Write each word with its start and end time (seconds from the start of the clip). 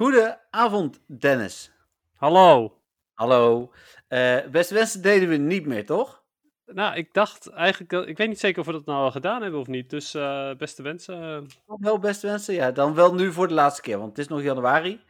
Goedenavond, 0.00 1.00
Dennis. 1.06 1.72
Hallo. 2.14 2.76
Hallo. 3.14 3.72
Uh, 4.08 4.46
beste 4.50 4.74
wensen 4.74 5.02
deden 5.02 5.28
we 5.28 5.36
niet 5.36 5.66
meer, 5.66 5.86
toch? 5.86 6.22
Nou, 6.66 6.96
ik 6.96 7.12
dacht 7.12 7.46
eigenlijk, 7.48 8.08
ik 8.08 8.16
weet 8.16 8.28
niet 8.28 8.38
zeker 8.38 8.60
of 8.60 8.66
we 8.66 8.72
dat 8.72 8.84
nou 8.84 8.98
al 8.98 9.10
gedaan 9.10 9.42
hebben 9.42 9.60
of 9.60 9.66
niet. 9.66 9.90
Dus 9.90 10.14
uh, 10.14 10.54
beste 10.54 10.82
wensen. 10.82 11.46
Wel 11.66 11.98
beste 11.98 12.26
wensen, 12.26 12.54
ja. 12.54 12.70
Dan 12.70 12.94
wel 12.94 13.14
nu 13.14 13.32
voor 13.32 13.48
de 13.48 13.54
laatste 13.54 13.82
keer, 13.82 13.98
want 13.98 14.08
het 14.08 14.18
is 14.18 14.28
nog 14.28 14.42
januari. 14.42 15.00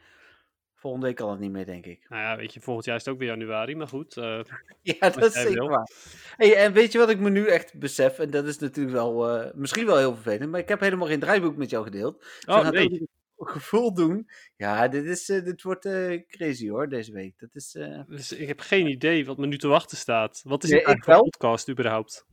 Volgende 0.75 1.05
week 1.05 1.15
kan 1.15 1.29
het 1.29 1.39
niet 1.39 1.51
meer, 1.51 1.65
denk 1.65 1.85
ik. 1.85 2.05
Nou 2.09 2.21
ja, 2.21 2.35
weet 2.35 2.53
je, 2.53 2.61
volgend 2.61 2.85
jaar 2.85 2.95
is 2.95 3.05
het 3.05 3.13
ook 3.13 3.19
weer 3.19 3.29
januari, 3.29 3.75
maar 3.75 3.87
goed. 3.87 4.17
Uh, 4.17 4.39
ja, 4.81 5.09
dat 5.09 5.23
is 5.23 5.41
zeker 5.41 5.67
waar. 5.67 5.91
Hey, 6.35 6.55
en 6.55 6.73
weet 6.73 6.91
je 6.91 6.97
wat 6.97 7.09
ik 7.09 7.19
me 7.19 7.29
nu 7.29 7.47
echt 7.47 7.79
besef? 7.79 8.19
En 8.19 8.29
dat 8.29 8.45
is 8.45 8.57
natuurlijk 8.57 8.95
wel, 8.95 9.39
uh, 9.39 9.51
misschien 9.53 9.85
wel 9.85 9.97
heel 9.97 10.13
vervelend, 10.13 10.51
maar 10.51 10.59
ik 10.59 10.69
heb 10.69 10.79
helemaal 10.79 11.07
geen 11.07 11.19
draaiboek 11.19 11.55
met 11.55 11.69
jou 11.69 11.83
gedeeld. 11.83 12.19
Dus 12.19 12.55
oh, 12.55 12.69
nee 12.69 13.09
gevoel 13.47 13.93
doen. 13.93 14.29
Ja, 14.55 14.87
dit, 14.87 15.05
is, 15.05 15.29
uh, 15.29 15.43
dit 15.43 15.61
wordt 15.61 15.85
uh, 15.85 16.21
crazy 16.27 16.69
hoor, 16.69 16.89
deze 16.89 17.11
week. 17.11 17.39
Dat 17.39 17.49
is, 17.53 17.75
uh... 17.75 18.01
dus 18.07 18.31
ik 18.31 18.47
heb 18.47 18.59
geen 18.59 18.87
idee 18.87 19.25
wat 19.25 19.37
me 19.37 19.47
nu 19.47 19.57
te 19.57 19.67
wachten 19.67 19.97
staat. 19.97 20.41
Wat 20.43 20.63
is 20.63 20.69
nee, 20.69 20.87
een 20.87 20.99
podcast 20.99 21.69
überhaupt? 21.69 22.25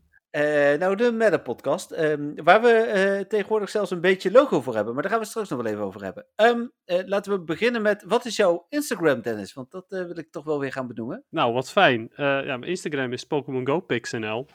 nou, 0.79 0.97
de 0.97 1.13
Meta 1.13 1.39
podcast. 1.39 1.93
Um, 1.93 2.35
waar 2.45 2.63
we 2.63 3.25
tegenwoordig 3.29 3.71
zelfs 3.71 3.91
een 3.91 4.01
beetje 4.01 4.31
logo 4.31 4.61
voor 4.61 4.75
hebben. 4.75 4.95
Maar 4.95 5.03
daar 5.03 5.13
gaan 5.13 5.21
we 5.21 5.27
straks 5.27 5.49
nog 5.49 5.63
wel 5.63 5.73
even 5.73 5.85
over 5.85 6.03
hebben. 6.03 6.27
Um, 6.37 6.73
laten 6.85 7.33
we 7.33 7.41
beginnen 7.41 7.83
met, 7.83 8.05
wat 8.07 8.25
is 8.25 8.37
jouw 8.37 8.67
Instagram, 8.69 9.23
Dennis? 9.23 9.53
Want 9.53 9.71
dat 9.71 9.85
wil 9.89 10.19
ik 10.19 10.31
toch 10.31 10.45
wel 10.45 10.61
weer 10.61 10.73
gaan 10.73 10.87
benoemen. 10.87 11.25
Nou, 11.31 11.53
wat 11.53 11.71
fijn. 11.71 12.11
ja, 12.17 12.43
mijn 12.43 12.63
Instagram 12.63 13.13
is 13.13 13.25
Pokémon 13.25 13.67
Go 13.67 13.81
PixNL. 13.81 14.47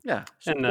Ja, 0.00 0.22
en, 0.38 0.64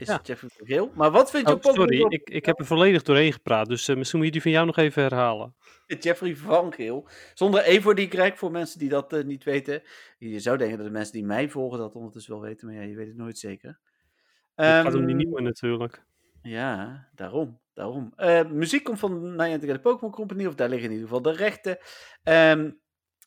is 0.00 0.06
ja. 0.06 0.20
Jeffrey 0.22 0.50
van 0.56 0.66
Geel. 0.66 0.90
Maar 0.94 1.10
wat 1.10 1.30
vind 1.30 1.48
je 1.48 1.54
oh, 1.54 1.74
Sorry, 1.74 2.04
ik, 2.08 2.30
ik 2.30 2.46
heb 2.46 2.58
er 2.58 2.66
volledig 2.66 3.02
doorheen 3.02 3.32
gepraat, 3.32 3.68
dus 3.68 3.88
uh, 3.88 3.96
misschien 3.96 4.18
moet 4.18 4.26
je 4.26 4.32
die 4.32 4.42
van 4.42 4.50
jou 4.50 4.66
nog 4.66 4.76
even 4.76 5.02
herhalen. 5.02 5.54
Jeffrey 6.00 6.36
van 6.36 6.72
Geel. 6.72 7.08
Zonder 7.34 7.68
E 7.68 7.80
voor 7.80 7.94
die 7.94 8.08
krijg 8.08 8.38
voor 8.38 8.50
mensen 8.50 8.78
die 8.78 8.88
dat 8.88 9.12
uh, 9.12 9.24
niet 9.24 9.44
weten. 9.44 9.82
Je 10.18 10.40
zou 10.40 10.56
denken 10.56 10.76
dat 10.76 10.86
de 10.86 10.92
mensen 10.92 11.12
die 11.12 11.24
mij 11.24 11.48
volgen 11.48 11.78
dat 11.78 11.94
ondertussen 11.94 12.32
wel 12.32 12.42
weten, 12.42 12.66
maar 12.66 12.76
ja, 12.76 12.82
je 12.82 12.96
weet 12.96 13.06
het 13.06 13.16
nooit 13.16 13.38
zeker. 13.38 13.78
Het 14.54 14.66
gaat 14.66 14.94
om 14.94 15.00
die 15.00 15.08
ehm, 15.08 15.16
nieuwe 15.16 15.40
natuurlijk. 15.40 16.04
Ja, 16.42 17.08
daarom. 17.14 17.60
daarom. 17.74 18.12
Uh, 18.16 18.50
muziek 18.50 18.84
komt 18.84 18.98
van 18.98 19.36
Niantic 19.36 19.70
de 19.70 19.80
Pokémon 19.80 20.12
Company, 20.12 20.46
of 20.46 20.54
daar 20.54 20.68
liggen 20.68 20.88
in 20.88 20.94
ieder 20.94 21.08
geval 21.08 21.22
de 21.22 21.32
rechten. 21.32 21.78
Um, 22.24 22.80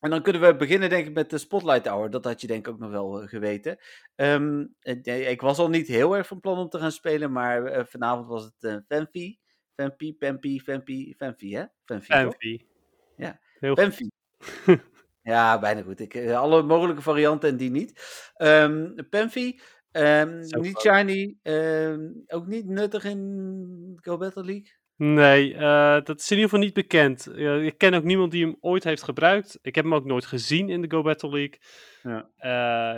en 0.04 0.10
dan 0.10 0.22
kunnen 0.22 0.42
we 0.42 0.56
beginnen, 0.56 0.90
denk 0.90 1.08
ik, 1.08 1.14
met 1.14 1.30
de 1.30 1.38
Spotlight 1.38 1.88
Hour. 1.88 2.10
Dat 2.10 2.24
had 2.24 2.42
je 2.42 2.48
denk 2.48 2.68
ik 2.68 2.74
ook 2.74 2.80
nog 2.80 2.92
wel 2.92 3.22
uh, 3.22 3.28
geweten. 3.28 3.78
Um, 4.16 4.76
ik 5.04 5.42
was 5.42 5.58
al 5.58 5.70
niet 5.70 5.88
heel 5.88 6.18
erg 6.18 6.28
van 6.28 6.40
plan 6.40 6.58
om 6.58 6.70
te 6.70 6.80
gaan 6.80 6.92
spelen, 6.92 7.32
maar 7.32 7.78
uh, 7.78 7.84
vanavond 7.86 8.28
was 8.28 8.44
het 8.44 8.54
uh, 8.60 8.76
Fanfi. 8.88 9.40
Fanfi, 9.76 10.14
Pampi, 10.14 10.62
Fanfi, 10.62 11.14
Fanfi, 11.18 11.56
hè? 11.56 11.64
Fanfi. 11.86 12.66
Ja, 13.16 13.40
heel 13.60 13.76
Fanfi. 13.76 14.10
ja, 15.22 15.60
bijna 15.60 15.82
goed. 15.82 16.00
Ik, 16.00 16.30
alle 16.30 16.62
mogelijke 16.62 17.02
varianten 17.02 17.50
en 17.50 17.58
die 17.58 17.72
niet. 17.72 18.02
Um, 18.38 18.96
um, 19.92 20.40
niet 20.40 20.80
shiny, 20.80 21.38
ook 22.28 22.48
niet 22.48 22.66
nuttig 22.66 23.04
in 23.04 24.00
Go 24.02 24.18
Battle 24.18 24.44
League. 24.44 24.82
Nee, 24.96 25.54
uh, 25.54 26.02
dat 26.04 26.20
is 26.20 26.32
in 26.32 26.38
ieder 26.38 26.50
geval 26.50 26.60
niet 26.60 26.74
bekend. 26.74 27.28
Uh, 27.28 27.66
ik 27.66 27.78
ken 27.78 27.94
ook 27.94 28.04
niemand 28.04 28.32
die 28.32 28.46
hem 28.46 28.58
ooit 28.60 28.84
heeft 28.84 29.04
gebruikt. 29.04 29.60
Ik 29.62 29.76
heb 29.76 29.84
hem 29.84 29.94
ook 29.94 30.06
nooit 30.06 30.26
gezien 30.26 30.70
in 30.70 30.82
de 30.82 30.92
Go 30.92 31.02
Battle 31.02 31.30
League. 31.30 31.60
Ja. 32.02 32.30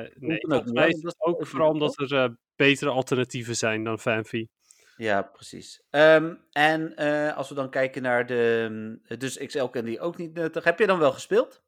Uh, 0.02 0.10
nee, 0.16 0.38
volgens 0.40 0.72
mij 0.72 0.88
is 0.88 1.04
het 1.04 1.16
ook 1.18 1.48
vooral 1.48 1.70
omdat 1.70 2.12
er 2.12 2.38
betere 2.56 2.90
alternatieven 2.90 3.56
zijn 3.56 3.84
dan 3.84 4.00
Fanfi. 4.00 4.48
Ja, 4.98 5.22
precies. 5.22 5.84
Um, 5.90 6.40
en 6.52 6.96
als 7.36 7.50
we 7.50 7.56
dan 7.56 7.70
kijken 7.70 8.02
naar 8.02 8.26
de... 8.26 8.68
Mm, 8.72 9.18
dus 9.18 9.38
XL 9.38 9.66
ken 9.66 9.86
die 9.86 10.00
ook 10.00 10.18
niet 10.18 10.34
nuttig. 10.34 10.64
Heb 10.64 10.80
je 10.80 10.88
dan 10.88 11.00
wel 11.00 11.12
gespeeld? 11.12 11.65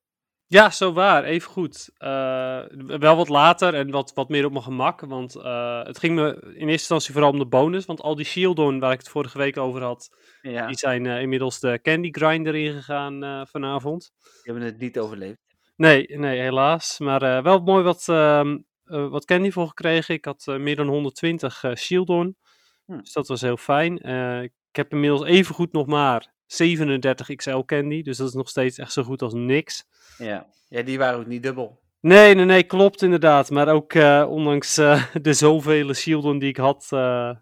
Ja, 0.49 0.69
zo 0.69 0.93
waar. 0.93 1.23
Even 1.23 1.49
goed. 1.51 1.89
Uh, 1.99 2.63
wel 2.99 3.15
wat 3.15 3.29
later 3.29 3.73
en 3.73 3.91
wat, 3.91 4.13
wat 4.13 4.29
meer 4.29 4.45
op 4.45 4.51
mijn 4.51 4.63
gemak. 4.63 5.01
Want 5.01 5.35
uh, 5.35 5.83
het 5.83 5.99
ging 5.99 6.15
me 6.15 6.35
in 6.41 6.49
eerste 6.49 6.63
instantie 6.69 7.13
vooral 7.13 7.31
om 7.31 7.39
de 7.39 7.47
bonus. 7.47 7.85
Want 7.85 8.01
al 8.01 8.15
die 8.15 8.25
Shieldon 8.25 8.79
waar 8.79 8.91
ik 8.91 8.99
het 8.99 9.09
vorige 9.09 9.37
week 9.37 9.57
over 9.57 9.83
had, 9.83 10.17
ja. 10.41 10.67
die 10.67 10.77
zijn 10.77 11.05
uh, 11.05 11.21
inmiddels 11.21 11.59
de 11.59 11.79
Candy 11.81 12.11
Grinder 12.11 12.55
ingegaan 12.55 13.47
vanavond. 13.47 14.11
Die 14.21 14.53
hebben 14.53 14.63
het 14.63 14.79
niet 14.79 14.99
overleefd. 14.99 15.39
Nee, 15.75 16.17
nee 16.17 16.39
helaas. 16.39 16.99
Maar 16.99 17.43
wel 17.43 17.59
mooi 17.59 17.83
wat, 17.83 18.07
ehm, 18.07 18.57
wat 18.83 19.25
Candy 19.25 19.51
voor 19.51 19.67
gekregen. 19.67 20.15
Ik 20.15 20.25
had 20.25 20.45
meer 20.45 20.75
dan 20.75 20.87
120 20.87 21.63
Shieldon. 21.75 22.37
Hm. 22.85 22.97
Dus 22.97 23.13
dat 23.13 23.27
was 23.27 23.41
heel 23.41 23.57
fijn. 23.57 23.97
ik 24.43 24.53
heb 24.75 24.91
inmiddels 24.91 25.23
even 25.23 25.55
goed 25.55 25.71
nog 25.71 25.85
maar 25.85 26.35
37 26.47 27.35
XL 27.35 27.59
Candy. 27.59 28.01
Dus 28.01 28.17
dat 28.17 28.27
is 28.27 28.33
nog 28.33 28.49
steeds 28.49 28.77
echt 28.77 28.91
zo 28.91 29.03
goed 29.03 29.21
als 29.21 29.33
niks. 29.33 29.85
Ja, 30.17 30.47
ja 30.69 30.81
die 30.81 30.97
waren 30.97 31.19
ook 31.19 31.27
niet 31.27 31.43
dubbel. 31.43 31.79
Nee, 31.99 32.35
nee, 32.35 32.45
nee, 32.45 32.63
klopt 32.63 33.01
inderdaad. 33.01 33.49
Maar 33.49 33.67
ook 33.67 33.93
uh, 33.93 34.25
ondanks 34.29 34.77
uh, 34.77 35.05
de 35.21 35.33
zoveel 35.33 35.93
shielden 35.93 36.39
die 36.39 36.49
ik 36.49 36.57
had, 36.57 36.89
uh, 36.93 37.35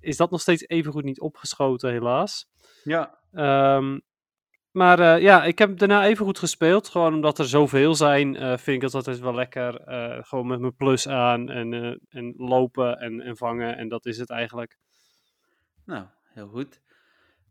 is 0.00 0.16
dat 0.16 0.30
nog 0.30 0.40
steeds 0.40 0.68
even 0.68 0.92
goed 0.92 1.04
niet 1.04 1.20
opgeschoten, 1.20 1.90
helaas. 1.90 2.48
Ja. 2.84 3.18
Um, 3.76 4.02
maar 4.70 5.20
ja, 5.20 5.44
ik 5.44 5.58
heb 5.58 5.78
daarna 5.78 6.06
even 6.06 6.24
goed 6.24 6.38
gespeeld. 6.38 6.88
Gewoon 6.88 7.14
omdat 7.14 7.38
er 7.38 7.48
zoveel 7.48 7.94
zijn, 7.94 8.34
vind 8.36 8.76
ik 8.76 8.80
dat 8.80 8.94
altijd 8.94 9.18
wel 9.18 9.34
lekker. 9.34 9.80
gewoon 10.26 10.46
met 10.46 10.60
mijn 10.60 10.76
plus 10.76 11.08
aan 11.08 11.50
en, 11.50 12.00
en 12.08 12.34
lopen 12.36 12.98
en, 12.98 13.20
en 13.20 13.36
vangen. 13.36 13.76
En 13.76 13.88
dat 13.88 14.06
is 14.06 14.18
het 14.18 14.30
eigenlijk. 14.30 14.78
Nou, 15.84 16.04
heel 16.34 16.48
goed. 16.48 16.80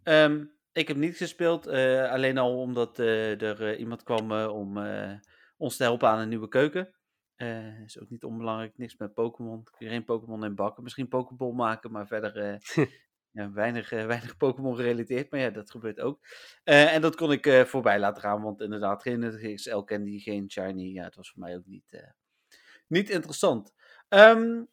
Um, 0.03 0.54
ik 0.75 0.87
heb 0.87 0.97
niet 0.97 1.17
gespeeld, 1.17 1.67
uh, 1.67 2.11
alleen 2.11 2.37
al 2.37 2.59
omdat 2.59 2.99
uh, 2.99 3.41
er 3.41 3.61
uh, 3.61 3.79
iemand 3.79 4.03
kwam 4.03 4.31
om 4.31 4.77
ons 5.57 5.77
te 5.77 5.83
helpen 5.83 6.09
aan 6.09 6.19
een 6.19 6.29
nieuwe 6.29 6.47
keuken. 6.47 6.95
is 7.85 7.99
ook 7.99 8.09
niet 8.09 8.23
onbelangrijk, 8.23 8.77
niks 8.77 8.97
met 8.97 9.13
Pokémon. 9.13 9.61
Geen 9.63 10.03
Pokémon 10.03 10.45
in 10.45 10.55
bakken, 10.55 10.83
misschien 10.83 11.07
Pokéball 11.07 11.51
maken, 11.51 11.91
maar 11.91 12.07
verder 12.07 12.59
ja, 13.37 13.51
weinig, 13.51 13.89
weinig 13.89 14.37
Pokémon 14.37 14.75
gerelateerd. 14.75 15.31
Maar 15.31 15.39
ja, 15.39 15.49
dat 15.49 15.71
gebeurt 15.71 15.99
ook. 15.99 16.19
en 16.63 17.01
dat 17.01 17.15
kon 17.15 17.31
ik 17.31 17.63
voorbij 17.67 17.99
laten 17.99 18.21
gaan, 18.21 18.41
want 18.41 18.61
inderdaad, 18.61 19.01
geen 19.01 19.55
XL 19.55 19.79
Candy, 19.79 20.19
geen 20.19 20.51
Shiny. 20.51 20.93
Ja, 20.93 21.03
het 21.03 21.15
was 21.15 21.31
voor 21.31 21.43
mij 21.43 21.55
ook 21.55 21.65
niet, 21.65 22.13
niet 22.87 23.09
interessant. 23.09 23.73
Um, 24.09 24.67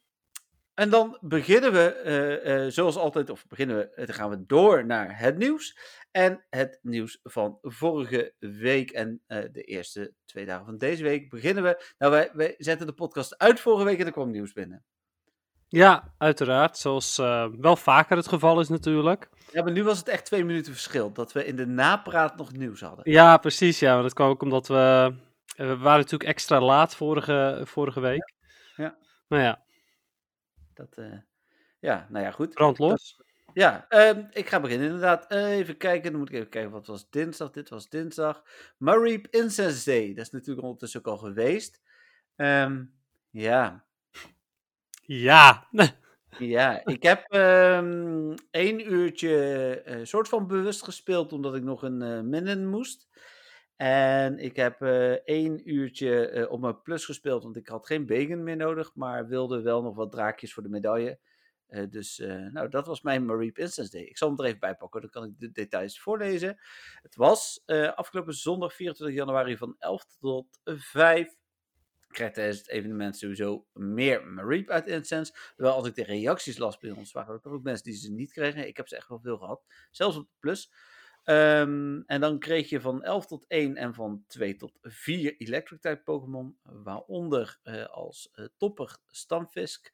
en 0.73 0.89
dan 0.89 1.17
beginnen 1.21 1.71
we, 1.71 2.01
uh, 2.45 2.65
uh, 2.65 2.71
zoals 2.71 2.95
altijd, 2.95 3.29
of 3.29 3.47
beginnen 3.47 3.77
we, 3.77 4.05
dan 4.05 4.15
gaan 4.15 4.29
we 4.29 4.45
door 4.45 4.85
naar 4.85 5.19
het 5.19 5.37
nieuws. 5.37 5.77
En 6.11 6.45
het 6.49 6.79
nieuws 6.81 7.19
van 7.23 7.57
vorige 7.61 8.33
week 8.39 8.91
en 8.91 9.21
uh, 9.27 9.43
de 9.51 9.61
eerste 9.61 10.13
twee 10.25 10.45
dagen 10.45 10.65
van 10.65 10.77
deze 10.77 11.03
week 11.03 11.29
beginnen 11.29 11.63
we. 11.63 11.93
Nou, 11.97 12.11
wij, 12.11 12.29
wij 12.33 12.55
zetten 12.57 12.87
de 12.87 12.93
podcast 12.93 13.37
uit 13.37 13.59
vorige 13.59 13.83
week 13.83 13.99
en 13.99 14.05
er 14.05 14.11
kwam 14.11 14.31
nieuws 14.31 14.53
binnen. 14.53 14.83
Ja, 15.67 16.13
uiteraard. 16.17 16.77
Zoals 16.77 17.17
wel 17.57 17.75
vaker 17.75 18.17
het 18.17 18.27
geval 18.27 18.59
is 18.59 18.69
natuurlijk. 18.69 19.29
Ja, 19.51 19.63
maar 19.63 19.71
nu 19.71 19.83
was 19.83 19.97
het 19.97 20.07
echt 20.07 20.25
twee 20.25 20.45
minuten 20.45 20.71
verschil. 20.71 21.11
Dat 21.13 21.31
we 21.31 21.45
in 21.45 21.55
de 21.55 21.65
napraat 21.65 22.37
nog 22.37 22.51
nieuws 22.51 22.81
hadden. 22.81 23.11
Ja, 23.11 23.37
precies. 23.37 23.79
Ja, 23.79 23.93
maar 23.93 24.03
dat 24.03 24.13
kwam 24.13 24.29
ook 24.29 24.41
omdat 24.41 24.67
we... 24.67 25.13
We 25.55 25.77
waren 25.77 25.99
natuurlijk 25.99 26.29
extra 26.29 26.61
laat 26.61 26.95
vorige, 26.95 27.61
vorige 27.63 27.99
week. 27.99 28.33
Ja. 28.75 28.83
ja. 28.83 28.97
Nou 29.27 29.43
ja, 29.43 29.62
dat, 30.73 30.97
uh, 30.97 31.17
ja, 31.79 32.07
nou 32.09 32.25
ja, 32.25 32.31
goed. 32.31 32.53
Brand 32.53 32.79
los. 32.79 33.21
ja, 33.53 33.85
um, 33.89 34.27
ik 34.31 34.49
ga 34.49 34.59
beginnen 34.59 34.87
inderdaad. 34.87 35.31
Even 35.31 35.77
kijken, 35.77 36.11
dan 36.11 36.19
moet 36.19 36.29
ik 36.29 36.35
even 36.35 36.49
kijken, 36.49 36.71
wat 36.71 36.87
was 36.87 37.09
dinsdag? 37.09 37.51
Dit 37.51 37.69
was 37.69 37.89
dinsdag. 37.89 38.43
Mareep 38.77 39.27
Incense 39.27 39.85
Day, 39.85 40.13
dat 40.13 40.25
is 40.25 40.31
natuurlijk 40.31 40.65
ondertussen 40.65 40.99
ook 40.99 41.07
al 41.07 41.17
geweest. 41.17 41.81
Um, 42.35 42.93
ja. 43.29 43.85
Ja. 45.05 45.67
ja, 46.39 46.85
ik 46.85 47.03
heb 47.03 47.33
um, 47.33 48.33
één 48.51 48.91
uurtje 48.93 49.83
uh, 49.87 49.99
soort 50.03 50.29
van 50.29 50.47
bewust 50.47 50.83
gespeeld, 50.83 51.33
omdat 51.33 51.55
ik 51.55 51.63
nog 51.63 51.83
een 51.83 52.01
uh, 52.01 52.21
minnen 52.21 52.67
moest. 52.67 53.07
En 53.75 54.39
ik 54.39 54.55
heb 54.55 54.81
uh, 54.81 55.11
één 55.11 55.69
uurtje 55.69 56.31
uh, 56.31 56.51
op 56.51 56.59
mijn 56.59 56.81
plus 56.81 57.05
gespeeld, 57.05 57.43
want 57.43 57.55
ik 57.55 57.67
had 57.67 57.85
geen 57.85 58.05
bacon 58.05 58.43
meer 58.43 58.55
nodig, 58.55 58.95
maar 58.95 59.27
wilde 59.27 59.61
wel 59.61 59.81
nog 59.81 59.95
wat 59.95 60.11
draakjes 60.11 60.53
voor 60.53 60.63
de 60.63 60.69
medaille. 60.69 61.19
Uh, 61.69 61.89
dus 61.89 62.17
nou, 62.51 62.69
dat 62.69 62.87
was 62.87 63.01
mijn 63.01 63.25
Marie 63.25 63.51
Instance 63.53 63.91
Day. 63.91 64.01
Ik 64.01 64.17
zal 64.17 64.29
hem 64.29 64.39
er 64.39 64.45
even 64.45 64.59
bij 64.59 64.75
pakken, 64.75 65.01
dan 65.01 65.09
kan 65.09 65.23
ik 65.23 65.39
de 65.39 65.51
details 65.51 65.99
voorlezen. 65.99 66.59
Het 67.01 67.15
was 67.15 67.63
afgelopen 67.95 68.33
zondag 68.33 68.73
24 68.73 69.15
januari 69.17 69.57
van 69.57 69.75
11 69.79 70.05
tot 70.19 70.59
5. 70.63 71.35
Krijgt 72.07 72.33
tijdens 72.33 72.57
het 72.57 72.69
evenement 72.69 73.17
sowieso 73.17 73.65
meer 73.73 74.27
Mareep 74.27 74.69
uit 74.69 74.87
Incense. 74.87 75.33
Terwijl 75.55 75.75
als 75.75 75.87
ik 75.87 75.95
de 75.95 76.03
reacties 76.03 76.57
las 76.57 76.77
bij 76.77 76.91
ons, 76.91 77.11
waren 77.11 77.39
er 77.43 77.51
ook 77.51 77.63
mensen 77.63 77.83
die 77.83 77.95
ze 77.95 78.11
niet 78.11 78.31
kregen. 78.31 78.67
Ik 78.67 78.77
heb 78.77 78.87
ze 78.87 78.95
echt 78.95 79.07
wel 79.07 79.19
veel 79.19 79.37
gehad. 79.37 79.63
Zelfs 79.91 80.17
op 80.17 80.23
de 80.23 80.35
plus. 80.39 80.71
Um, 81.25 82.03
en 82.05 82.21
dan 82.21 82.39
kreeg 82.39 82.69
je 82.69 82.81
van 82.81 83.03
11 83.03 83.25
tot 83.25 83.45
1 83.47 83.75
en 83.75 83.93
van 83.93 84.23
2 84.27 84.55
tot 84.55 84.77
4 84.81 85.35
Electric 85.37 85.81
type 85.81 86.01
Pokémon. 86.03 86.57
Waaronder 86.63 87.59
uh, 87.63 87.85
als 87.85 88.31
uh, 88.35 88.45
topper 88.57 88.97
Stamfisk. 89.07 89.91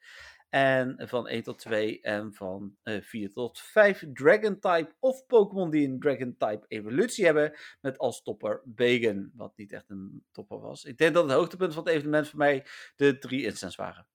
En 0.49 0.95
van 1.07 1.27
1 1.27 1.43
tot 1.43 1.59
2 1.59 2.01
en 2.01 2.33
van 2.33 2.75
uh, 2.83 3.01
4 3.01 3.31
tot 3.31 3.59
5 3.59 4.05
Dragon-type 4.13 4.95
of 4.99 5.25
Pokémon 5.25 5.69
die 5.69 5.87
een 5.87 5.99
Dragon-type 5.99 6.65
evolutie 6.67 7.25
hebben. 7.25 7.53
Met 7.81 7.97
als 7.97 8.21
topper 8.21 8.61
Bacon, 8.65 9.31
wat 9.35 9.57
niet 9.57 9.71
echt 9.71 9.89
een 9.89 10.23
topper 10.31 10.59
was. 10.59 10.85
Ik 10.85 10.97
denk 10.97 11.13
dat 11.13 11.23
het 11.23 11.33
hoogtepunt 11.33 11.73
van 11.73 11.83
het 11.83 11.93
evenement 11.93 12.27
voor 12.27 12.39
mij 12.39 12.65
de 12.95 13.17
drie 13.17 13.45
instants 13.45 13.75
waren. 13.75 14.07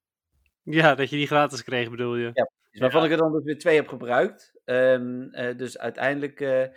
Ja, 0.65 0.95
dat 0.95 1.11
je 1.11 1.17
die 1.17 1.27
gratis 1.27 1.65
kreeg 1.65 1.91
bedoel 1.91 2.17
je? 2.17 2.31
Ja, 2.33 2.51
waarvan 2.73 3.01
ja. 3.01 3.07
ik 3.07 3.13
er 3.13 3.19
dan 3.19 3.33
dus 3.33 3.45
weer 3.45 3.59
twee 3.59 3.77
heb 3.77 3.89
gebruikt. 3.89 4.53
Um, 4.65 5.35
uh, 5.35 5.57
dus 5.57 5.79
uiteindelijk 5.79 6.41
uh, 6.41 6.61
uh, 6.61 6.69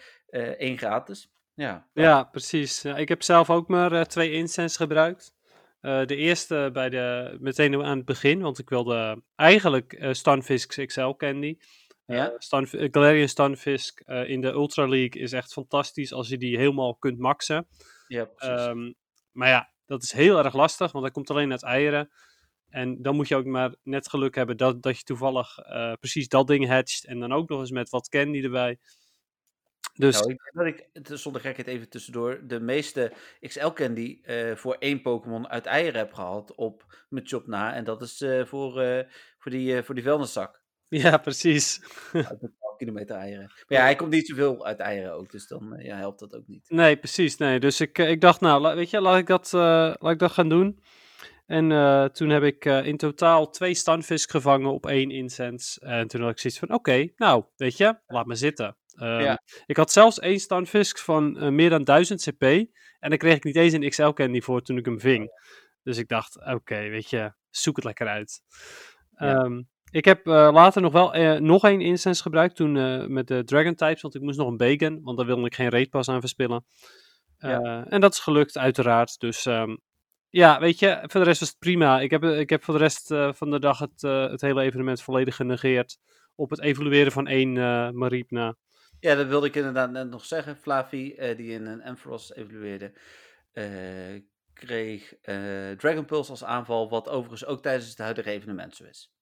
één 0.41 0.77
gratis. 0.77 1.31
Ja, 1.53 1.87
ja 1.93 2.23
precies. 2.23 2.85
ik 2.85 3.09
heb 3.09 3.23
zelf 3.23 3.49
ook 3.49 3.67
maar 3.67 4.07
twee 4.07 4.31
instants 4.31 4.77
gebruikt. 4.77 5.35
De 5.81 6.15
eerste 6.15 6.69
bij 6.73 6.89
de, 6.89 7.37
meteen 7.39 7.83
aan 7.83 7.97
het 7.97 8.05
begin, 8.05 8.41
want 8.41 8.59
ik 8.59 8.69
wilde 8.69 9.21
eigenlijk 9.35 10.07
Stunfisk 10.11 10.85
XL 10.85 11.09
Candy. 11.09 11.57
Ja? 12.05 12.33
Stan, 12.37 12.67
Galarian 12.67 13.27
Stunfisk 13.27 14.01
in 14.01 14.41
de 14.41 14.47
Ultra 14.51 14.87
League 14.87 15.21
is 15.21 15.31
echt 15.31 15.53
fantastisch 15.53 16.13
als 16.13 16.29
je 16.29 16.37
die 16.37 16.57
helemaal 16.57 16.95
kunt 16.95 17.17
maxen. 17.17 17.67
Ja, 18.07 18.25
precies. 18.25 18.65
Um, 18.65 18.95
maar 19.31 19.49
ja, 19.49 19.69
dat 19.85 20.03
is 20.03 20.11
heel 20.11 20.43
erg 20.43 20.53
lastig, 20.53 20.91
want 20.91 21.03
hij 21.03 21.13
komt 21.13 21.29
alleen 21.29 21.51
uit 21.51 21.63
eieren. 21.63 22.09
En 22.77 23.01
dan 23.01 23.15
moet 23.15 23.27
je 23.27 23.35
ook 23.35 23.45
maar 23.45 23.75
net 23.83 24.09
geluk 24.09 24.35
hebben 24.35 24.57
dat, 24.57 24.83
dat 24.83 24.97
je 24.97 25.03
toevallig 25.03 25.55
precies 25.99 26.27
dat 26.27 26.47
ding 26.47 26.67
hatcht. 26.67 27.05
En 27.05 27.19
dan 27.19 27.31
ook 27.31 27.49
nog 27.49 27.59
eens 27.59 27.71
met 27.71 27.89
wat 27.89 28.09
candy 28.09 28.43
erbij. 28.43 28.77
Dus... 29.97 30.19
Nou, 30.19 30.31
ik 30.31 30.39
denk 30.53 30.89
dat 30.93 31.11
ik, 31.11 31.17
zonder 31.17 31.41
gekheid 31.41 31.67
even 31.67 31.89
tussendoor, 31.89 32.39
de 32.43 32.59
meeste 32.59 33.13
XL-candy 33.39 34.19
uh, 34.23 34.55
voor 34.55 34.75
één 34.79 35.01
Pokémon 35.01 35.47
uit 35.47 35.65
eieren 35.65 35.99
heb 35.99 36.13
gehad 36.13 36.55
op 36.55 37.05
mijn 37.09 37.25
job 37.25 37.47
na. 37.47 37.73
En 37.73 37.83
dat 37.83 38.01
is 38.01 38.21
uh, 38.21 38.45
voor, 38.45 38.83
uh, 38.83 38.99
voor, 39.37 39.51
die, 39.51 39.83
voor 39.83 39.95
die 39.95 40.03
vuilniszak. 40.03 40.61
Ja, 40.89 41.17
precies. 41.17 41.81
Uit 42.13 42.39
de 42.39 42.51
12 42.57 42.77
kilometer 42.77 43.15
eieren. 43.15 43.51
Maar 43.67 43.77
ja, 43.77 43.81
hij 43.81 43.95
komt 43.95 44.11
niet 44.11 44.27
zoveel 44.27 44.65
uit 44.65 44.79
eieren 44.79 45.13
ook, 45.13 45.31
dus 45.31 45.47
dan 45.47 45.75
ja, 45.77 45.97
helpt 45.97 46.19
dat 46.19 46.35
ook 46.35 46.47
niet. 46.47 46.69
Nee, 46.69 46.97
precies. 46.97 47.37
Nee. 47.37 47.59
Dus 47.59 47.81
ik, 47.81 47.97
ik 47.97 48.21
dacht, 48.21 48.41
nou, 48.41 48.75
weet 48.75 48.89
je, 48.89 49.01
laat 49.01 49.17
ik 49.17 49.27
dat, 49.27 49.51
laat 49.51 50.11
ik 50.11 50.19
dat 50.19 50.31
gaan 50.31 50.49
doen. 50.49 50.79
En 51.47 51.69
uh, 51.69 52.05
toen 52.05 52.29
heb 52.29 52.43
ik 52.43 52.65
uh, 52.65 52.85
in 52.85 52.97
totaal 52.97 53.49
twee 53.49 53.73
standvis 53.73 54.25
gevangen 54.25 54.71
op 54.71 54.85
één 54.85 55.11
incense. 55.11 55.79
En 55.79 56.07
toen 56.07 56.21
had 56.21 56.29
ik 56.29 56.39
zoiets 56.39 56.59
van, 56.59 56.67
oké, 56.67 56.77
okay, 56.77 57.13
nou, 57.15 57.43
weet 57.55 57.77
je, 57.77 57.99
laat 58.07 58.25
me 58.25 58.35
zitten. 58.35 58.77
Um, 58.99 59.19
ja. 59.19 59.41
Ik 59.65 59.77
had 59.77 59.91
zelfs 59.91 60.19
één 60.19 60.39
standvis 60.39 60.91
van 60.91 61.43
uh, 61.43 61.49
meer 61.49 61.69
dan 61.69 61.83
1000 61.83 62.21
CP. 62.21 62.43
En 62.99 63.09
daar 63.09 63.17
kreeg 63.17 63.35
ik 63.35 63.43
niet 63.43 63.55
eens 63.55 63.73
een 63.73 63.89
XL 63.89 64.09
candy 64.09 64.41
voor 64.41 64.61
toen 64.61 64.77
ik 64.77 64.85
hem 64.85 64.99
ving. 64.99 65.29
Dus 65.83 65.97
ik 65.97 66.07
dacht, 66.07 66.37
oké, 66.37 66.51
okay, 66.51 66.89
weet 66.89 67.09
je, 67.09 67.33
zoek 67.49 67.75
het 67.75 67.85
lekker 67.85 68.07
uit. 68.07 68.41
Ja. 69.17 69.35
Um, 69.35 69.69
ik 69.91 70.05
heb 70.05 70.25
later 70.25 70.81
nog 70.81 70.91
wel 70.91 71.39
nog 71.39 71.63
één 71.63 71.81
incense 71.81 72.21
gebruikt 72.21 72.55
toen 72.55 72.73
met 73.13 73.27
de 73.27 73.43
Dragon 73.43 73.75
types. 73.75 74.01
Want 74.01 74.15
ik 74.15 74.21
moest 74.21 74.37
nog 74.37 74.47
een 74.47 74.57
bacon, 74.57 74.99
want 75.03 75.17
daar 75.17 75.25
wilde 75.25 75.45
ik 75.45 75.55
geen 75.55 75.69
raidpas 75.69 76.09
aan 76.09 76.19
verspillen. 76.19 76.65
Ja. 77.37 77.85
En 77.89 78.01
dat 78.01 78.13
is 78.13 78.19
gelukt, 78.19 78.57
uiteraard. 78.57 79.19
Dus 79.19 79.45
um, 79.45 79.81
ja, 80.37 80.59
weet 80.59 80.79
je, 80.79 80.99
voor 81.01 81.19
de 81.19 81.25
rest 81.25 81.39
was 81.39 81.49
het 81.49 81.59
prima. 81.59 81.99
Ik 81.99 82.11
heb, 82.11 82.23
ik 82.23 82.49
heb 82.49 82.63
voor 82.63 82.73
de 82.73 82.79
rest 82.79 83.11
uh, 83.11 83.33
van 83.33 83.51
de 83.51 83.59
dag 83.59 83.79
het, 83.79 84.03
uh, 84.03 84.29
het 84.29 84.41
hele 84.41 84.61
evenement 84.61 85.01
volledig 85.01 85.35
genegeerd. 85.35 85.97
Op 86.35 86.49
het 86.49 86.61
evalueren 86.61 87.11
van 87.11 87.27
één 87.27 87.55
uh. 87.55 88.49
Ja, 88.99 89.15
dat 89.15 89.27
wilde 89.27 89.47
ik 89.47 89.55
inderdaad 89.55 89.91
net 89.91 90.09
nog 90.09 90.25
zeggen. 90.25 90.57
Flavi, 90.57 91.15
die 91.37 91.51
in 91.51 91.65
een 91.65 91.83
Ampharos 91.83 92.35
evalueerde, 92.35 92.93
kreeg 94.53 95.13
Dragon 95.77 96.05
Pulse 96.05 96.31
als 96.31 96.43
aanval. 96.43 96.89
Wat 96.89 97.09
overigens 97.09 97.45
ook 97.45 97.61
tijdens 97.61 97.89
het 97.89 97.97
huidige 97.97 98.29
evenement 98.29 98.75
zo 98.75 98.83
is. 98.83 99.16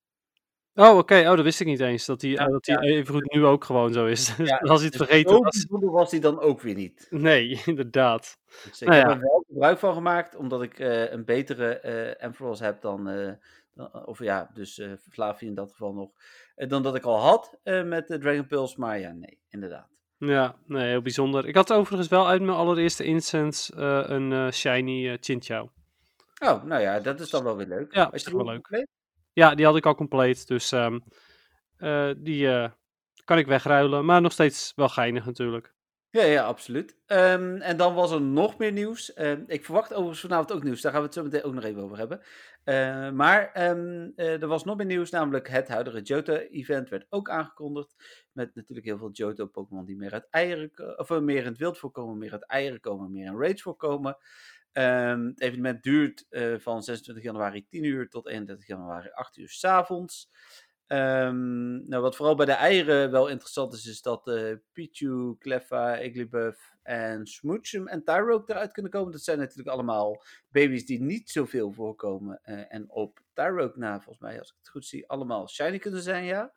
Oh, 0.76 0.90
oké. 0.90 0.98
Okay. 0.98 1.28
Oh, 1.28 1.36
dat 1.36 1.44
wist 1.44 1.60
ik 1.60 1.68
niet 1.68 1.80
eens. 1.80 2.06
Dat 2.06 2.20
die, 2.20 2.32
ja, 2.32 2.46
dat 2.46 2.64
die 2.64 2.74
ja. 2.74 2.82
evengoed 2.82 3.34
nu 3.34 3.46
ook 3.46 3.64
gewoon 3.64 3.94
zo 3.94 4.06
is. 4.06 4.36
Ja, 4.38 4.58
Als 4.58 4.80
hij 4.80 4.88
het 4.88 4.96
vergeten 4.96 5.40
was. 5.40 5.66
was 5.70 6.12
hij 6.12 6.20
dan 6.20 6.40
ook 6.40 6.62
weer 6.62 6.76
niet. 6.76 7.08
Nee, 7.10 7.62
inderdaad. 7.66 8.38
Dus 8.64 8.82
ik 8.82 8.88
nou, 8.88 9.00
heb 9.00 9.10
er 9.10 9.20
wel 9.20 9.44
gebruik 9.48 9.80
van 9.80 9.94
gemaakt, 9.94 10.36
omdat 10.36 10.62
ik 10.62 10.80
uh, 10.80 11.12
een 11.12 11.26
betere 11.26 11.82
uh, 12.22 12.60
heb 12.60 12.82
dan, 12.82 13.10
uh, 13.10 13.32
dan, 13.74 14.06
of 14.06 14.20
ja, 14.20 14.50
dus 14.54 14.78
uh, 14.78 14.92
Flavie 15.12 15.48
in 15.48 15.56
dat 15.56 15.72
geval 15.72 15.94
nog, 15.94 16.12
dan 16.56 16.84
dat 16.84 16.96
ik 16.96 17.04
al 17.04 17.20
had 17.20 17.58
met 17.64 18.08
de 18.08 18.18
Dragon 18.18 18.48
Pulse. 18.48 18.80
Maar 18.80 19.00
ja, 19.00 19.12
nee, 19.12 19.40
inderdaad. 19.50 19.88
Ja, 20.18 20.56
nee, 20.66 20.88
heel 20.88 21.02
bijzonder. 21.02 21.48
Ik 21.48 21.56
had 21.56 21.74
overigens 21.74 22.10
wel 22.10 22.28
uit 22.28 22.42
mijn 22.42 22.58
allereerste 22.58 23.04
instance 23.04 23.76
een 24.10 24.54
shiny 24.54 25.18
Chinchou. 25.20 25.70
Oh, 26.44 26.64
nou 26.64 26.82
ja, 26.82 27.00
dat 27.00 27.20
is 27.20 27.30
dan 27.30 27.44
wel 27.44 27.58
weer 27.58 27.68
leuk. 27.68 27.94
Ja, 27.94 28.04
dat 28.04 28.14
is 28.14 28.32
wel 28.32 28.46
leuk. 28.46 28.68
Weet? 28.68 28.88
Ja, 29.36 29.56
die 29.56 29.66
had 29.66 29.76
ik 29.76 29.86
al 29.86 29.96
compleet. 29.96 30.48
Dus 30.48 30.72
um, 30.72 31.04
uh, 31.78 32.12
die 32.18 32.46
uh, 32.46 32.70
kan 33.24 33.38
ik 33.38 33.48
wegruilen. 33.48 34.06
Maar 34.06 34.22
nog 34.22 34.32
steeds 34.32 34.74
wel 34.76 34.90
geinig 34.90 35.26
natuurlijk. 35.26 35.74
Ja, 36.10 36.24
ja, 36.24 36.44
absoluut. 36.44 36.98
Um, 37.08 37.62
en 37.62 37.78
dan 37.78 37.94
was 37.94 38.12
er 38.12 38.22
nog 38.22 38.58
meer 38.58 38.72
nieuws. 38.72 39.20
Um, 39.20 39.44
ik 39.48 39.66
verwacht 39.66 39.94
overigens 39.94 40.20
vanavond 40.20 40.52
ook 40.52 40.64
nieuws. 40.64 40.82
Daar 40.82 40.92
gaan 40.92 41.02
we 41.02 41.08
het 41.08 41.16
zo 41.16 41.24
meteen 41.24 41.44
ook 41.44 41.54
nog 41.54 41.64
even 41.64 41.82
over 41.82 41.98
hebben. 41.98 42.22
Uh, 42.66 43.12
maar 43.12 43.52
er 44.16 44.48
was 44.48 44.64
nog 44.64 44.78
meer 44.78 44.86
nieuws, 44.86 45.10
namelijk 45.10 45.50
het 45.50 45.68
huidige 45.68 46.02
Johto-event 46.02 46.90
werd 46.90 47.06
ook 47.10 47.30
aangekondigd. 47.30 47.96
Met 48.32 48.56
natuurlijk 48.56 48.88
heel 48.88 48.98
veel 48.98 49.12
Johto-Pokémon 49.12 49.86
die 49.86 49.96
meer 49.96 50.12
uit 50.12 50.28
eieren, 50.30 51.00
of 51.00 51.20
meer 51.20 51.40
in 51.40 51.46
het 51.46 51.58
wild 51.58 51.78
voorkomen, 51.78 52.18
meer 52.18 52.32
uit 52.32 52.46
eieren 52.46 52.80
komen, 52.80 53.12
meer 53.12 53.26
in 53.26 53.38
raids 53.38 53.62
voorkomen. 53.62 54.18
Um, 54.78 55.26
het 55.26 55.42
evenement 55.42 55.84
duurt 55.84 56.26
uh, 56.30 56.60
van 56.60 56.84
26 56.84 57.24
januari 57.24 57.66
10 57.68 57.84
uur 57.84 58.10
tot 58.10 58.28
31 58.28 58.68
januari 58.68 59.10
8 59.10 59.38
uur 59.38 59.58
avonds. 59.62 60.30
Um, 60.88 61.88
nou, 61.88 62.02
wat 62.02 62.16
vooral 62.16 62.36
bij 62.36 62.46
de 62.46 62.52
eieren 62.52 63.12
wel 63.12 63.28
interessant 63.28 63.74
is, 63.74 63.86
is 63.86 64.02
dat 64.02 64.28
uh, 64.28 64.54
Pichu, 64.74 65.36
Cleffa, 65.40 65.98
Igglybuff 65.98 66.74
en 66.84 67.26
Smoochum 67.28 67.88
en 67.88 68.04
Tyroke 68.04 68.52
eruit 68.52 68.72
kunnen 68.72 68.92
komen. 68.92 69.12
Dat 69.12 69.22
zijn 69.22 69.38
natuurlijk 69.38 69.70
allemaal 69.70 70.24
baby's 70.50 70.86
die 70.86 71.02
niet 71.02 71.30
zoveel 71.30 71.72
voorkomen. 71.72 72.42
Uh, 72.46 72.74
en 72.74 72.90
op 72.90 73.20
Tyroke 73.34 73.80
na, 73.80 73.94
volgens 74.02 74.20
mij, 74.20 74.40
als 74.40 74.50
ik 74.50 74.56
het 74.58 74.70
goed 74.70 74.86
zie, 74.86 75.10
allemaal 75.10 75.50
shiny 75.50 75.80
kunnen 75.80 76.02
zijn, 76.02 76.24
ja. 76.24 76.54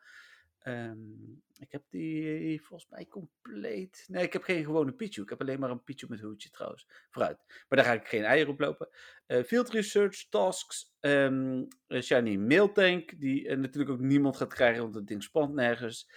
Um, 0.67 1.41
ik 1.59 1.71
heb 1.71 1.83
die 1.89 2.61
volgens 2.61 2.89
mij 2.89 3.05
compleet. 3.07 4.05
Nee, 4.07 4.23
ik 4.23 4.33
heb 4.33 4.43
geen 4.43 4.63
gewone 4.63 4.91
Pichu. 4.91 5.21
Ik 5.21 5.29
heb 5.29 5.41
alleen 5.41 5.59
maar 5.59 5.69
een 5.69 5.83
Pichu 5.83 6.05
met 6.09 6.19
hoedje 6.19 6.49
trouwens. 6.49 6.87
Vooruit. 7.09 7.37
Maar 7.47 7.77
daar 7.77 7.85
ga 7.85 7.93
ik 7.93 8.07
geen 8.07 8.23
eieren 8.23 8.53
op 8.53 8.59
lopen. 8.59 8.89
Uh, 9.27 9.43
field 9.43 9.69
Research 9.69 10.29
Tasks. 10.29 10.95
Um, 10.99 11.67
Shiny 12.01 12.35
Mailtank. 12.35 13.19
Die 13.19 13.47
uh, 13.47 13.57
natuurlijk 13.57 13.91
ook 13.91 13.99
niemand 13.99 14.37
gaat 14.37 14.53
krijgen, 14.53 14.81
want 14.81 14.95
het 14.95 15.07
ding 15.07 15.23
spant 15.23 15.53
nergens. 15.53 16.09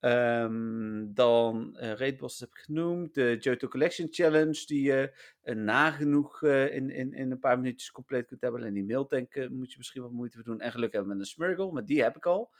Um, 0.00 1.14
dan 1.14 1.76
uh, 1.80 1.98
heb 1.98 2.22
ik 2.22 2.48
genoemd. 2.50 3.14
De 3.14 3.36
Johto 3.40 3.68
Collection 3.68 4.08
Challenge. 4.10 4.66
Die 4.66 4.82
je 4.82 5.12
nagenoeg 5.54 6.42
in, 6.42 6.90
in, 6.90 7.12
in 7.12 7.30
een 7.30 7.38
paar 7.38 7.58
minuutjes 7.58 7.90
compleet 7.90 8.26
kunt 8.26 8.40
hebben. 8.40 8.64
En 8.64 8.74
die 8.74 8.84
Mailtank 8.84 9.48
moet 9.48 9.70
je 9.70 9.78
misschien 9.78 10.02
wat 10.02 10.12
moeite 10.12 10.42
doen. 10.42 10.60
En 10.60 10.72
geluk 10.72 10.92
hebben 10.92 11.10
met 11.10 11.18
een 11.18 11.26
Smurgle. 11.26 11.72
Maar 11.72 11.84
die 11.84 12.02
heb 12.02 12.16
ik 12.16 12.26
al. 12.26 12.50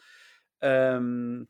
Um, 0.59 1.49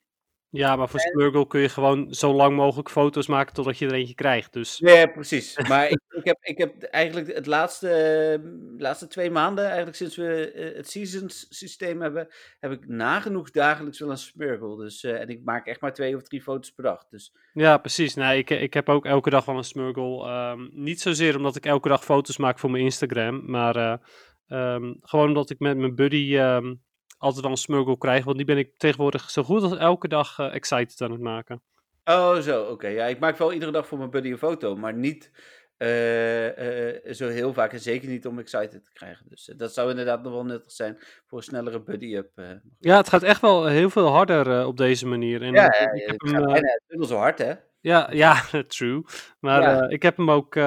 ja, 0.50 0.76
maar 0.76 0.88
voor 0.88 1.00
en... 1.00 1.10
Smurgle 1.10 1.46
kun 1.46 1.60
je 1.60 1.68
gewoon 1.68 2.14
zo 2.14 2.34
lang 2.34 2.56
mogelijk 2.56 2.90
foto's 2.90 3.26
maken 3.26 3.54
totdat 3.54 3.78
je 3.78 3.86
er 3.86 3.92
eentje 3.92 4.14
krijgt. 4.14 4.52
Dus. 4.52 4.78
Ja, 4.78 5.06
precies. 5.06 5.68
Maar 5.68 5.90
ik, 5.90 6.00
ik, 6.08 6.24
heb, 6.24 6.38
ik 6.40 6.58
heb 6.58 6.82
eigenlijk 6.82 7.34
het 7.34 7.46
laatste, 7.46 8.40
laatste 8.78 9.06
twee 9.06 9.30
maanden, 9.30 9.64
eigenlijk 9.64 9.96
sinds 9.96 10.16
we 10.16 10.52
uh, 10.54 10.76
het 10.76 10.90
seasons 10.90 11.46
systeem 11.48 12.00
hebben, 12.00 12.28
heb 12.60 12.72
ik 12.72 12.88
nagenoeg 12.88 13.50
dagelijks 13.50 13.98
wel 13.98 14.10
een 14.10 14.18
Smurgle. 14.18 14.76
Dus, 14.76 15.02
uh, 15.02 15.20
en 15.20 15.28
ik 15.28 15.44
maak 15.44 15.66
echt 15.66 15.80
maar 15.80 15.92
twee 15.92 16.16
of 16.16 16.22
drie 16.22 16.42
foto's 16.42 16.70
per 16.70 16.84
dag. 16.84 17.06
Dus. 17.08 17.32
Ja, 17.52 17.78
precies. 17.78 18.14
Nee, 18.14 18.38
ik, 18.38 18.50
ik 18.50 18.74
heb 18.74 18.88
ook 18.88 19.06
elke 19.06 19.30
dag 19.30 19.44
wel 19.44 19.56
een 19.56 19.64
Smurgle. 19.64 20.30
Um, 20.30 20.70
niet 20.72 21.00
zozeer 21.00 21.36
omdat 21.36 21.56
ik 21.56 21.66
elke 21.66 21.88
dag 21.88 22.04
foto's 22.04 22.36
maak 22.36 22.58
voor 22.58 22.70
mijn 22.70 22.84
Instagram, 22.84 23.50
maar 23.50 24.00
um, 24.48 24.98
gewoon 25.00 25.28
omdat 25.28 25.50
ik 25.50 25.58
met 25.58 25.76
mijn 25.76 25.94
buddy. 25.94 26.36
Um, 26.36 26.84
altijd 27.18 27.42
wel 27.42 27.50
een 27.50 27.56
smuggle 27.56 27.98
krijg. 27.98 28.24
Want 28.24 28.36
die 28.36 28.46
ben 28.46 28.58
ik 28.58 28.78
tegenwoordig 28.78 29.30
zo 29.30 29.42
goed 29.42 29.62
als 29.62 29.76
elke 29.76 30.08
dag 30.08 30.38
uh, 30.38 30.54
excited 30.54 31.00
aan 31.00 31.10
het 31.10 31.20
maken. 31.20 31.62
Oh, 32.04 32.36
zo, 32.36 32.64
oké. 32.64 32.86
Ja, 32.86 33.04
ik 33.04 33.18
maak 33.18 33.36
wel 33.36 33.52
iedere 33.52 33.72
dag 33.72 33.86
voor 33.86 33.98
mijn 33.98 34.10
buddy 34.10 34.30
een 34.30 34.38
foto, 34.38 34.76
maar 34.76 34.94
niet 34.94 35.30
uh, 35.78 36.46
uh, 36.46 37.12
zo 37.12 37.28
heel 37.28 37.52
vaak. 37.52 37.72
En 37.72 37.80
zeker 37.80 38.08
niet 38.08 38.26
om 38.26 38.38
excited 38.38 38.84
te 38.84 38.92
krijgen. 38.92 39.26
Dus 39.28 39.52
dat 39.56 39.74
zou 39.74 39.90
inderdaad 39.90 40.22
nog 40.22 40.32
wel 40.32 40.44
nuttig 40.44 40.72
zijn 40.72 40.98
voor 41.26 41.38
een 41.38 41.44
snellere 41.44 41.82
buddy-up. 41.82 42.30
Ja, 42.78 42.96
het 42.96 43.08
gaat 43.08 43.22
echt 43.22 43.40
wel 43.40 43.66
heel 43.66 43.90
veel 43.90 44.06
harder 44.06 44.66
op 44.66 44.76
deze 44.76 45.06
manier. 45.06 45.42
En, 45.42 45.52
ja, 45.52 45.62
ja, 45.62 45.92
ik 45.92 46.06
heb 46.06 46.20
het 46.20 46.30
hem, 46.30 46.44
bijna 46.44 47.06
zo 47.06 47.16
hard, 47.16 47.38
hè? 47.38 47.54
Ja, 47.80 48.08
ja 48.22 48.42
true. 48.66 49.02
Maar 49.40 49.90
ik 49.90 50.02
heb 50.02 50.16
hem 50.16 50.30
ook 50.30 50.58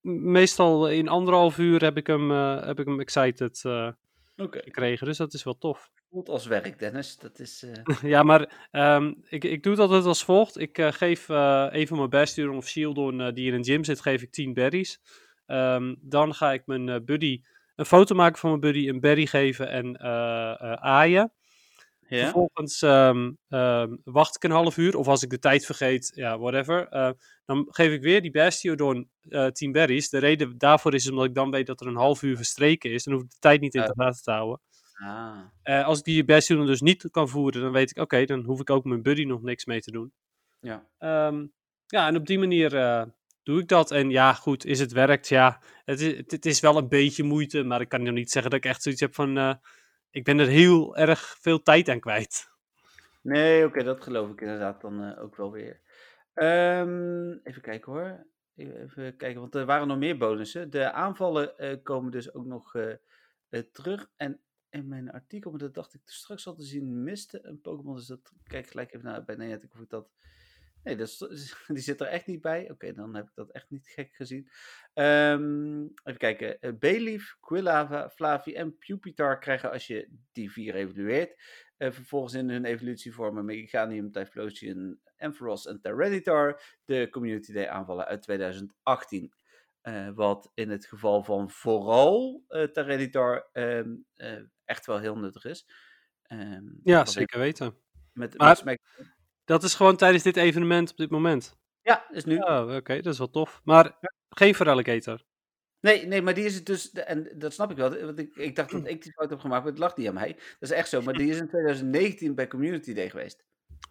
meestal 0.00 0.90
in 0.90 1.08
anderhalf 1.08 1.58
uur 1.58 1.82
heb 1.82 1.96
ik 1.96 2.06
hem, 2.06 2.30
heb 2.60 2.80
ik 2.80 2.86
hem 2.86 3.00
excited 3.00 3.62
okay. 4.36 4.62
gekregen. 4.64 5.06
Dus 5.06 5.16
dat 5.16 5.34
is 5.34 5.42
wel 5.42 5.58
tof. 5.58 5.90
Voelt 6.10 6.28
als 6.28 6.46
werk, 6.46 6.78
Dennis. 6.78 7.18
Dat 7.18 7.38
is, 7.38 7.62
uh... 7.62 7.72
ja, 8.12 8.22
maar 8.22 8.68
um, 8.72 9.24
ik, 9.28 9.44
ik 9.44 9.62
doe 9.62 9.72
het 9.72 9.80
altijd 9.80 10.04
als 10.04 10.24
volgt. 10.24 10.58
Ik 10.58 10.78
uh, 10.78 10.92
geef 10.92 11.28
uh, 11.28 11.66
een 11.70 11.86
van 11.86 11.96
mijn 11.96 12.10
bestduren 12.10 12.56
of 12.56 12.68
Shieldon 12.68 13.34
die 13.34 13.46
in 13.46 13.54
een 13.54 13.64
gym 13.64 13.84
zit, 13.84 14.00
geef 14.00 14.22
ik 14.22 14.32
10 14.32 14.54
berries. 14.54 15.00
Um, 15.46 15.96
dan 16.00 16.34
ga 16.34 16.52
ik 16.52 16.66
mijn 16.66 17.04
buddy 17.04 17.42
een 17.76 17.84
foto 17.84 18.14
maken 18.14 18.38
van 18.38 18.48
mijn 18.48 18.60
buddy, 18.60 18.88
een 18.88 19.00
berry 19.00 19.26
geven 19.26 19.68
en 19.70 20.00
aaien. 20.80 21.32
Vervolgens 22.22 22.82
ehm, 22.82 23.32
ehm, 23.48 23.96
wacht 24.04 24.36
ik 24.36 24.44
een 24.44 24.50
half 24.50 24.76
uur. 24.76 24.96
Of 24.96 25.06
als 25.08 25.22
ik 25.22 25.30
de 25.30 25.38
tijd 25.38 25.66
vergeet, 25.66 26.12
ja, 26.14 26.38
whatever. 26.38 26.88
eh, 26.88 27.10
dan 27.44 27.66
geef 27.70 27.92
ik 27.92 28.02
weer 28.02 28.22
die 28.22 28.30
Bastiodon 28.30 29.10
eh 29.28 29.46
10 29.46 29.72
berries. 29.72 30.08
De 30.08 30.18
reden 30.18 30.58
daarvoor 30.58 30.94
is 30.94 31.10
omdat 31.10 31.24
ik 31.24 31.34
dan 31.34 31.50
weet 31.50 31.66
dat 31.66 31.80
er 31.80 31.86
een 31.86 31.96
half 31.96 32.22
uur 32.22 32.36
verstreken 32.36 32.90
is. 32.92 33.04
Dan 33.04 33.14
hoef 33.14 33.22
ik 33.22 33.30
de 33.30 33.36
tijd 33.38 33.60
niet 33.60 33.74
in 33.74 33.80
de 33.80 33.92
gaten 33.96 34.22
te 34.22 34.30
houden. 34.30 34.60
Ah. 34.94 35.38
Eh, 35.62 35.86
als 35.86 35.98
ik 35.98 36.04
die 36.04 36.24
Bastiodon 36.24 36.66
dus 36.66 36.80
niet 36.80 37.08
kan 37.10 37.28
voeren, 37.28 37.62
dan 37.62 37.72
weet 37.72 37.90
ik, 37.90 37.98
oké, 37.98 38.24
dan 38.24 38.44
hoef 38.44 38.60
ik 38.60 38.70
ook 38.70 38.84
mijn 38.84 39.02
buddy 39.02 39.24
nog 39.24 39.42
niks 39.42 39.64
mee 39.64 39.80
te 39.80 39.90
doen. 39.90 40.12
Ja. 40.60 40.86
Ehm, 40.98 41.46
ja, 41.86 42.06
en 42.06 42.16
op 42.16 42.26
die 42.26 42.38
manier 42.38 42.70
doe 43.42 43.60
ik 43.60 43.68
dat. 43.68 43.90
En 43.90 44.10
ja, 44.10 44.32
goed, 44.32 44.64
is 44.64 44.80
het 44.80 44.92
werkt? 44.92 45.28
Ja, 45.28 45.60
het 45.84 46.00
is, 46.00 46.16
het, 46.26 46.46
is 46.46 46.60
wel 46.60 46.76
een 46.76 46.88
beetje 46.88 47.22
moeite, 47.22 47.62
maar 47.62 47.80
ik 47.80 47.88
kan 47.88 48.02
nog 48.02 48.14
niet 48.14 48.30
zeggen 48.30 48.50
dat 48.50 48.64
ik 48.64 48.70
echt 48.70 48.82
zoiets 48.82 49.00
heb 49.00 49.14
van, 49.14 49.58
ik 50.14 50.24
ben 50.24 50.38
er 50.38 50.46
heel 50.46 50.96
erg 50.96 51.36
veel 51.40 51.62
tijd 51.62 51.88
aan 51.88 52.00
kwijt. 52.00 52.50
Nee, 53.22 53.66
oké, 53.66 53.82
dat 53.82 54.02
geloof 54.02 54.30
ik 54.30 54.40
inderdaad 54.40 54.80
dan 54.80 55.02
eh, 55.02 55.22
ook 55.22 55.36
wel 55.36 55.52
weer. 55.52 55.80
Ehm, 56.34 57.32
even 57.42 57.62
kijken 57.62 57.92
hoor. 57.92 58.26
Even 58.56 59.16
kijken, 59.16 59.40
want 59.40 59.54
er 59.54 59.66
waren 59.66 59.88
nog 59.88 59.98
meer 59.98 60.18
bonussen. 60.18 60.70
De 60.70 60.92
aanvallen 60.92 61.58
eh, 61.58 61.76
komen 61.82 62.10
dus 62.10 62.34
ook 62.34 62.44
nog 62.44 62.74
eh, 62.74 63.60
terug. 63.72 64.10
En 64.16 64.40
in 64.70 64.88
mijn 64.88 65.10
artikel, 65.10 65.50
maar 65.50 65.60
dat 65.60 65.74
dacht 65.74 65.94
ik 65.94 66.00
straks 66.04 66.46
al 66.46 66.54
te 66.54 66.64
zien, 66.64 67.02
miste 67.02 67.40
een 67.42 67.60
Pokémon. 67.60 67.96
Dus 67.96 68.06
dat 68.06 68.32
kijk 68.44 68.66
gelijk 68.66 68.92
even 68.92 69.04
naar 69.04 69.24
bij 69.24 69.48
ik 69.48 69.88
dat... 69.88 70.08
Nee, 70.84 70.96
dat 70.96 71.08
is- 71.08 71.54
die 71.66 71.82
zit 71.82 72.00
er 72.00 72.06
echt 72.06 72.26
niet 72.26 72.40
bij. 72.40 72.70
Oké, 72.70 72.92
dan 72.92 73.14
heb 73.14 73.24
ik 73.28 73.34
dat 73.34 73.50
echt 73.50 73.70
niet 73.70 73.86
gek 73.86 74.14
gezien. 74.14 74.48
Ehm, 74.94 75.82
even 75.82 76.16
kijken. 76.18 76.60
Eh, 76.60 76.72
Bayleaf, 76.78 77.36
Quillava, 77.40 78.10
Flavi 78.10 78.54
en 78.54 78.78
Pupitar 78.78 79.38
krijgen 79.38 79.70
als 79.70 79.86
je 79.86 80.08
die 80.32 80.52
vier 80.52 80.74
evalueert. 80.74 81.42
Eh, 81.76 81.90
vervolgens 81.92 82.34
in 82.34 82.50
hun 82.50 82.64
evolutie 82.64 83.14
vormen 83.14 83.44
Meganium, 83.44 84.10
Typhlosion, 84.12 85.00
Ampharos 85.16 85.66
en 85.66 85.80
Tyranitar 85.80 86.62
de 86.84 87.08
Community 87.10 87.52
Day 87.52 87.66
aanvallen 87.68 88.06
uit 88.06 88.22
2018. 88.22 89.32
Eh, 89.80 90.08
wat 90.14 90.50
in 90.54 90.70
het 90.70 90.86
geval 90.86 91.22
van 91.24 91.50
vooral 91.50 92.44
Tyranitar 92.72 93.48
eh, 93.52 93.80
echt 94.64 94.86
wel 94.86 94.98
heel 94.98 95.16
nuttig 95.18 95.44
is. 95.44 95.66
Ehm, 96.22 96.64
Ja, 96.82 97.00
ik 97.00 97.06
zeker 97.06 97.38
weten. 97.38 97.76
Met, 98.12 98.38
Maar- 98.38 98.48
met 98.48 98.58
Smack- 98.58 99.13
Dat 99.44 99.62
is 99.62 99.74
gewoon 99.74 99.96
tijdens 99.96 100.22
dit 100.22 100.36
evenement 100.36 100.90
op 100.90 100.96
dit 100.96 101.10
moment. 101.10 101.56
Ja, 101.82 102.04
is 102.10 102.24
nu. 102.24 102.36
Oh, 102.38 102.74
oké, 102.76 103.00
dat 103.00 103.12
is 103.12 103.18
wel 103.18 103.30
tof. 103.30 103.60
Maar 103.64 103.92
geen 104.28 104.54
Feraligator. 104.54 105.20
Nee, 105.80 106.06
nee, 106.06 106.22
maar 106.22 106.34
die 106.34 106.44
is 106.44 106.54
het 106.54 106.66
dus, 106.66 106.92
en 106.92 107.28
dat 107.34 107.52
snap 107.52 107.70
ik 107.70 107.76
wel, 107.76 108.00
want 108.04 108.18
ik, 108.18 108.36
ik 108.36 108.56
dacht 108.56 108.70
dat 108.70 108.86
ik 108.88 109.02
die 109.02 109.12
fout 109.12 109.30
heb 109.30 109.40
gemaakt, 109.40 109.62
maar 109.62 109.70
het 109.72 109.80
lag 109.80 109.96
niet 109.96 110.08
aan 110.08 110.14
mij. 110.14 110.32
Dat 110.34 110.70
is 110.70 110.70
echt 110.70 110.88
zo, 110.88 111.02
maar 111.02 111.14
die 111.14 111.30
is 111.30 111.38
in 111.38 111.48
2019 111.48 112.34
bij 112.34 112.46
Community 112.48 112.94
Day 112.94 113.10
geweest. 113.10 113.44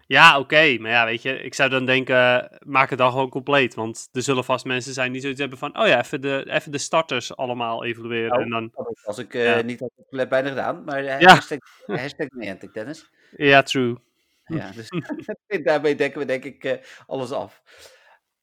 Ja, 0.07 0.39
oké. 0.39 0.77
Maar 0.79 0.91
ja, 0.91 1.05
weet 1.05 1.21
je, 1.21 1.41
ik 1.41 1.53
zou 1.53 1.69
dan 1.69 1.85
denken, 1.85 2.49
maak 2.65 2.89
het 2.89 2.99
dan 2.99 3.11
gewoon 3.11 3.29
compleet. 3.29 3.73
Want 3.75 4.09
er 4.11 4.21
zullen 4.21 4.43
vast 4.43 4.65
mensen 4.65 4.93
zijn 4.93 5.11
die 5.11 5.21
zoiets 5.21 5.39
hebben 5.39 5.57
van, 5.57 5.79
oh 5.79 5.87
ja, 5.87 5.99
even 5.99 6.21
de, 6.21 6.45
even 6.49 6.71
de 6.71 6.77
starters 6.77 7.35
allemaal 7.35 7.83
evalueren. 7.85 8.29
Nou, 8.29 8.41
en 8.43 8.49
dan, 8.49 8.71
Als 9.03 9.17
ik 9.17 9.33
eh, 9.33 9.45
Ja. 9.45 9.61
niet 9.61 9.79
had 9.79 10.29
bijna 10.29 10.49
gedaan, 10.49 10.83
maar 10.83 11.03
uh, 11.03 11.19
Ja. 11.19 11.33
hashtag, 11.33 11.59
hashtag 11.85 12.27
Niantic, 12.29 12.73
Dennis. 12.73 13.09
ja, 13.37 13.61
true. 13.61 13.97
Ja, 14.45 14.71
dus 14.75 14.89
daarmee 15.63 15.95
dekken 15.95 16.19
we 16.19 16.25
denk 16.25 16.43
ik 16.43 16.63
eh, 16.63 16.83
alles 17.05 17.31
af. 17.31 17.63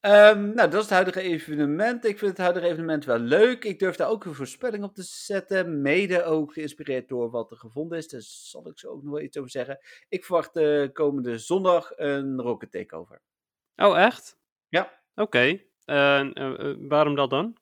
Ehm, 0.01 0.55
nou, 0.55 0.71
dat 0.71 0.75
is 0.75 0.81
het 0.81 0.91
huidige 0.91 1.21
evenement. 1.21 2.05
Ik 2.05 2.19
vind 2.19 2.31
het 2.31 2.41
huidige 2.41 2.67
evenement 2.67 3.05
wel 3.05 3.19
leuk. 3.19 3.65
Ik 3.65 3.79
durf 3.79 3.97
daar 3.97 4.09
ook 4.09 4.25
een 4.25 4.35
voorspelling 4.35 4.85
op 4.85 4.95
te 4.95 5.03
zetten. 5.03 5.83
Mede 5.83 6.25
ook 6.25 6.53
geïnspireerd 6.53 7.09
door 7.09 7.31
wat 7.31 7.51
er 7.51 7.57
gevonden 7.57 7.99
is. 7.99 8.09
Daar 8.09 8.21
zal 8.25 8.69
ik 8.69 8.79
zo 8.79 8.89
ook 8.89 9.03
nog 9.03 9.13
wel 9.13 9.23
iets 9.23 9.37
over 9.37 9.51
zeggen. 9.51 9.79
Ik 10.09 10.25
verwacht 10.25 10.57
eh, 10.57 10.89
komende 10.93 11.39
zondag 11.39 11.93
een 11.97 12.41
Rocket 12.41 12.71
Takeover. 12.71 13.23
Oh, 13.77 13.99
echt? 13.99 14.39
Ja. 14.69 15.03
Oké. 15.15 15.61
Eh, 15.85 16.29
waarom 16.79 17.15
dat 17.15 17.31
dan? 17.31 17.57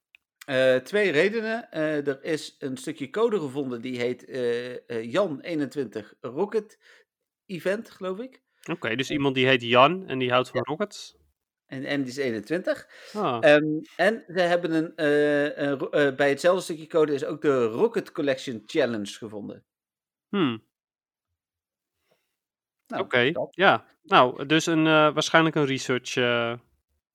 Twee 0.83 1.11
redenen. 1.11 1.71
Er 1.71 2.23
is 2.23 2.55
een 2.59 2.77
stukje 2.77 3.09
code 3.09 3.39
gevonden 3.39 3.81
die 3.81 3.99
heet 3.99 4.25
eh, 4.25 4.73
eh, 4.89 5.13
Jan21 5.13 6.19
Rocket 6.19 6.79
Event, 7.49 7.89
geloof 7.89 8.19
ik. 8.19 8.41
Oké, 8.71 8.95
dus 8.95 9.09
iemand 9.09 9.35
die 9.35 9.47
heet 9.47 9.61
Jan 9.61 10.07
en 10.07 10.19
die 10.19 10.31
houdt 10.31 10.49
van 10.49 10.61
rockets. 10.63 11.17
En, 11.65 11.85
en 11.85 12.01
die 12.01 12.09
is 12.11 12.17
21. 12.17 12.87
Ah, 13.13 13.37
Ehm, 13.41 13.63
en 13.95 14.23
ze 14.27 14.39
hebben 14.39 14.71
een, 14.71 14.95
eh, 14.95 15.57
een 15.57 15.79
eh, 15.89 16.15
bij 16.15 16.29
hetzelfde 16.29 16.61
stukje 16.63 16.87
code 16.87 17.13
is 17.13 17.25
ook 17.25 17.41
de 17.41 17.65
Rocket 17.65 18.11
Collection 18.11 18.61
Challenge 18.65 19.05
gevonden. 19.17 19.65
hmm, 20.29 20.63
Nou, 22.87 23.03
Oké, 23.03 23.31
ja. 23.51 23.85
Nou, 24.03 24.45
dus 24.45 24.65
een, 24.65 24.85
eh, 24.87 25.13
waarschijnlijk 25.13 25.55
een 25.55 25.65
research... 25.65 26.15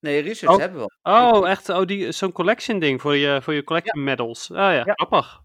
Nee, 0.00 0.20
research 0.20 0.54
Oh. 0.54 0.60
hebben 0.60 0.80
we 0.80 0.90
al. 1.02 1.32
Oh, 1.40 1.48
echt? 1.48 1.68
Oh, 1.68 1.84
die, 1.86 2.12
zo'n 2.12 2.32
collection 2.32 2.78
ding 2.78 3.00
voor 3.00 3.16
je, 3.16 3.42
voor 3.42 3.54
je 3.54 3.64
collection 3.64 4.04
medals. 4.04 4.50
Ah 4.50 4.56
ja, 4.56 4.72
Ja. 4.72 4.92
grappig. 4.92 5.32
Ja, 5.32 5.43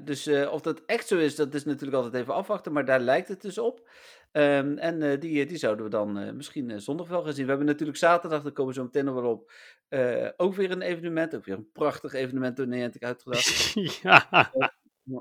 dus 0.00 0.26
eh, 0.26 0.52
of 0.52 0.60
dat 0.60 0.82
echt 0.86 1.06
zo 1.06 1.18
is, 1.18 1.36
dat 1.36 1.54
is 1.54 1.64
natuurlijk 1.64 2.02
altijd 2.02 2.22
even 2.22 2.34
afwachten, 2.34 2.72
maar 2.72 2.84
daar 2.84 3.00
lijkt 3.00 3.28
het 3.28 3.40
dus 3.42 3.58
op. 3.58 3.88
Ehm, 4.32 4.76
en 4.78 5.02
eh, 5.02 5.20
die, 5.20 5.46
die 5.46 5.56
zouden 5.56 5.84
we 5.84 5.90
dan 5.90 6.18
eh, 6.18 6.32
misschien 6.32 6.70
eh, 6.70 6.76
zondag 6.78 7.08
wel 7.08 7.22
gaan 7.22 7.32
zien. 7.32 7.42
We 7.44 7.48
hebben 7.50 7.66
natuurlijk 7.68 7.98
zaterdag, 7.98 8.42
daar 8.42 8.52
komen 8.52 8.72
we 8.74 8.78
zo 8.78 8.84
meteen 8.84 9.04
nog 9.04 9.14
wel 9.14 9.30
op, 9.30 9.52
eh, 9.88 10.28
ook 10.36 10.54
weer 10.54 10.70
een 10.70 10.82
evenement. 10.82 11.34
Ook 11.34 11.44
weer 11.44 11.56
een 11.56 11.70
prachtig 11.72 12.12
evenement 12.12 12.56
door 12.56 12.66
Niantic 12.66 13.02
uitgedacht. 13.04 13.72
ja. 14.02 14.50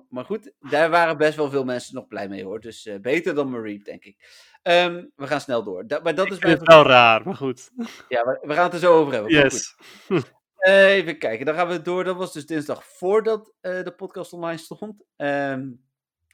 Maar- 0.10 0.26
goed, 0.26 0.52
daar 0.60 0.90
waren 0.90 1.18
best 1.18 1.36
wel 1.36 1.50
veel 1.50 1.64
mensen 1.64 1.96
nog 1.96 2.08
blij 2.08 2.28
mee 2.28 2.44
hoor. 2.44 2.60
Dus 2.60 2.86
eh, 2.86 3.00
beter 3.00 3.36
dan 3.36 3.50
Marie, 3.50 3.84
denk 3.84 4.04
ik. 4.06 4.18
Ehm, 4.62 5.06
we 5.16 5.28
gaan 5.28 5.42
snel 5.42 5.64
door. 5.64 5.88
Da- 5.88 6.00
maar 6.04 6.16
dat 6.16 6.26
Ik 6.26 6.32
is 6.46 6.58
wel 6.60 6.84
raar, 6.84 7.22
maar 7.26 7.36
goed. 7.36 7.70
Ja, 8.10 8.24
we, 8.26 8.40
we 8.42 8.54
gaan 8.54 8.64
het 8.64 8.74
er 8.74 8.80
zo 8.80 8.94
over 8.94 9.14
hebben. 9.14 9.52
Goed. 9.52 9.76
Even 10.60 11.18
kijken, 11.18 11.46
dan 11.46 11.56
gaan 11.56 11.68
we 11.68 11.82
door. 11.82 12.04
Dat 12.04 12.16
was 12.16 12.34
dus 12.34 12.46
dinsdag 12.46 12.86
voordat 12.86 13.54
eh, 13.62 13.84
de 13.84 13.92
podcast 13.92 14.34
online 14.34 14.58
stond. 14.58 15.04
Ehm 15.16 15.70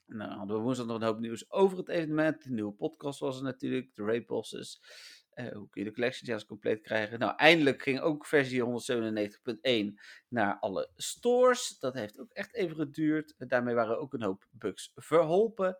nou, 0.07 0.31
hadden 0.31 0.57
we 0.57 0.61
woensdag 0.61 0.85
nog 0.85 0.95
een 0.95 1.07
hoop 1.07 1.19
nieuws 1.19 1.51
over 1.51 1.77
het 1.77 1.89
evenement. 1.89 2.43
De 2.43 2.51
nieuwe 2.51 2.71
podcast 2.71 3.19
was 3.19 3.37
er 3.37 3.43
natuurlijk, 3.43 3.95
de 3.95 4.03
raid 4.03 4.25
bosses. 4.25 4.81
Eh, 5.29 5.47
hoe 5.47 5.69
kun 5.69 5.83
je 5.83 5.89
de 5.89 5.93
collection 5.93 6.29
juist 6.29 6.45
compleet 6.45 6.81
krijgen? 6.81 7.19
Nou, 7.19 7.35
eindelijk 7.35 7.81
ging 7.81 7.99
ook 7.99 8.25
versie 8.25 8.61
197.1 8.61 9.99
naar 10.27 10.57
alle 10.59 10.89
stores. 10.95 11.79
Dat 11.79 11.93
heeft 11.93 12.19
ook 12.19 12.31
echt 12.31 12.53
even 12.53 12.75
geduurd. 12.75 13.35
Daarmee 13.37 13.75
waren 13.75 13.99
ook 13.99 14.13
een 14.13 14.21
hoop 14.21 14.47
bugs 14.51 14.91
verholpen. 14.95 15.77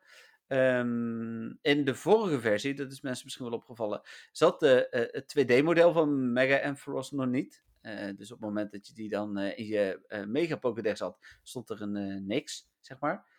Ehm, 0.47 1.45
in 1.61 1.85
de 1.85 1.95
vorige 1.95 2.39
versie, 2.39 2.73
dat 2.73 2.91
is 2.91 3.01
mensen 3.01 3.25
misschien 3.25 3.45
wel 3.45 3.55
opgevallen, 3.55 4.01
zat 4.31 4.59
de, 4.59 4.89
eh, 4.89 5.13
het 5.13 5.27
2D-model 5.27 5.93
van 5.93 6.33
Mega 6.33 6.67
Ampharos 6.67 7.11
nog 7.11 7.27
niet. 7.27 7.63
Eh, 7.85 8.15
dus 8.15 8.31
op 8.31 8.39
het 8.39 8.47
moment 8.47 8.71
dat 8.71 8.87
je 8.87 8.93
die 8.93 9.09
dan 9.09 9.37
eh, 9.37 9.57
in 9.57 9.65
je 9.65 10.05
eh, 10.07 10.23
Mega 10.25 10.55
Pokédex 10.55 10.99
had, 10.99 11.17
stond 11.43 11.69
er 11.69 11.81
een 11.81 12.25
niks, 12.25 12.67
zeg 12.81 12.99
maar. 12.99 13.33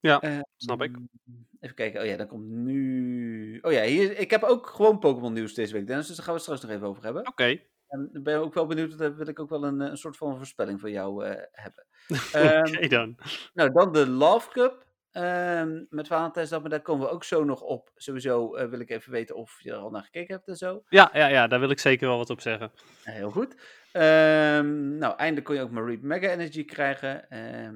Ja, 0.00 0.20
Eh, 0.20 0.40
snap 0.56 0.82
ik. 0.82 0.96
Even 1.60 1.76
kijken, 1.76 2.00
oh 2.00 2.06
ja, 2.06 2.16
dan 2.16 2.26
komt 2.26 2.46
nu... 2.48 3.58
Oh 3.62 3.72
ja, 3.72 3.82
hier, 3.82 4.18
ik 4.18 4.30
heb 4.30 4.42
ook 4.42 4.66
gewoon 4.66 4.98
Pokémon 4.98 5.32
nieuws 5.32 5.54
deze 5.54 5.72
week, 5.72 5.86
Dennis, 5.86 6.06
dus 6.06 6.16
daar 6.16 6.24
gaan 6.24 6.34
we 6.34 6.40
het 6.40 6.48
straks 6.50 6.62
nog 6.66 6.76
even 6.76 6.88
over 6.88 7.04
hebben. 7.04 7.26
Oké. 7.26 7.60
En 7.88 8.10
ik 8.12 8.22
ben 8.22 8.38
ook 8.38 8.54
wel 8.54 8.66
benieuwd, 8.66 8.98
daar 8.98 9.16
wil 9.16 9.28
ik 9.28 9.40
ook 9.40 9.50
wel 9.50 9.64
een, 9.64 9.80
een 9.80 9.96
soort 9.96 10.16
van 10.16 10.36
voorspelling 10.36 10.80
van 10.80 10.90
jou 10.90 11.24
hebben. 11.52 11.86
Oké 12.28 12.38
Ehm, 12.38 12.88
dan. 12.88 13.16
nou, 13.54 13.72
dan 13.72 13.92
de 13.92 14.08
Love 14.08 14.50
Cup. 14.50 14.85
Ehm, 15.16 15.84
met 15.88 16.06
Valentijnsdag, 16.06 16.60
maar 16.60 16.70
daar 16.70 16.82
komen 16.82 17.06
we 17.06 17.12
ook 17.12 17.24
zo 17.24 17.44
nog 17.44 17.60
op. 17.60 17.90
Sowieso 17.94 18.54
eh, 18.54 18.68
wil 18.68 18.80
ik 18.80 18.90
even 18.90 19.12
weten 19.12 19.36
of 19.36 19.62
je 19.62 19.70
er 19.70 19.76
al 19.76 19.90
naar 19.90 20.02
gekeken 20.02 20.34
hebt 20.34 20.48
en 20.48 20.56
zo. 20.56 20.82
Ja, 20.88 21.10
ja, 21.12 21.26
ja, 21.26 21.46
daar 21.46 21.60
wil 21.60 21.70
ik 21.70 21.78
zeker 21.78 22.08
wel 22.08 22.16
wat 22.16 22.30
op 22.30 22.40
zeggen. 22.40 22.70
Heel 23.02 23.30
goed. 23.30 23.56
Ehm, 23.92 24.98
nou, 24.98 25.16
eindelijk 25.16 25.46
kon 25.46 25.54
je 25.54 25.60
ook 25.60 25.70
Marie 25.70 25.98
Mega 26.02 26.28
Energy 26.28 26.64
krijgen. 26.64 27.30
Ehm, 27.30 27.74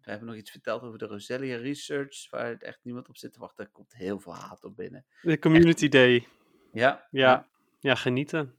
we 0.00 0.10
hebben 0.10 0.28
nog 0.28 0.36
iets 0.36 0.50
verteld 0.50 0.82
over 0.82 0.98
de 0.98 1.06
Roselia 1.06 1.56
Research, 1.56 2.30
waar 2.30 2.46
het 2.46 2.62
echt 2.62 2.78
niemand 2.82 3.08
op 3.08 3.16
zit 3.16 3.32
te 3.32 3.38
wachten. 3.38 3.64
Er 3.64 3.70
komt 3.70 3.94
heel 3.94 4.18
veel 4.20 4.34
haat 4.34 4.64
op 4.64 4.76
binnen. 4.76 5.04
De 5.22 5.38
Community 5.38 5.88
Day. 5.88 6.26
Ja, 6.72 7.06
Ja, 7.10 7.46
ja 7.80 7.94
genieten. 7.94 8.54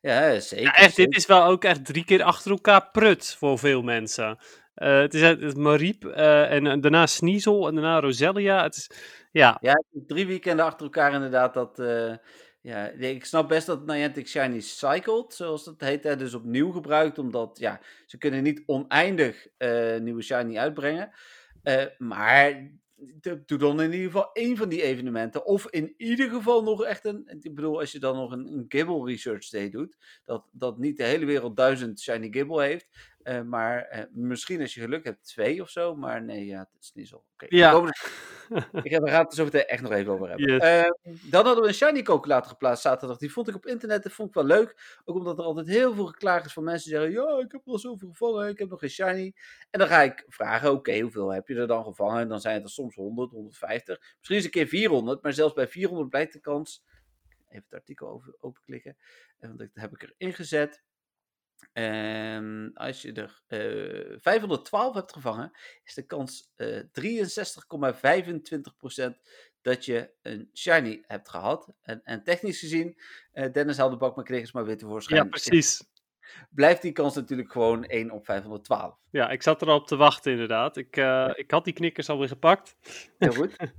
ja 0.00 0.40
zeker. 0.40 0.64
Ja, 0.64 0.74
echt, 0.74 0.94
zeker. 0.94 1.10
dit 1.10 1.16
is 1.16 1.26
wel 1.26 1.44
ook 1.44 1.64
echt 1.64 1.84
drie 1.84 2.04
keer 2.04 2.22
achter 2.22 2.50
elkaar 2.50 2.90
prut 2.90 3.34
voor 3.38 3.58
veel 3.58 3.82
mensen. 3.82 4.38
Eh, 4.78 4.98
het 4.98 5.14
is 5.14 5.20
het 5.20 5.56
Mariep 5.56 6.04
eh, 6.04 6.52
en 6.52 6.80
daarna 6.80 7.06
Sneasel 7.06 7.68
en 7.68 7.74
daarna 7.74 8.00
Roselia. 8.00 8.62
Het 8.62 8.76
is, 8.76 8.90
ja, 9.32 9.58
Ja, 9.60 9.82
drie 9.92 10.26
weekenden 10.26 10.64
achter 10.64 10.84
elkaar 10.84 11.12
inderdaad. 11.12 11.54
Dat, 11.54 11.78
eh, 11.78 12.14
ja, 12.60 12.86
ik 12.88 13.24
snap 13.24 13.48
best 13.48 13.66
dat 13.66 13.86
Niantic 13.86 14.28
Shiny 14.28 14.60
cycled, 14.60 15.34
zoals 15.34 15.64
dat 15.64 15.80
heet. 15.80 16.04
Hè, 16.04 16.16
dus 16.16 16.34
opnieuw 16.34 16.70
gebruikt, 16.70 17.18
omdat 17.18 17.58
ja, 17.58 17.80
ze 18.06 18.18
kunnen 18.18 18.42
niet 18.42 18.62
oneindig 18.66 19.46
nieuwe 20.00 20.22
Shiny 20.22 20.58
uitbrengen. 20.58 21.10
Maar 21.98 22.70
doe 23.46 23.58
dan 23.58 23.80
in 23.82 23.92
ieder 23.92 24.06
geval 24.06 24.32
één 24.32 24.56
van 24.56 24.68
die 24.68 24.82
evenementen. 24.82 25.44
Of 25.46 25.70
in 25.70 25.94
ieder 25.96 26.30
geval 26.30 26.62
nog 26.62 26.84
echt 26.84 27.04
een... 27.04 27.38
Ik 27.42 27.54
bedoel, 27.54 27.78
als 27.78 27.92
je 27.92 27.98
dan 27.98 28.16
nog 28.16 28.32
een, 28.32 28.46
een 28.52 28.64
Gibble 28.68 29.04
Research 29.04 29.48
Day 29.48 29.70
doet. 29.70 29.96
Dat, 30.24 30.44
dat 30.52 30.78
niet 30.78 30.96
de 30.96 31.04
hele 31.04 31.26
wereld 31.26 31.56
duizend 31.56 32.00
Shiny 32.00 32.28
Gibble 32.30 32.62
heeft. 32.62 32.88
eh, 33.22 33.42
maar 33.42 33.82
eh, 33.82 34.04
misschien 34.12 34.60
als 34.60 34.74
je 34.74 34.80
geluk 34.80 35.04
hebt 35.04 35.24
twee 35.24 35.62
of 35.62 35.70
zo. 35.70 35.94
Maar 35.96 36.22
nee, 36.24 36.46
ja, 36.46 36.58
het 36.58 36.82
is 36.82 36.92
niet 36.94 37.08
zo. 37.08 37.24
Oké, 37.32 37.46
Ja. 37.48 37.92
ik 38.82 38.90
heb, 38.90 39.02
we 39.02 39.10
gaan 39.10 39.22
het 39.22 39.30
er 39.30 39.36
zo 39.36 39.44
meteen 39.44 39.66
echt 39.66 39.82
nog 39.82 39.92
even 39.92 40.12
over 40.12 40.28
hebben. 40.28 40.52
Yes. 40.52 40.62
Ehm, 40.62 40.90
dan 41.30 41.44
hadden 41.44 41.62
we 41.62 41.68
een 41.68 41.74
shiny 41.74 42.02
calculator 42.02 42.50
geplaatst 42.50 42.82
zaterdag. 42.82 43.18
Die 43.18 43.32
vond 43.32 43.48
ik 43.48 43.54
op 43.54 43.66
internet, 43.66 44.02
dat 44.02 44.12
vond 44.12 44.28
ik 44.28 44.34
wel 44.34 44.44
leuk. 44.44 45.00
Ook 45.04 45.16
omdat 45.16 45.38
er 45.38 45.44
altijd 45.44 45.66
heel 45.66 45.94
veel 45.94 46.06
geklaagd 46.06 46.46
is 46.46 46.52
van 46.52 46.64
mensen 46.64 46.90
die 46.90 46.98
zeggen... 46.98 47.22
Ja, 47.22 47.44
ik 47.44 47.52
heb 47.52 47.60
wel 47.64 47.78
zoveel 47.78 48.08
gevangen, 48.08 48.48
ik 48.48 48.58
heb 48.58 48.68
nog 48.68 48.80
geen 48.80 48.90
shiny. 48.90 49.34
En 49.70 49.78
dan 49.78 49.88
ga 49.88 50.02
ik 50.02 50.24
vragen, 50.28 50.72
oké, 50.72 51.00
hoeveel 51.00 51.32
heb 51.32 51.48
je 51.48 51.54
er 51.54 51.66
dan 51.66 51.84
gevangen? 51.84 52.20
En 52.20 52.28
dan 52.28 52.40
zijn 52.40 52.54
het 52.54 52.64
er 52.64 52.70
soms 52.70 52.94
100, 52.94 53.30
150. 53.30 53.98
Misschien 53.98 54.36
eens 54.36 54.44
een 54.44 54.50
keer 54.50 54.68
400, 54.68 55.22
maar 55.22 55.32
zelfs 55.32 55.54
bij 55.54 55.68
400 55.68 56.10
blijkt 56.10 56.32
de 56.32 56.40
kans... 56.40 56.84
Even 57.48 57.64
het 57.68 57.78
artikel 57.78 58.08
over, 58.08 58.34
openklikken. 58.40 58.96
En 59.38 59.56
dat 59.56 59.68
heb 59.72 59.92
ik 59.92 60.02
erin 60.02 60.32
gezet. 60.34 60.82
En 61.72 62.70
als 62.74 63.02
je 63.02 63.12
er 63.12 63.42
eh 63.46 64.16
512 64.18 64.94
hebt 64.94 65.12
gevangen, 65.12 65.50
is 65.84 65.94
de 65.94 66.06
kans 66.06 66.52
eh 66.56 66.78
63,25% 66.78 66.82
dat 69.62 69.84
je 69.84 70.10
een 70.22 70.50
shiny 70.54 71.02
hebt 71.06 71.28
gehad. 71.28 71.72
En, 71.82 72.00
en 72.04 72.22
technisch 72.22 72.60
gezien, 72.60 72.96
eh 73.32 73.52
Dennis 73.52 73.76
haalt 73.76 73.90
de 73.90 73.96
bak 73.96 74.16
met 74.16 74.24
knikkers 74.24 74.52
maar 74.52 74.64
weer 74.64 74.76
tevoorschijn. 74.76 75.22
Ja, 75.22 75.28
precies. 75.28 75.82
Blijft 76.50 76.82
die 76.82 76.92
kans 76.92 77.14
natuurlijk 77.14 77.52
gewoon 77.52 77.84
1 77.84 78.10
op 78.10 78.24
512. 78.24 78.94
Ja, 79.10 79.30
ik 79.30 79.42
zat 79.42 79.62
er 79.62 79.68
al 79.68 79.76
op 79.76 79.86
te 79.86 79.96
wachten 79.96 80.32
inderdaad. 80.32 80.76
Ik, 80.76 80.96
ik 81.34 81.50
had 81.50 81.64
die 81.64 81.72
knikkers 81.72 82.08
alweer 82.08 82.28
gepakt. 82.28 82.76
Heel 83.18 83.32
goed. 83.32 83.56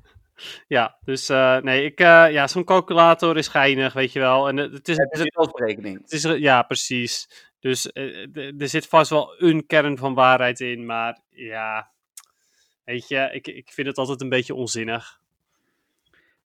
Ja, 0.67 0.97
dus 1.03 1.27
nee, 1.61 1.85
ik, 1.85 1.99
ja, 1.99 2.47
zo'n 2.47 2.63
calculator 2.63 3.37
is 3.37 3.47
geinig, 3.47 3.93
weet 3.93 4.11
je 4.11 4.19
wel. 4.19 4.47
En 4.47 4.57
het, 4.57 4.73
het 4.73 4.89
is, 4.89 4.97
Het 4.97 5.13
is 5.13 5.19
een 5.19 5.29
kansberekening. 5.29 6.01
het 6.01 6.11
is, 6.11 6.23
ja, 6.23 6.61
precies. 6.61 7.29
Dus 7.59 7.91
eh, 7.91 8.35
er 8.61 8.69
zit 8.69 8.87
vast 8.87 9.09
wel 9.09 9.35
een 9.41 9.65
kern 9.65 9.97
van 9.97 10.13
waarheid 10.13 10.59
in, 10.59 10.85
maar 10.85 11.19
ja, 11.29 11.91
weet 12.83 13.07
je, 13.07 13.29
ik, 13.31 13.47
ik 13.47 13.71
vind 13.71 13.87
het 13.87 13.97
altijd 13.97 14.21
een 14.21 14.29
beetje 14.29 14.55
onzinnig. 14.55 15.19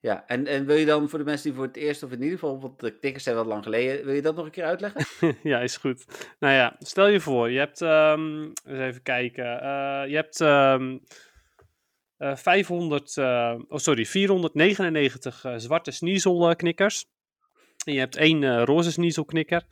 Ja, 0.00 0.26
en, 0.26 0.46
en 0.46 0.66
wil 0.66 0.76
je 0.76 0.86
dan 0.86 1.08
voor 1.08 1.18
de 1.18 1.24
mensen 1.24 1.44
die 1.44 1.54
voor 1.54 1.66
het 1.66 1.76
eerst, 1.76 2.02
of 2.02 2.10
in 2.10 2.22
ieder 2.22 2.38
geval, 2.38 2.60
want 2.60 2.80
de 2.80 2.98
knikkers 2.98 3.24
zijn 3.24 3.36
wat 3.36 3.46
lang 3.46 3.62
geleden, 3.62 4.04
wil 4.04 4.14
je 4.14 4.22
dat 4.22 4.36
nog 4.36 4.44
een 4.44 4.50
keer 4.50 4.64
uitleggen? 4.64 5.06
ja, 5.42 5.60
is 5.60 5.76
goed. 5.76 6.04
Nou 6.38 6.54
ja, 6.54 6.76
stel 6.78 7.06
je 7.06 7.20
voor, 7.20 7.50
je 7.50 7.58
hebt, 7.58 7.80
ehm, 7.80 8.42
eens 8.42 8.78
even 8.78 9.02
kijken, 9.02 9.60
eh, 9.60 10.08
je 10.08 10.14
hebt 10.14 10.40
ehm, 10.40 10.96
eh, 12.16 12.36
500, 12.36 13.16
eh, 13.16 13.54
oh 13.68 13.78
sorry, 13.78 14.06
499 14.06 15.44
eh, 15.44 15.54
zwarte 15.56 15.90
sneasel 15.90 16.56
knikkers. 16.56 17.06
En 17.84 17.92
je 17.92 17.98
hebt 17.98 18.16
één 18.16 18.64
roze 18.64 18.92
sneasel 18.92 19.24
knikker. 19.24 19.62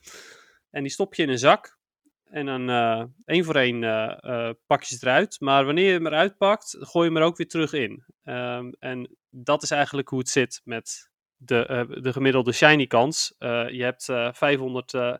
En 0.72 0.82
die 0.82 0.92
stop 0.92 1.14
je 1.14 1.22
in 1.22 1.28
een 1.28 1.38
zak. 1.38 1.78
En 2.24 2.46
dan 2.46 2.70
eh, 2.70 3.04
één 3.24 3.44
voor 3.44 3.56
één 3.56 3.84
eh, 3.84 4.16
eh, 4.20 4.54
pak 4.66 4.82
je 4.82 4.96
ze 4.96 5.06
eruit. 5.06 5.40
Maar 5.40 5.64
wanneer 5.64 5.86
je 5.86 5.92
hem 5.92 6.06
eruit 6.06 6.36
pakt, 6.36 6.76
gooi 6.80 7.06
je 7.06 7.12
hem 7.12 7.22
er 7.22 7.28
ook 7.28 7.36
weer 7.36 7.48
terug 7.48 7.72
in. 7.72 8.04
Ehm, 8.22 8.72
en 8.78 9.16
dat 9.30 9.62
is 9.62 9.70
eigenlijk 9.70 10.08
hoe 10.08 10.18
het 10.18 10.28
zit 10.28 10.60
met 10.64 11.10
de, 11.36 11.86
de 12.00 12.12
gemiddelde 12.12 12.52
shiny 12.52 12.86
kans. 12.86 13.34
Je 13.38 13.82
hebt 13.82 14.08
eh, 14.08 14.32
500 14.32 14.94
eh, 14.94 15.14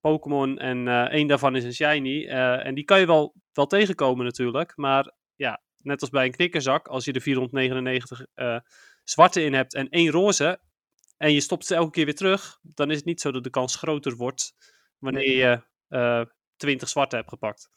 Pokémon 0.00 0.58
en 0.58 0.88
één 1.10 1.26
daarvan 1.26 1.56
is 1.56 1.64
een 1.64 1.74
shiny. 1.74 2.26
En 2.26 2.74
die 2.74 2.84
kan 2.84 3.00
je 3.00 3.06
wel, 3.06 3.34
wel 3.52 3.66
tegenkomen 3.66 4.24
natuurlijk. 4.24 4.76
Maar 4.76 5.12
ja, 5.36 5.62
net 5.82 6.00
als 6.00 6.10
bij 6.10 6.24
een 6.24 6.32
knikkerzak, 6.32 6.88
als 6.88 7.04
je 7.04 7.12
er 7.12 7.20
499 7.20 8.26
eh, 8.34 8.58
zwarte 9.04 9.42
in 9.42 9.54
hebt 9.54 9.74
en 9.74 9.88
één 9.88 10.10
roze. 10.10 10.60
En 11.16 11.32
je 11.32 11.40
stopt 11.40 11.66
ze 11.66 11.74
elke 11.74 11.90
keer 11.90 12.04
weer 12.04 12.14
terug. 12.14 12.58
Dan 12.62 12.90
is 12.90 12.96
het 12.96 13.04
niet 13.04 13.20
zo 13.20 13.32
dat 13.32 13.44
de 13.44 13.50
kans 13.50 13.76
groter 13.76 14.16
wordt 14.16 14.54
wanneer 14.98 15.36
je 15.36 15.62
eh 15.88 16.22
20 16.56 16.88
zwarte 16.88 17.16
hebt 17.16 17.28
gepakt. 17.28 17.68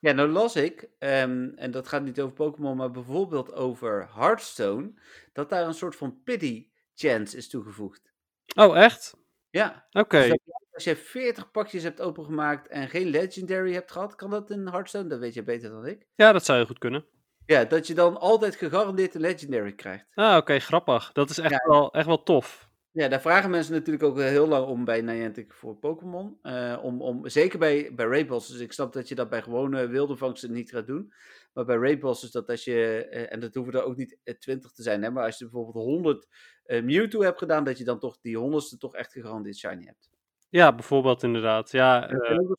Ja, 0.00 0.12
nou 0.12 0.28
las 0.28 0.56
ik, 0.56 0.88
ehm, 0.98 1.48
en 1.54 1.70
dat 1.70 1.88
gaat 1.88 2.02
niet 2.02 2.20
over 2.20 2.34
Pokémon, 2.34 2.76
maar 2.76 2.90
bijvoorbeeld 2.90 3.52
over 3.52 4.08
Hearthstone, 4.14 4.92
dat 5.32 5.48
daar 5.50 5.66
een 5.66 5.74
soort 5.74 5.96
van 5.96 6.22
pity 6.24 6.68
chance 6.94 7.36
is 7.36 7.48
toegevoegd. 7.48 8.12
Oh, 8.56 8.78
echt? 8.78 9.16
Ja, 9.50 9.86
Oké. 9.90 10.20
dus 10.22 10.38
als 10.70 10.84
je 10.84 10.96
40 10.96 11.50
pakjes 11.50 11.82
hebt 11.82 12.00
opengemaakt 12.00 12.68
en 12.68 12.88
geen 12.88 13.06
Legendary 13.06 13.72
hebt 13.72 13.92
gehad, 13.92 14.14
kan 14.14 14.30
dat 14.30 14.50
in 14.50 14.66
Hearthstone? 14.66 15.08
Dat 15.08 15.18
weet 15.18 15.34
je 15.34 15.42
beter 15.42 15.70
dan 15.70 15.86
ik. 15.86 16.06
Ja, 16.14 16.32
dat 16.32 16.44
zou 16.44 16.58
je 16.58 16.66
goed 16.66 16.78
kunnen. 16.78 17.04
Ja, 17.46 17.64
dat 17.64 17.86
je 17.86 17.94
dan 17.94 18.16
altijd 18.20 18.56
gegarandeerd 18.56 19.14
een 19.14 19.20
Legendary 19.20 19.72
krijgt. 19.74 20.06
Ah, 20.14 20.36
oké, 20.36 20.58
grappig. 20.58 21.12
Dat 21.12 21.30
is 21.30 21.38
echt, 21.38 21.50
Ja. 21.50 21.64
wel, 21.66 21.92
echt 21.92 22.06
wel 22.06 22.22
tof. 22.22 22.67
Ja, 22.98 23.08
daar 23.08 23.20
vragen 23.20 23.50
mensen 23.50 23.72
natuurlijk 23.72 24.04
ook 24.04 24.18
heel 24.18 24.46
lang 24.48 24.66
om 24.66 24.84
bij 24.84 25.00
Niantic 25.00 25.52
voor 25.52 25.76
Pokémon. 25.76 26.38
Eh, 26.42 26.78
om, 26.82 27.02
om, 27.02 27.28
zeker 27.28 27.58
bij, 27.58 27.94
bij 27.94 28.06
Raidbosses. 28.06 28.52
Dus 28.52 28.60
ik 28.60 28.72
snap 28.72 28.92
dat 28.92 29.08
je 29.08 29.14
dat 29.14 29.28
bij 29.28 29.42
gewone 29.42 29.86
wilde 29.86 30.16
vangsten 30.16 30.52
niet 30.52 30.70
gaat 30.70 30.86
doen. 30.86 31.12
Maar 31.52 31.64
bij 31.64 31.76
Raidbosses 31.76 32.30
dat 32.30 32.48
als 32.48 32.64
je, 32.64 33.06
eh, 33.10 33.32
en 33.32 33.40
dat 33.40 33.54
hoeven 33.54 33.74
er 33.74 33.82
ook 33.82 33.96
niet 33.96 34.18
eh, 34.24 34.34
20 34.34 34.72
te 34.72 34.82
zijn, 34.82 35.02
hè, 35.02 35.10
maar 35.10 35.24
als 35.24 35.38
je 35.38 35.44
bijvoorbeeld 35.44 35.84
100 35.84 36.28
eh, 36.64 36.82
Mewtwo 36.82 37.22
hebt 37.22 37.38
gedaan, 37.38 37.64
dat 37.64 37.78
je 37.78 37.84
dan 37.84 37.98
toch 37.98 38.18
die 38.20 38.38
honderdste 38.38 38.76
toch 38.76 38.94
echt 38.94 39.12
gegarandeerd 39.12 39.56
shiny 39.56 39.84
hebt. 39.84 40.10
Ja, 40.48 40.74
bijvoorbeeld 40.74 41.22
inderdaad. 41.22 41.70
Ja, 41.70 42.08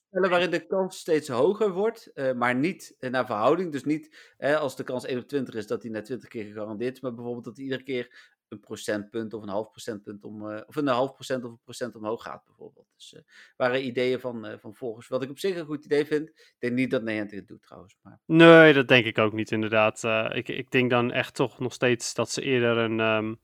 spellen 0.08 0.30
waarin 0.30 0.52
de 0.52 0.65
kans 0.65 0.97
steeds 0.97 1.28
hoger 1.28 1.71
wordt, 1.71 2.12
maar 2.36 2.56
niet 2.56 2.95
naar 2.99 3.25
verhouding. 3.25 3.71
Dus 3.71 3.84
niet 3.84 4.36
als 4.38 4.75
de 4.75 4.84
kans 4.84 5.06
1 5.06 5.17
op 5.17 5.28
20 5.28 5.56
is, 5.56 5.67
dat 5.67 5.82
die 5.82 5.91
na 5.91 6.02
20 6.02 6.30
keer 6.30 6.45
gegarandeerd 6.45 6.95
is. 6.95 7.02
Maar 7.02 7.13
bijvoorbeeld 7.13 7.45
dat 7.45 7.56
die 7.56 7.63
iedere 7.63 7.84
keer 7.84 8.38
een 8.50 8.60
procentpunt 8.60 9.34
of 9.34 9.42
een 9.42 9.50
half 9.50 9.70
procentpunt 9.70 10.24
om, 10.24 10.52
eh, 10.52 10.62
of 10.68 10.76
een 10.76 10.88
half 10.88 11.14
procent 11.14 11.44
of 11.44 11.52
een 11.52 11.60
procent 11.64 11.96
omhoog 11.96 12.24
gaat, 12.24 12.46
bijvoorbeeld. 12.46 12.88
Dus 12.96 13.14
eh 13.14 13.22
waren 13.58 13.86
ideeën 13.86 14.20
van, 14.20 14.46
eh, 14.46 14.58
van 14.58 14.76
volgers. 14.76 15.08
Wat 15.08 15.24
ik 15.24 15.30
op 15.30 15.40
zich 15.40 15.56
een 15.56 15.66
goed 15.66 15.86
idee 15.86 16.06
vind. 16.06 16.30
Ik 16.30 16.56
denk 16.60 16.74
niet 16.74 16.92
dat 16.92 17.04
Niantic 17.04 17.40
het 17.40 17.48
doet 17.48 17.62
trouwens. 17.62 17.98
Maar 18.02 18.20
nee, 18.26 18.74
dat 18.74 18.88
denk 18.88 19.06
ik 19.06 19.18
ook 19.18 19.34
niet 19.34 19.52
inderdaad. 19.52 20.04
Ik, 20.34 20.48
ik 20.48 20.72
denk 20.72 20.90
dan 20.90 21.12
echt 21.12 21.36
toch 21.36 21.60
nog 21.60 21.74
steeds 21.74 22.14
dat 22.14 22.30
ze 22.30 22.42
eerder 22.42 22.78
een 22.78 23.00
ehm, 23.00 23.36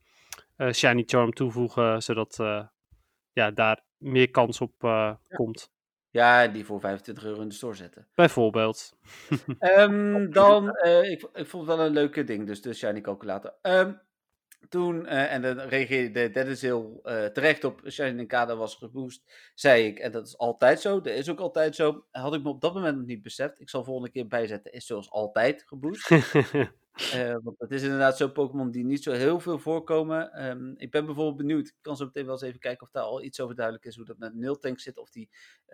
eh, 0.56 0.72
Shiny 0.72 1.04
Charm 1.06 1.34
toevoegen, 1.34 2.02
zodat 2.02 2.36
ja, 3.32 3.52
daar 3.52 3.84
meer 3.98 4.32
kans 4.32 4.62
op 4.62 4.74
komt. 5.28 5.72
ja, 6.10 6.48
die 6.48 6.65
voor 6.65 6.80
25 6.80 7.24
euro 7.24 7.41
in 7.41 7.48
de 7.48 7.56
store 7.56 7.76
zetten. 7.76 8.08
Bijvoorbeeld. 8.15 8.98
Ehm, 9.60 10.30
dan, 10.32 10.70
ik, 11.04 11.30
ik 11.34 11.48
vond 11.48 11.68
het 11.68 11.78
wel 11.78 11.86
een 11.86 11.94
leuke 11.94 12.24
ding, 12.24 12.48
dus 12.48 12.62
de 12.62 12.74
Shiny 12.74 13.02
Calculator. 13.02 13.54
Ehm, 13.62 13.94
toen, 14.69 15.06
eh, 15.06 15.34
en 15.34 15.41
dan 15.41 15.60
reageerde 15.60 16.30
Dennis 16.30 16.62
heel 16.62 16.99
eh, 17.04 17.25
terecht 17.25 17.63
op, 17.63 17.82
Shiny 17.88 18.25
Kader 18.25 18.56
was 18.56 18.75
geboost, 18.75 19.23
zei 19.54 19.86
ik, 19.86 19.99
en 19.99 20.12
dat 20.12 20.28
is 20.28 20.38
altijd 20.38 20.82
zo, 20.82 21.01
dat 21.01 21.13
is 21.13 21.30
ook 21.30 21.39
altijd 21.39 21.75
zo, 21.75 22.06
had 22.12 22.34
ik 22.34 22.43
me 22.43 22.49
op 22.49 22.62
dat 22.62 22.73
moment 22.73 22.97
nog 22.97 23.06
niet 23.06 23.21
beseft. 23.21 23.60
Ik 23.60 23.69
zal 23.69 23.84
volgende 23.84 24.12
keer 24.12 24.28
bijzetten, 24.28 24.71
is 24.71 24.86
zoals 24.86 25.10
altijd 25.10 25.63
geboost. 25.65 26.10
Eh, 26.95 27.36
want 27.43 27.60
het 27.60 27.71
is 27.71 27.84
inderdaad 27.84 28.17
zo'n 28.17 28.32
Pokémon 28.32 28.71
die 28.71 28.86
niet 28.86 29.04
zo 29.04 29.12
heel 29.12 29.39
veel 29.39 29.60
voorkomen. 29.60 30.34
Ehm, 30.34 30.73
ik 30.78 30.91
ben 30.91 31.06
bijvoorbeeld 31.06 31.38
benieuwd, 31.38 31.67
ik 31.67 31.75
kan 31.82 31.97
zo 31.97 32.06
meteen 32.06 32.23
wel 32.25 32.34
eens 32.34 32.41
even 32.41 32.60
kijken 32.60 32.86
of 32.86 32.91
daar 32.91 33.04
al 33.04 33.23
iets 33.23 33.39
over 33.39 33.56
duidelijk 33.56 33.86
is, 33.86 33.95
hoe 33.95 34.06
dat 34.06 34.17
met 34.17 34.36
Niltank 34.36 34.80
zit, 34.80 34.97
of 34.97 35.10
die, 35.10 35.30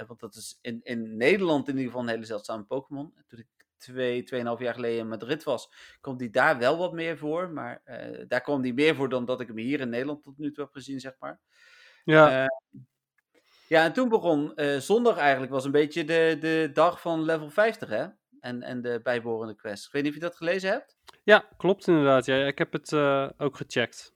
want 0.07 0.19
dat 0.19 0.35
is 0.35 0.57
in, 0.61 0.79
in 0.83 1.17
Nederland 1.17 1.67
in 1.67 1.73
ieder 1.73 1.91
geval 1.91 2.01
een 2.01 2.13
hele 2.13 2.25
zeldzame 2.25 2.63
Pokémon. 2.63 3.13
Toen 3.27 3.39
ik 3.39 3.47
twee, 3.81 4.23
tweeënhalf 4.23 4.59
jaar 4.59 4.73
geleden 4.73 4.99
in 4.99 5.07
Madrid 5.07 5.43
was, 5.43 5.71
kwam 6.01 6.17
die 6.17 6.29
daar 6.29 6.57
wel 6.57 6.77
wat 6.77 6.93
meer 6.93 7.17
voor, 7.17 7.49
maar 7.49 7.81
eh, 7.83 8.23
daar 8.27 8.41
kwam 8.41 8.61
die 8.61 8.73
meer 8.73 8.95
voor 8.95 9.09
dan 9.09 9.25
dat 9.25 9.41
ik 9.41 9.47
hem 9.47 9.57
hier 9.57 9.79
in 9.79 9.89
Nederland 9.89 10.23
tot 10.23 10.37
nu 10.37 10.51
toe 10.51 10.63
heb 10.63 10.73
gezien, 10.73 10.99
zeg 10.99 11.13
maar. 11.19 11.39
ja, 12.03 12.43
Eh, 12.43 12.45
ja, 13.67 13.83
en 13.83 13.93
toen 13.93 14.09
begon 14.09 14.55
eh, 14.55 14.77
zondag 14.77 15.17
eigenlijk, 15.17 15.51
was 15.51 15.65
een 15.65 15.71
beetje 15.71 16.03
de, 16.03 16.37
de 16.39 16.69
dag 16.73 17.01
van 17.01 17.23
level 17.23 17.49
50, 17.49 17.89
hè? 17.89 18.05
En, 18.39 18.61
en 18.61 18.81
de 18.81 18.99
bijbehorende 19.03 19.55
quest. 19.55 19.85
Ik 19.85 19.91
weet 19.91 20.03
niet 20.03 20.11
of 20.11 20.17
je 20.17 20.23
dat 20.23 20.35
gelezen 20.35 20.69
hebt. 20.69 20.97
ja, 21.23 21.45
klopt 21.57 21.87
inderdaad. 21.87 22.25
Ja, 22.25 22.45
ik 22.45 22.57
heb 22.57 22.71
het 22.71 22.93
ook 23.37 23.55
gecheckt. 23.57 24.13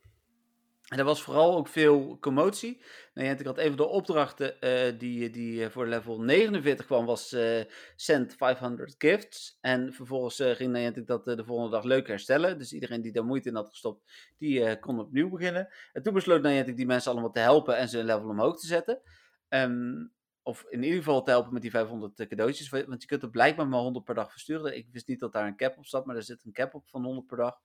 En 0.85 0.97
er 0.99 1.03
was 1.05 1.21
vooral 1.21 1.57
ook 1.57 1.67
veel 1.67 2.17
commotie. 2.19 2.83
Nou, 3.13 3.29
ik 3.29 3.45
had 3.45 3.57
een 3.57 3.67
van 3.67 3.75
de 3.75 3.85
opdrachten 3.85 4.61
eh, 4.61 4.99
die, 4.99 5.29
die 5.29 5.63
eh, 5.65 5.69
voor 5.71 5.87
level 5.87 6.21
49 6.21 6.85
kwam, 6.85 7.05
was 7.05 7.31
eh 7.31 7.61
send 7.95 8.33
500 8.35 8.95
gifts. 8.97 9.57
En 9.61 9.93
vervolgens 9.93 10.39
eh, 10.39 10.51
ging 10.55 10.71
Niantic 10.73 11.07
dat 11.07 11.27
eh, 11.27 11.35
de 11.35 11.45
volgende 11.45 11.71
dag 11.71 11.83
leuk 11.83 12.07
herstellen. 12.07 12.57
Dus 12.57 12.73
iedereen 12.73 13.01
die 13.01 13.11
daar 13.11 13.25
moeite 13.25 13.49
in 13.49 13.55
had 13.55 13.69
gestopt, 13.69 14.11
die 14.37 14.63
eh, 14.63 14.79
kon 14.81 14.99
opnieuw 14.99 15.29
beginnen. 15.29 15.67
En 15.93 16.01
toen 16.03 16.13
besloot 16.13 16.41
Niantic 16.41 16.77
die 16.77 16.85
mensen 16.85 17.11
allemaal 17.11 17.31
te 17.31 17.39
helpen 17.39 17.77
en 17.77 17.89
ze 17.89 17.99
een 17.99 18.05
level 18.05 18.29
omhoog 18.29 18.59
te 18.59 18.67
zetten. 18.67 19.01
Ehm, 19.47 20.07
of 20.43 20.65
in 20.69 20.83
ieder 20.83 20.97
geval 20.97 21.23
te 21.23 21.31
helpen 21.31 21.53
met 21.53 21.61
die 21.61 21.71
500 21.71 22.27
cadeautjes. 22.27 22.69
wa- 22.69 22.85
Want 22.85 23.01
je 23.01 23.07
kunt 23.07 23.21
er 23.21 23.29
blijkbaar 23.29 23.67
maar 23.67 23.79
100 23.79 24.05
per 24.05 24.15
dag 24.15 24.31
versturen. 24.31 24.75
Ik 24.77 24.87
wist 24.91 25.07
niet 25.07 25.19
dat 25.19 25.33
daar 25.33 25.47
een 25.47 25.55
cap 25.57 25.77
op 25.77 25.85
zat, 25.85 26.05
maar 26.05 26.15
er 26.15 26.23
zit 26.23 26.43
een 26.45 26.51
cap 26.53 26.73
op 26.73 26.87
van 26.89 27.03
100 27.03 27.27
per 27.27 27.37
dag. 27.37 27.59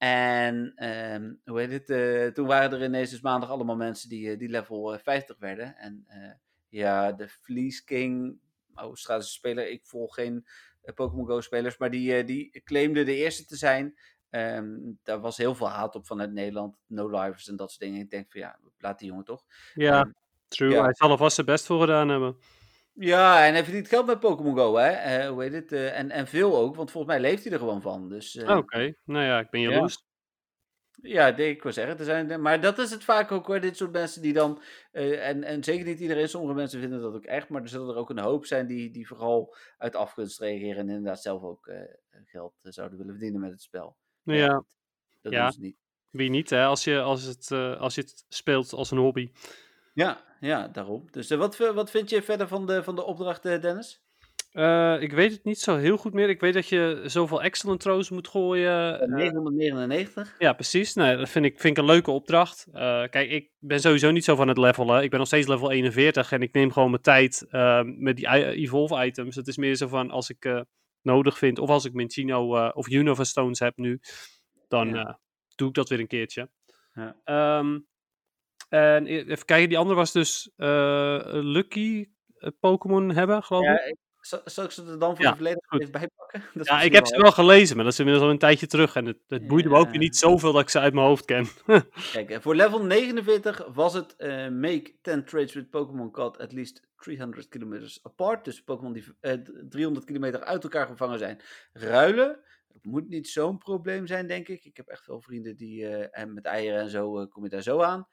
En 0.00 0.72
ehm, 0.74 1.34
hoe 1.44 1.60
heet 1.60 1.72
het? 1.72 1.90
eh, 1.90 2.26
toen 2.26 2.46
waren 2.46 2.72
er 2.78 2.84
ineens 2.84 3.10
dus 3.10 3.20
maandag 3.20 3.50
allemaal 3.50 3.76
mensen 3.76 4.08
die, 4.08 4.30
eh, 4.30 4.38
die 4.38 4.48
level 4.48 4.94
eh, 4.94 5.00
50 5.02 5.38
werden. 5.38 5.76
En 5.76 6.04
eh, 6.06 6.32
ja, 6.68 7.12
de 7.12 7.28
Fleece 7.28 7.84
King, 7.84 8.40
Australische 8.74 9.32
speler, 9.32 9.68
ik 9.70 9.86
volg 9.86 10.14
geen 10.14 10.46
eh, 10.82 10.94
Pokémon 10.94 11.26
Go 11.26 11.40
spelers, 11.40 11.78
maar 11.78 11.90
die, 11.90 12.14
eh, 12.16 12.26
die 12.26 12.60
claimde 12.64 13.04
de 13.04 13.14
eerste 13.14 13.44
te 13.44 13.56
zijn. 13.56 13.98
Ehm, 14.30 14.76
daar 15.02 15.20
was 15.20 15.36
heel 15.36 15.54
veel 15.54 15.68
haat 15.68 15.94
op 15.94 16.06
vanuit 16.06 16.32
Nederland, 16.32 16.76
no-livers 16.86 17.48
en 17.48 17.56
dat 17.56 17.68
soort 17.70 17.80
dingen. 17.82 18.00
Ik 18.00 18.10
denk 18.10 18.30
van 18.32 18.40
ja, 18.40 18.58
laat 18.78 18.98
die 18.98 19.08
jongen 19.08 19.24
toch. 19.24 19.44
Ja, 19.72 20.00
Ehm, 20.00 20.10
true. 20.48 20.74
ja. 20.74 20.82
Hij 20.82 20.94
zal 20.94 21.10
er 21.10 21.16
vast 21.18 21.34
zijn 21.34 21.46
best 21.46 21.66
voor 21.66 21.80
gedaan 21.80 22.08
hebben. 22.08 22.36
Ja, 23.02 23.46
en 23.46 23.52
hij 23.52 23.64
verdient 23.64 23.88
geld 23.88 24.06
met 24.06 24.20
Pokémon 24.20 24.56
Go, 24.56 24.76
hè? 24.76 24.88
Eh, 24.88 25.28
hoe 25.28 25.42
heet 25.42 25.52
het? 25.52 25.72
eh, 25.72 25.98
en, 25.98 26.10
en 26.10 26.26
veel 26.26 26.56
ook, 26.56 26.76
want 26.76 26.90
volgens 26.90 27.12
mij 27.12 27.22
leeft 27.22 27.44
hij 27.44 27.52
er 27.52 27.58
gewoon 27.58 27.82
van. 27.82 28.08
Dus, 28.08 28.36
eh, 28.36 28.56
Oké, 28.56 28.94
nou 29.04 29.24
ja, 29.24 29.38
ik 29.38 29.50
ben 29.50 29.60
Ja. 29.60 29.70
jaloers. 29.70 30.04
Ja, 31.02 31.36
ik 31.36 31.62
wil 31.62 31.72
zeggen, 31.72 31.98
er 31.98 32.04
zijn, 32.04 32.42
maar 32.42 32.60
dat 32.60 32.78
is 32.78 32.90
het 32.90 33.04
vaak 33.04 33.32
ook 33.32 33.46
hoor, 33.46 33.60
dit 33.60 33.76
soort 33.76 33.92
mensen 33.92 34.22
die 34.22 34.32
dan, 34.32 34.62
en, 34.90 35.44
en 35.44 35.64
zeker 35.64 35.84
niet 35.86 36.00
iedereen, 36.00 36.28
sommige 36.28 36.54
mensen 36.54 36.80
vinden 36.80 37.00
dat 37.00 37.14
ook 37.14 37.24
echt, 37.24 37.48
maar 37.48 37.62
er 37.62 37.68
zullen 37.68 37.88
er 37.88 37.96
ook 38.00 38.10
een 38.10 38.18
hoop 38.18 38.46
zijn 38.46 38.66
die, 38.66 38.90
die 38.90 39.06
vooral 39.06 39.56
uit 39.78 39.96
afgunst 39.96 40.40
reageren 40.40 40.76
en 40.76 40.88
inderdaad 40.88 41.22
zelf 41.22 41.42
ook 41.42 41.70
geld 42.24 42.54
zouden 42.62 42.98
willen 42.98 43.12
verdienen 43.12 43.40
met 43.40 43.50
het 43.50 43.62
spel. 43.62 43.96
Ja, 44.22 44.34
ja. 44.34 44.64
dat 45.20 45.32
ja. 45.32 45.42
doen 45.42 45.52
ze 45.52 45.60
niet. 45.60 45.76
Wie 46.10 46.30
niet, 46.30 46.50
hè, 46.50 46.64
als 46.64 46.84
je, 46.84 47.00
als, 47.00 47.22
het, 47.24 47.50
als 47.78 47.94
je 47.94 48.00
het 48.00 48.24
speelt 48.28 48.72
als 48.72 48.90
een 48.90 48.98
hobby. 48.98 49.30
Ja, 49.92 50.24
ja 50.40 50.68
daarom. 50.68 51.08
Dus 51.10 51.30
wat, 51.30 51.56
wat 51.56 51.90
vind 51.90 52.10
je 52.10 52.22
verder 52.22 52.48
van 52.48 52.66
de, 52.66 52.82
van 52.82 52.94
de 52.94 53.04
opdracht, 53.04 53.42
Dennis? 53.42 54.02
Uh, 54.52 55.02
ik 55.02 55.12
weet 55.12 55.32
het 55.32 55.44
niet 55.44 55.58
zo 55.58 55.76
heel 55.76 55.96
goed 55.96 56.12
meer. 56.12 56.28
Ik 56.28 56.40
weet 56.40 56.54
dat 56.54 56.68
je 56.68 57.02
zoveel 57.04 57.42
excellent 57.42 57.80
throws 57.80 58.10
moet 58.10 58.28
gooien. 58.28 59.10
999. 59.10 60.26
Uh, 60.26 60.38
ja, 60.38 60.52
precies. 60.52 60.94
Nee, 60.94 61.16
dat 61.16 61.28
vind 61.28 61.44
ik, 61.44 61.60
vind 61.60 61.76
ik 61.76 61.82
een 61.82 61.90
leuke 61.90 62.10
opdracht. 62.10 62.66
Uh, 62.68 62.72
kijk, 63.08 63.30
ik 63.30 63.50
ben 63.58 63.80
sowieso 63.80 64.10
niet 64.10 64.24
zo 64.24 64.36
van 64.36 64.48
het 64.48 64.58
levelen. 64.58 65.02
Ik 65.02 65.10
ben 65.10 65.18
nog 65.18 65.28
steeds 65.28 65.46
level 65.46 65.70
41 65.70 66.32
en 66.32 66.42
ik 66.42 66.52
neem 66.52 66.72
gewoon 66.72 66.90
mijn 66.90 67.02
tijd 67.02 67.46
met 67.98 68.16
die 68.16 68.28
evolve 68.28 69.04
items. 69.04 69.36
Het 69.36 69.48
is 69.48 69.56
meer 69.56 69.74
zo 69.74 69.88
van 69.88 70.10
als 70.10 70.30
ik 70.30 70.64
nodig 71.02 71.38
vind, 71.38 71.58
of 71.58 71.68
als 71.68 71.84
ik 71.84 71.92
mijn 71.92 72.10
Chino 72.10 72.68
of 72.70 72.88
Unova 72.88 73.24
Stones 73.24 73.58
heb 73.58 73.76
nu, 73.76 74.00
dan 74.68 74.88
ja. 74.88 75.20
doe 75.54 75.68
ik 75.68 75.74
dat 75.74 75.88
weer 75.88 76.00
een 76.00 76.06
keertje. 76.06 76.50
Ja. 76.94 77.58
Um, 77.58 77.86
en 78.70 79.06
e-, 79.06 79.24
even 79.24 79.44
kijken, 79.44 79.68
die 79.68 79.78
andere 79.78 79.96
was 79.96 80.12
dus 80.12 80.50
Lucky 81.30 82.08
Pokémon 82.60 83.10
hebben, 83.10 83.42
geloof 83.42 83.64
ja, 83.64 83.84
ik. 83.84 83.96
Zal 84.44 84.64
ik 84.64 84.70
ze 84.70 84.84
er 84.86 84.98
dan 84.98 85.16
voor 85.16 85.24
ja, 85.24 85.30
de 85.30 85.36
volledige 85.36 85.78
even 85.78 85.92
bijpakken? 85.92 86.42
Dat 86.54 86.66
ja, 86.66 86.80
ik 86.80 86.92
heb 86.92 87.06
ze 87.06 87.20
wel 87.20 87.32
gelezen, 87.32 87.76
maar 87.76 87.84
dat 87.84 87.92
is 87.92 87.98
inmiddels 87.98 88.26
al 88.26 88.32
een 88.32 88.38
tijdje 88.38 88.66
terug. 88.66 88.94
En 88.94 89.06
het, 89.06 89.18
het 89.28 89.46
boeide 89.46 89.68
ja. 89.68 89.74
me 89.74 89.80
ook 89.80 89.90
weer 89.90 89.98
niet 89.98 90.16
zoveel 90.16 90.52
dat 90.52 90.62
ik 90.62 90.68
ze 90.68 90.78
uit 90.78 90.94
mijn 90.94 91.06
hoofd 91.06 91.24
ken. 91.24 91.46
Kijk, 92.12 92.42
voor 92.42 92.54
level 92.54 92.82
49 92.82 93.68
was 93.72 93.94
het 93.94 94.14
uh, 94.18 94.48
make 94.48 94.94
10 95.02 95.24
trades 95.24 95.54
with 95.54 95.70
Pokémon 95.70 96.10
caught 96.10 96.38
at 96.38 96.52
least 96.52 96.82
300 96.96 97.48
kilometers 97.48 98.00
apart. 98.02 98.44
Dus 98.44 98.62
Pokémon 98.62 98.92
die 98.92 99.04
uh, 99.20 99.32
300 99.68 100.06
kilometer 100.06 100.44
uit 100.44 100.62
elkaar 100.62 100.86
gevangen 100.86 101.18
zijn, 101.18 101.40
ruilen. 101.72 102.40
Het 102.72 102.84
moet 102.84 103.08
niet 103.08 103.28
zo'n 103.28 103.58
probleem 103.58 104.06
zijn, 104.06 104.26
denk 104.26 104.48
ik. 104.48 104.64
Ik 104.64 104.76
heb 104.76 104.86
echt 104.86 105.04
veel 105.04 105.20
vrienden 105.20 105.56
die, 105.56 105.82
uh, 105.82 106.18
en 106.18 106.34
met 106.34 106.44
eieren 106.44 106.80
en 106.80 106.90
zo, 106.90 107.26
kom 107.26 107.44
je 107.44 107.50
daar 107.50 107.62
zo 107.62 107.82
aan. 107.82 108.08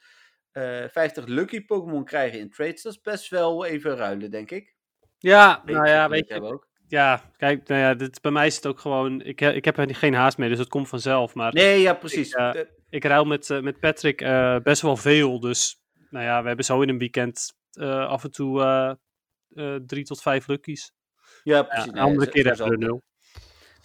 50 0.89 1.25
lucky 1.25 1.65
Pokémon 1.65 2.05
krijgen 2.05 2.39
in 2.39 2.49
trades, 2.49 2.81
dat 2.81 2.93
is 2.93 3.01
best 3.01 3.29
wel 3.29 3.65
even 3.65 3.95
ruilen, 3.95 4.31
denk 4.31 4.51
ik. 4.51 4.75
Ja, 5.17 5.61
nou 5.65 5.87
ja, 5.87 6.09
weet 6.09 6.27
je. 6.27 6.41
Ook. 6.41 6.67
Ja, 6.87 7.31
kijk, 7.37 7.67
nou 7.67 7.81
ja, 7.81 7.93
dit, 7.93 8.21
bij 8.21 8.31
mij 8.31 8.47
is 8.47 8.55
het 8.55 8.65
ook 8.65 8.79
gewoon. 8.79 9.21
Ik, 9.21 9.41
ik 9.41 9.65
heb 9.65 9.77
er 9.77 9.95
geen 9.95 10.13
haast 10.13 10.37
mee, 10.37 10.49
dus 10.49 10.59
het 10.59 10.67
komt 10.67 10.87
vanzelf. 10.87 11.33
Maar 11.33 11.53
nee, 11.53 11.81
ja, 11.81 11.93
precies. 11.93 12.31
Ik, 12.31 12.39
uh, 12.39 12.61
ik 12.89 13.03
ruil 13.03 13.25
met, 13.25 13.49
uh, 13.49 13.61
met 13.61 13.79
Patrick 13.79 14.21
uh, 14.21 14.57
best 14.59 14.81
wel 14.81 14.97
veel. 14.97 15.39
Dus 15.39 15.81
nou 16.09 16.25
ja, 16.25 16.41
we 16.41 16.47
hebben 16.47 16.65
zo 16.65 16.81
in 16.81 16.89
een 16.89 16.97
weekend 16.97 17.53
af 18.07 18.23
en 18.23 18.31
toe 18.31 18.97
drie 19.85 20.03
tot 20.03 20.21
vijf 20.21 20.47
luckies. 20.47 20.91
Ja, 21.43 21.63
precies. 21.63 21.85
Ja, 21.85 21.91
een 21.91 21.97
andere 21.99 22.29
keer 22.29 22.45
hebben 22.45 22.69
we 22.69 22.77
nul. 22.77 23.03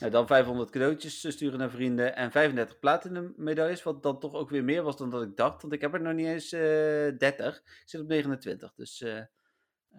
Nou, 0.02 0.14
dan 0.14 0.26
500 0.26 0.70
cadeautjes 0.70 1.30
sturen 1.30 1.58
naar 1.58 1.70
vrienden 1.70 2.16
en 2.16 2.30
35 2.30 2.78
platinum 2.78 3.34
medailles, 3.36 3.82
wat 3.82 4.02
dan 4.02 4.18
toch 4.18 4.34
ook 4.34 4.50
weer 4.50 4.64
meer 4.64 4.82
was 4.82 4.96
dan 4.96 5.10
dat 5.10 5.22
ik 5.22 5.36
dacht, 5.36 5.62
want 5.62 5.74
ik 5.74 5.80
heb 5.80 5.94
er 5.94 6.00
nog 6.00 6.14
niet 6.14 6.26
eens 6.26 6.48
30. 6.48 7.56
Ik 7.56 7.82
zit 7.84 8.00
op 8.00 8.06
29, 8.06 8.74
dus. 8.74 9.04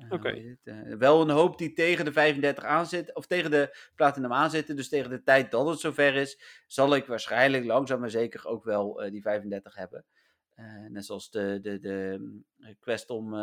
Okay. 0.09 0.57
Uh, 0.63 0.95
wel 0.95 1.21
een 1.21 1.29
hoop 1.29 1.57
die 1.57 1.73
tegen 1.73 2.05
de 2.05 2.11
35 2.11 2.63
aanzit, 2.63 3.15
of 3.15 3.27
tegen 3.27 3.51
de 3.51 3.89
Platinum 3.95 4.33
aanzitten. 4.33 4.75
Dus 4.75 4.89
tegen 4.89 5.09
de 5.09 5.23
tijd 5.23 5.51
dat 5.51 5.67
het 5.67 5.79
zover 5.79 6.15
is, 6.15 6.63
zal 6.67 6.95
ik 6.95 7.05
waarschijnlijk 7.05 7.65
langzaam 7.65 7.99
maar 7.99 8.09
zeker 8.09 8.47
ook 8.47 8.63
wel 8.63 9.09
die 9.09 9.21
35 9.21 9.75
hebben. 9.75 10.05
Net 10.89 11.05
zoals 11.05 11.31
de, 11.31 11.59
de, 11.61 11.79
de 11.79 12.19
quest 12.79 13.09
om, 13.09 13.35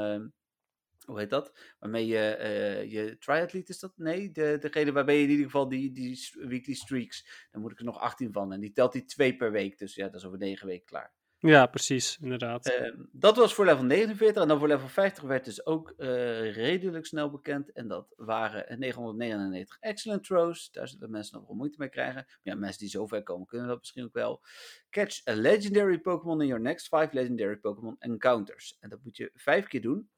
hoe 1.10 1.18
heet 1.18 1.30
dat? 1.30 1.52
Waarmee 1.78 2.06
je, 2.06 2.86
je 2.88 3.16
triathlete 3.18 3.72
is 3.72 3.78
dat? 3.78 3.92
Nee, 3.96 4.30
de, 4.30 4.56
degene 4.60 4.92
waarbij 4.92 5.16
je 5.16 5.22
in 5.22 5.30
ieder 5.30 5.44
geval 5.44 5.68
die, 5.68 5.92
die 5.92 6.28
weekly 6.48 6.74
streaks, 6.74 7.46
dan 7.50 7.60
moet 7.60 7.72
ik 7.72 7.78
er 7.78 7.84
nog 7.84 7.98
18 7.98 8.32
van. 8.32 8.52
En 8.52 8.60
die 8.60 8.72
telt 8.72 8.92
die 8.92 9.04
twee 9.04 9.36
per 9.36 9.52
week, 9.52 9.78
dus 9.78 9.94
ja, 9.94 10.04
dat 10.04 10.14
is 10.14 10.26
over 10.26 10.38
9 10.38 10.66
weken 10.66 10.86
klaar. 10.86 11.12
Ja, 11.42 11.66
precies, 11.66 12.18
inderdaad. 12.20 12.70
Uh, 12.80 12.92
dat 13.12 13.36
was 13.36 13.54
voor 13.54 13.64
level 13.64 13.84
49 13.84 14.42
en 14.42 14.48
dan 14.48 14.58
voor 14.58 14.68
level 14.68 14.88
50 14.88 15.22
werd 15.24 15.44
dus 15.44 15.66
ook 15.66 15.94
uh, 15.96 16.54
redelijk 16.54 17.06
snel 17.06 17.30
bekend. 17.30 17.72
En 17.72 17.88
dat 17.88 18.12
waren 18.16 18.78
999 18.78 19.76
excellent 19.80 20.24
throws. 20.24 20.70
Daar 20.70 20.88
zullen 20.88 21.10
mensen 21.10 21.38
nog 21.38 21.46
wel 21.46 21.56
moeite 21.56 21.78
mee 21.78 21.88
krijgen. 21.88 22.14
Maar 22.14 22.38
ja, 22.42 22.54
mensen 22.54 22.78
die 22.78 22.88
zover 22.88 23.22
komen 23.22 23.46
kunnen 23.46 23.68
dat 23.68 23.78
misschien 23.78 24.04
ook 24.04 24.12
wel. 24.12 24.42
Catch 24.90 25.26
a 25.28 25.34
legendary 25.34 25.98
Pokémon 25.98 26.40
in 26.40 26.46
your 26.46 26.62
next 26.62 26.88
5 26.88 27.12
legendary 27.12 27.56
Pokémon 27.56 27.96
encounters. 27.98 28.76
En 28.80 28.88
dat 28.88 29.00
moet 29.02 29.16
je 29.16 29.30
vijf 29.34 29.66
keer 29.66 29.82
doen. 29.82 30.10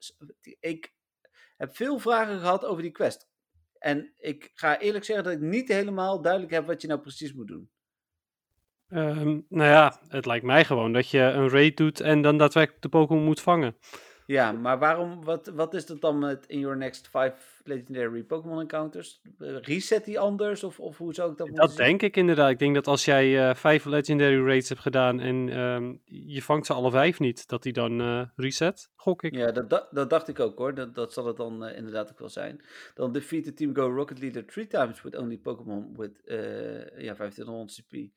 Ik 0.59 0.93
heb 1.57 1.75
veel 1.75 1.99
vragen 1.99 2.39
gehad 2.39 2.65
over 2.65 2.81
die 2.81 2.91
quest. 2.91 3.29
En 3.77 4.13
ik 4.17 4.51
ga 4.53 4.79
eerlijk 4.79 5.05
zeggen 5.05 5.25
dat 5.25 5.33
ik 5.33 5.39
niet 5.39 5.67
helemaal 5.67 6.21
duidelijk 6.21 6.53
heb 6.53 6.65
wat 6.65 6.81
je 6.81 6.87
nou 6.87 6.99
precies 6.99 7.33
moet 7.33 7.47
doen. 7.47 7.69
Um, 8.95 9.45
nou 9.49 9.69
ja, 9.69 9.99
het 10.07 10.25
lijkt 10.25 10.45
mij 10.45 10.65
gewoon 10.65 10.93
dat 10.93 11.09
je 11.09 11.19
een 11.19 11.49
raid 11.49 11.77
doet 11.77 11.99
en 11.99 12.21
dan 12.21 12.37
daadwerkelijk 12.37 12.81
de 12.81 12.89
Pokémon 12.89 13.23
moet 13.23 13.41
vangen. 13.41 13.75
Ja, 14.25 14.51
maar 14.51 14.79
waarom, 14.79 15.23
wat, 15.23 15.51
wat 15.55 15.73
is 15.73 15.85
dat 15.85 16.01
dan 16.01 16.19
met 16.19 16.45
in 16.47 16.59
your 16.59 16.77
next 16.77 17.07
five 17.07 17.33
legendary 17.63 18.23
Pokémon 18.23 18.59
encounters? 18.59 19.21
Reset 19.37 20.05
die 20.05 20.19
anders 20.19 20.63
of, 20.63 20.79
of 20.79 20.97
hoe 20.97 21.13
zou 21.13 21.31
ik 21.31 21.37
dat 21.37 21.55
Dat 21.55 21.75
denk 21.75 22.01
ik 22.01 22.17
inderdaad. 22.17 22.49
Ik 22.49 22.59
denk 22.59 22.75
dat 22.75 22.87
als 22.87 23.05
jij 23.05 23.49
uh, 23.49 23.55
vijf 23.55 23.85
legendary 23.85 24.45
raids 24.45 24.69
hebt 24.69 24.81
gedaan 24.81 25.19
en 25.19 25.59
um, 25.59 26.01
je 26.05 26.41
vangt 26.41 26.65
ze 26.65 26.73
alle 26.73 26.91
vijf 26.91 27.19
niet, 27.19 27.47
dat 27.47 27.63
die 27.63 27.73
dan 27.73 28.01
uh, 28.01 28.21
reset, 28.35 28.89
gok 28.95 29.23
ik. 29.23 29.35
Ja, 29.35 29.51
dat, 29.51 29.69
dat, 29.69 29.87
dat, 29.91 30.09
dacht 30.09 30.27
ik 30.27 30.39
ook 30.39 30.57
hoor. 30.57 30.73
Dat, 30.73 30.95
dat 30.95 31.13
zal 31.13 31.25
het 31.25 31.37
dan 31.37 31.65
uh, 31.65 31.77
inderdaad 31.77 32.09
ook 32.09 32.19
wel 32.19 32.29
zijn. 32.29 32.61
Dan 32.93 33.11
defeat 33.11 33.43
the 33.43 33.53
team 33.53 33.75
Go 33.75 33.89
Rocket 33.95 34.19
Leader 34.19 34.45
three 34.45 34.67
times 34.67 35.01
with 35.01 35.17
only 35.17 35.37
Pokémon 35.37 35.93
with 35.97 36.21
ja, 36.97 37.13
2500 37.13 37.81
CP 37.81 38.11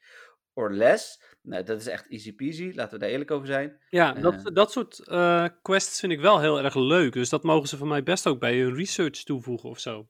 or 0.57 0.73
less. 0.73 1.23
Nou, 1.43 1.63
dat 1.63 1.81
is 1.81 1.87
echt 1.87 2.09
easy 2.09 2.35
peasy, 2.35 2.73
laten 2.75 2.93
we 2.93 2.99
daar 2.99 3.09
eerlijk 3.09 3.31
over 3.31 3.47
zijn. 3.47 3.81
Ja, 3.91 4.13
dat, 4.13 4.35
uh, 4.35 4.45
dat 4.55 4.73
soort 4.73 5.03
uh, 5.05 5.47
quests 5.63 6.01
vind 6.01 6.13
ik 6.13 6.21
wel 6.21 6.41
heel 6.41 6.63
erg 6.63 6.75
leuk. 6.75 7.13
Dus 7.13 7.29
dat 7.29 7.43
mogen 7.43 7.69
ze 7.69 7.77
van 7.77 7.89
mij 7.89 8.03
best 8.03 8.27
ook 8.27 8.41
bij 8.41 8.59
hun 8.59 8.75
research 8.75 9.23
toevoegen 9.23 9.69
of 9.69 9.79
zo. 9.79 10.09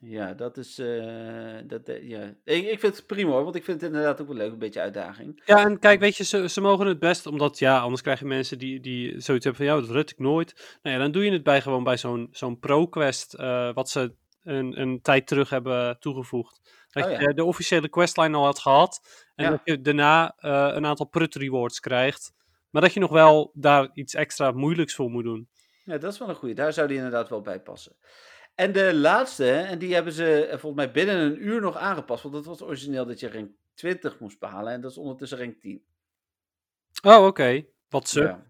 Ja, 0.00 0.34
dat 0.34 0.56
is. 0.56 0.78
Uh, 0.78 1.56
dat, 1.66 1.80
ja. 2.02 2.34
Ik, 2.44 2.66
ik 2.66 2.80
vind 2.80 2.96
het 2.96 3.06
prima 3.06 3.30
hoor, 3.30 3.42
want 3.42 3.54
ik 3.54 3.64
vind 3.64 3.80
het 3.80 3.90
inderdaad 3.90 4.20
ook 4.20 4.26
wel 4.26 4.36
leuk, 4.36 4.52
een 4.52 4.58
beetje 4.58 4.80
uitdaging. 4.80 5.42
Ja, 5.44 5.64
en 5.64 5.78
kijk, 5.78 6.00
weet 6.00 6.16
je, 6.16 6.24
ze, 6.24 6.48
ze 6.48 6.60
mogen 6.60 6.86
het 6.86 6.98
best, 6.98 7.26
omdat 7.26 7.58
ja, 7.58 7.78
anders 7.78 8.02
krijg 8.02 8.18
je 8.18 8.26
mensen 8.26 8.58
die, 8.58 8.80
die 8.80 9.20
zoiets 9.20 9.44
hebben 9.44 9.66
van 9.66 9.74
ja, 9.74 9.80
dat 9.80 9.90
red 9.90 10.10
ik 10.10 10.18
nooit. 10.18 10.78
Nou 10.82 10.96
ja, 10.96 11.02
dan 11.02 11.12
doe 11.12 11.24
je 11.24 11.32
het 11.32 11.42
bij 11.42 11.60
gewoon 11.60 11.84
bij 11.84 11.96
zo'n 11.96 12.28
zo'n 12.30 12.58
pro-quest, 12.58 13.36
wat 13.74 13.90
ze 13.90 14.14
een, 14.42 14.80
een 14.80 15.00
tijd 15.02 15.26
terug 15.26 15.50
hebben 15.50 15.98
toegevoegd. 16.00 16.60
Dat 16.90 17.04
oh, 17.04 17.10
ja. 17.10 17.20
je 17.20 17.34
de 17.34 17.44
officiële 17.44 17.88
questline 17.88 18.36
al 18.36 18.44
had 18.44 18.58
gehad. 18.58 19.00
En 19.34 19.44
ja. 19.44 19.50
dat 19.50 19.60
je 19.64 19.80
daarna 19.80 20.36
uh, 20.40 20.70
een 20.74 20.86
aantal 20.86 21.06
prut 21.06 21.34
rewards 21.34 21.80
krijgt. 21.80 22.32
Maar 22.70 22.82
dat 22.82 22.92
je 22.92 23.00
nog 23.00 23.10
wel 23.10 23.50
daar 23.54 23.90
iets 23.94 24.14
extra 24.14 24.50
moeilijks 24.50 24.94
voor 24.94 25.10
moet 25.10 25.24
doen. 25.24 25.48
Ja, 25.84 25.98
dat 25.98 26.12
is 26.12 26.18
wel 26.18 26.28
een 26.28 26.34
goede. 26.34 26.54
Daar 26.54 26.72
zou 26.72 26.88
die 26.88 26.96
inderdaad 26.96 27.28
wel 27.28 27.40
bij 27.40 27.60
passen. 27.60 27.96
En 28.54 28.72
de 28.72 28.94
laatste, 28.94 29.52
en 29.52 29.78
die 29.78 29.94
hebben 29.94 30.12
ze 30.12 30.44
eh, 30.44 30.58
volgens 30.58 30.84
mij 30.84 30.90
binnen 30.90 31.16
een 31.16 31.46
uur 31.46 31.60
nog 31.60 31.76
aangepast. 31.76 32.22
Want 32.22 32.34
dat 32.34 32.44
was 32.44 32.62
origineel 32.62 33.06
dat 33.06 33.20
je 33.20 33.32
rank 33.32 33.50
20 33.74 34.18
moest 34.18 34.38
behalen. 34.38 34.72
En 34.72 34.80
dat 34.80 34.90
is 34.90 34.96
ondertussen 34.96 35.38
rank 35.38 35.60
10. 35.60 35.82
Oh, 37.02 37.16
oké. 37.16 37.26
Okay. 37.26 37.68
Wat 37.88 38.08
ze. 38.08 38.20
Ja. 38.20 38.49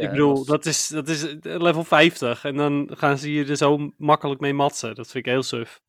Ja, 0.00 0.04
ik 0.04 0.10
bedoel, 0.10 0.44
dat, 0.44 0.46
was... 0.46 0.48
dat, 0.48 0.66
is, 0.66 0.88
dat 0.88 1.08
is 1.08 1.36
level 1.42 1.84
50. 1.84 2.44
En 2.44 2.56
dan 2.56 2.90
gaan 2.94 3.18
ze 3.18 3.32
je 3.32 3.44
er 3.44 3.56
zo 3.56 3.92
makkelijk 3.96 4.40
mee 4.40 4.54
matsen. 4.54 4.94
Dat 4.94 5.10
vind 5.10 5.26
ik 5.26 5.32
heel 5.32 5.42
suf. 5.42 5.80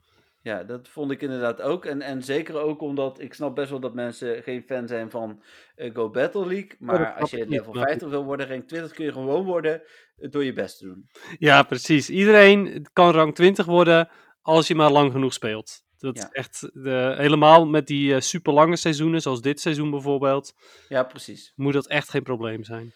Ja, 0.41 0.63
dat 0.63 0.88
vond 0.88 1.12
ik 1.12 1.22
inderdaad 1.22 1.62
ook. 1.62 1.86
En, 1.86 2.02
en 2.02 2.24
zeker 2.24 2.56
ook 2.56 2.82
omdat 2.82 3.19
ik 3.19 3.34
snap 3.34 3.56
best 3.56 3.69
wel 3.69 3.80
dat 3.80 3.93
mensen 3.93 4.43
geen 4.43 4.63
fan 4.67 4.88
zijn 4.88 5.10
van 5.10 5.41
uh, 5.76 5.95
Go 5.95 6.10
Battle 6.10 6.48
League. 6.48 6.72
Maar 6.80 7.13
als 7.13 7.32
je 7.32 7.48
level 7.48 7.74
50 7.74 8.10
wil 8.10 8.24
worden, 8.24 8.48
rank 8.48 8.67
20 8.67 8.91
kun 8.91 9.06
je 9.06 9.12
gewoon 9.12 9.45
worden 9.45 9.82
door 10.15 10.43
je 10.43 10.54
best 10.54 10.78
te 10.78 10.86
doen. 10.86 11.10
Ja, 11.38 11.63
precies. 11.63 12.10
Iedereen 12.10 12.88
kan 12.93 13.12
rank 13.12 13.36
20 13.36 13.65
worden 13.65 14.10
als 14.41 14.67
je 14.67 14.76
maar 14.76 14.91
lang 14.91 15.12
genoeg 15.12 15.34
speelt. 15.34 15.84
Dat 15.98 16.17
ja. 16.17 16.24
is 16.24 16.30
echt 16.32 16.69
de, 16.74 17.13
helemaal 17.17 17.65
met 17.65 17.88
die 17.88 18.13
uh, 18.13 18.19
super 18.19 18.54
lange 18.54 18.76
seizoenen, 18.76 19.22
zoals 19.22 19.41
dit 19.41 19.60
seizoen 19.60 19.91
bijvoorbeeld. 19.91 20.54
Ja, 20.89 21.04
precies. 21.04 21.54
Moet 21.56 21.74
dat 21.74 21.88
echt 21.88 22.10
geen 22.10 22.24
probleem 22.24 22.63
zijn. 22.63 22.93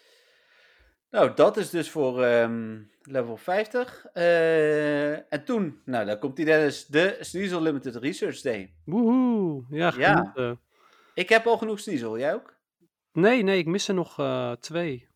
Nou, 1.14 1.34
dat 1.34 1.56
is 1.56 1.70
dus 1.70 1.90
voor 1.90 2.24
um, 2.24 2.90
level 3.02 3.36
50. 3.36 4.06
Uh, 4.14 5.32
en 5.32 5.44
toen, 5.44 5.80
nou, 5.84 6.06
dan 6.06 6.18
komt 6.18 6.36
die 6.36 6.44
Dennis, 6.44 6.86
de 6.86 7.16
Sneasel 7.20 7.60
Limited 7.60 7.96
Research 7.96 8.40
Day. 8.40 8.74
Woehoe, 8.84 9.64
ja, 9.70 9.92
ja. 9.96 10.32
Uh... 10.34 10.50
Ik 11.14 11.28
heb 11.28 11.46
al 11.46 11.58
genoeg 11.58 11.80
Sneasel, 11.80 12.18
jij 12.18 12.34
ook? 12.34 12.54
Nee, 13.12 13.42
nee, 13.42 13.58
ik 13.58 13.66
mis 13.66 13.88
er 13.88 13.94
nog 13.94 14.20
uh, 14.20 14.52
twee. 14.52 15.08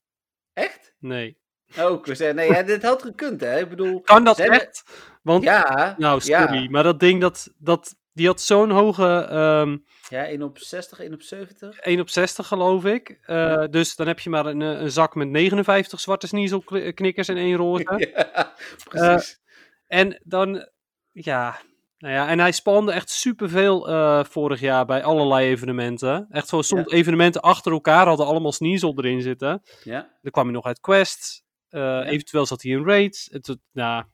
Echt? 0.53 0.95
Nee. 0.99 1.39
Oh, 1.79 2.07
ik 2.07 2.17
zei, 2.17 2.33
nee, 2.33 2.51
ja, 2.51 2.63
dit 2.63 2.83
had 2.83 3.03
gekund, 3.03 3.41
hè? 3.41 3.59
Ik 3.59 3.69
bedoel... 3.69 4.01
Kan 4.01 4.25
dat 4.25 4.39
echt? 4.39 4.85
Want, 5.23 5.43
ja, 5.43 5.95
nou, 5.97 6.21
sorry, 6.21 6.63
ja. 6.63 6.71
maar 6.71 6.83
dat 6.83 7.01
ding, 7.01 7.21
dat, 7.21 7.53
dat, 7.57 7.97
die 8.19 8.27
had 8.27 8.41
zo'n 8.41 8.71
hoge... 8.71 9.27
ehm, 9.31 9.77
Ja, 10.09 10.25
1 10.27 10.43
op 10.43 10.59
60, 10.59 10.99
1 11.01 11.13
op 11.13 11.23
70. 11.23 11.79
1 11.79 12.01
op 12.01 12.09
60 12.09 12.47
geloof 12.47 12.85
ik. 12.85 13.09
Eh, 13.23 13.37
Ja. 13.37 13.67
Dus 13.67 13.97
dan 13.97 14.07
heb 14.07 14.21
je 14.21 14.31
maar 14.31 14.47
een, 14.47 14.63
eh, 14.63 14.81
een 14.81 14.91
zak 14.91 15.15
met 15.15 15.29
59 15.29 16.01
zwarte 16.01 16.27
sniezelknikkers 16.27 17.29
en 17.29 17.37
één 17.37 17.57
roze. 17.57 17.85
Ja, 18.15 18.53
precies. 18.89 19.41
En 19.87 20.21
dan, 20.25 20.69
ja, 21.13 21.57
nou 21.99 22.15
ja, 22.15 22.29
en 22.29 22.39
hij 22.39 22.53
spande 22.53 22.93
echt 22.93 23.11
superveel 23.11 23.89
eh 23.89 24.25
vorig 24.25 24.61
jaar 24.61 24.87
bij 24.87 25.03
allerlei 25.05 25.49
evenementen. 25.49 26.27
Echt 26.31 26.49
zo, 26.49 26.63
soms 26.63 26.91
evenementen 26.91 27.41
achter 27.41 27.73
elkaar 27.73 28.07
hadden 28.07 28.27
allemaal 28.27 28.53
sneasel 28.53 28.95
erin 28.97 29.23
zitten. 29.23 29.63
ja. 29.85 30.17
Dan 30.23 30.31
kwam 30.31 30.45
hij 30.45 30.55
nog 30.55 30.65
uit 30.65 30.81
Quest. 30.81 31.43
Eh, 31.69 32.07
Eventueel 32.07 32.47
zat 32.47 32.63
hij 32.63 32.73
in 32.73 32.85
Raids. 32.85 33.29
Het, 33.33 33.47
het- 33.47 33.61
nou, 33.73 34.05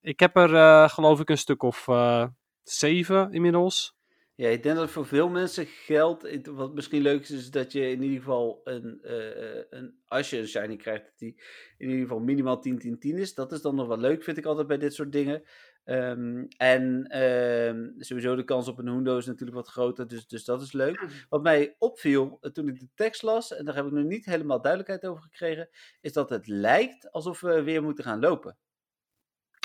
ik 0.00 0.20
heb 0.20 0.36
er 0.36 0.54
eh, 0.54 0.88
geloof 0.88 1.20
ik 1.20 1.30
een 1.30 1.38
stuk 1.38 1.62
of 1.62 1.88
eh, 2.64 2.72
zeven 2.72 3.32
inmiddels. 3.32 3.96
Ja, 4.36 4.48
ik 4.48 4.62
denk 4.62 4.76
dat 4.76 4.90
voor 4.90 5.06
veel 5.06 5.28
mensen 5.28 5.66
geldt, 5.66 6.46
wat 6.46 6.74
misschien 6.74 7.02
leuk 7.02 7.22
is, 7.22 7.30
is 7.30 7.50
dat 7.50 7.72
je 7.72 7.90
in 7.90 8.02
ieder 8.02 8.18
geval 8.18 8.60
een, 8.64 9.02
eh, 9.02 9.62
een 9.70 9.98
als 10.06 10.30
je 10.30 10.38
een 10.38 10.46
shiny 10.46 10.76
krijgt, 10.76 11.04
dat 11.04 11.18
die 11.18 11.42
in 11.78 11.88
ieder 11.88 12.02
geval 12.02 12.18
minimaal 12.18 12.60
10, 12.60 12.78
10, 12.78 12.98
10 12.98 13.18
is. 13.18 13.34
Dat 13.34 13.52
is 13.52 13.62
dan 13.62 13.74
nog 13.74 13.86
wel 13.86 13.98
leuk, 13.98 14.22
vind 14.22 14.36
ik 14.36 14.44
altijd 14.44 14.66
bij 14.66 14.78
dit 14.78 14.94
soort 14.94 15.12
dingen. 15.12 15.42
Ehm, 15.84 16.44
en 16.56 17.06
ehm, 17.06 17.90
sowieso 17.98 18.36
de 18.36 18.44
kans 18.44 18.68
op 18.68 18.78
een 18.78 18.88
hundo 18.88 19.18
is 19.18 19.26
natuurlijk 19.26 19.56
wat 19.56 19.68
groter, 19.68 20.08
dus, 20.08 20.26
dus 20.26 20.44
dat 20.44 20.62
is 20.62 20.72
leuk. 20.72 21.04
Wat 21.28 21.42
mij 21.42 21.76
opviel 21.78 22.38
eh, 22.40 22.50
toen 22.50 22.68
ik 22.68 22.80
de 22.80 22.88
tekst 22.94 23.22
las, 23.22 23.54
en 23.56 23.64
daar 23.64 23.74
heb 23.74 23.86
ik 23.86 23.92
nog 23.92 24.04
niet 24.04 24.24
helemaal 24.24 24.60
duidelijkheid 24.60 25.06
over 25.06 25.22
gekregen, 25.22 25.68
is 26.00 26.12
dat 26.12 26.30
het 26.30 26.46
lijkt 26.46 27.10
alsof 27.10 27.40
we 27.40 27.62
weer 27.62 27.82
moeten 27.82 28.04
gaan 28.04 28.20
lopen. 28.20 28.56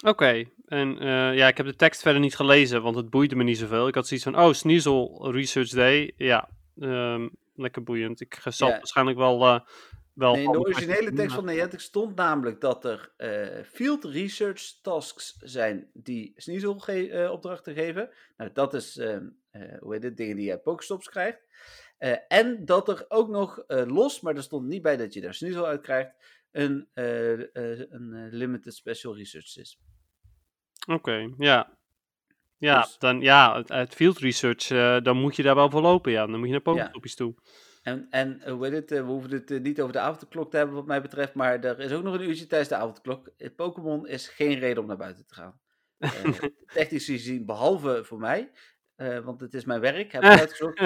Oké, 0.05 0.43
en 0.65 0.99
eh, 0.99 1.35
ja, 1.35 1.47
ik 1.47 1.57
heb 1.57 1.65
de 1.65 1.75
tekst 1.75 2.01
verder 2.01 2.21
niet 2.21 2.35
gelezen, 2.35 2.81
want 2.81 2.95
het 2.95 3.09
boeide 3.09 3.35
me 3.35 3.43
niet 3.43 3.57
zoveel. 3.57 3.87
Ik 3.87 3.95
had 3.95 4.07
zoiets 4.07 4.25
van, 4.25 4.39
oh, 4.39 4.53
Sneasel 4.53 5.31
Research 5.31 5.69
Day. 5.69 6.13
Ja, 6.17 6.49
ehm, 6.79 7.27
lekker 7.55 7.83
boeiend. 7.83 8.21
Ik 8.21 8.37
zal 8.45 8.67
Ja. 8.69 8.77
waarschijnlijk 8.77 9.17
wel... 9.17 9.45
eh 9.45 9.59
wel 10.13 10.33
Nee, 10.33 10.43
in 10.43 10.51
de 10.51 10.59
originele 10.59 11.13
tekst 11.13 11.35
van 11.35 11.45
Niantic 11.45 11.79
stond 11.79 12.15
namelijk 12.15 12.61
dat 12.61 12.85
er 12.85 13.11
eh, 13.17 13.63
field 13.71 14.03
research 14.05 14.61
tasks 14.81 15.35
zijn 15.39 15.87
die 15.93 16.33
Sneasel 16.35 16.79
ge- 16.79 17.09
eh, 17.09 17.31
opdrachten 17.31 17.73
geven. 17.73 18.09
Nou, 18.37 18.49
dat 18.53 18.73
is, 18.73 18.97
ehm, 18.97 19.25
eh, 19.51 19.61
hoe 19.79 19.93
heet 19.93 20.03
het, 20.03 20.17
dingen 20.17 20.35
die 20.35 20.45
je 20.45 20.51
uit 20.51 20.63
Pokestops 20.63 21.09
krijgt. 21.09 21.39
Eh, 21.99 22.15
en 22.27 22.65
dat 22.65 22.89
er 22.89 23.05
ook 23.07 23.29
nog 23.29 23.59
eh, 23.59 23.85
los, 23.85 24.21
maar 24.21 24.35
er 24.35 24.43
stond 24.43 24.67
niet 24.67 24.81
bij 24.81 24.97
dat 24.97 25.13
je 25.13 25.21
daar 25.21 25.33
Sneasel 25.33 25.65
uit 25.65 25.81
krijgt, 25.81 26.11
een, 26.51 26.87
eh, 26.93 27.39
een 27.91 28.29
limited 28.31 28.73
special 28.75 29.15
research 29.15 29.57
is. 29.57 29.79
Oké, 30.87 31.33
ja. 31.37 31.77
Ja, 32.57 32.81
Dus- 32.81 32.97
dan, 32.97 33.21
ja, 33.21 33.53
uit- 33.53 33.71
uit 33.71 33.93
field 33.95 34.17
research, 34.17 34.67
dan 35.03 35.17
moet 35.17 35.35
je 35.35 35.43
daar 35.43 35.55
wel 35.55 35.69
voor 35.69 35.81
lopen, 35.81 36.11
ja. 36.11 36.25
Dan 36.25 36.37
moet 36.37 36.45
je 36.47 36.51
naar 36.51 36.61
Pokestopjes 36.61 37.15
toe. 37.15 37.35
En, 37.81 38.07
en 38.09 38.49
hoe 38.49 38.65
heet 38.65 38.73
het, 38.73 38.89
we 38.89 38.99
hoeven 38.99 39.31
het 39.31 39.63
niet 39.63 39.81
over 39.81 39.93
de 39.93 39.99
avondklok 39.99 40.51
te 40.51 40.57
hebben 40.57 40.75
wat 40.75 40.85
mij 40.85 41.01
betreft, 41.01 41.33
maar 41.33 41.63
er 41.63 41.79
is 41.79 41.91
ook 41.91 42.03
nog 42.03 42.13
een 42.13 42.29
uurtje 42.29 42.47
tijdens 42.47 42.69
de 42.69 42.75
avondklok. 42.75 43.31
Pokémon 43.55 44.07
is 44.07 44.27
geen 44.27 44.59
reden 44.59 44.81
om 44.81 44.87
naar 44.87 44.97
buiten 44.97 45.25
te 45.25 45.33
gaan. 45.33 45.59
Technisch 46.73 47.05
gezien, 47.05 47.45
behalve 47.45 48.03
voor 48.03 48.19
mij, 48.19 48.51
eh, 48.99 49.19
want 49.19 49.41
het 49.41 49.53
is 49.53 49.65
mijn 49.65 49.79
werk, 49.81 50.11
heb 50.11 50.23
ik 50.23 50.29
uitgezocht. 50.39 50.77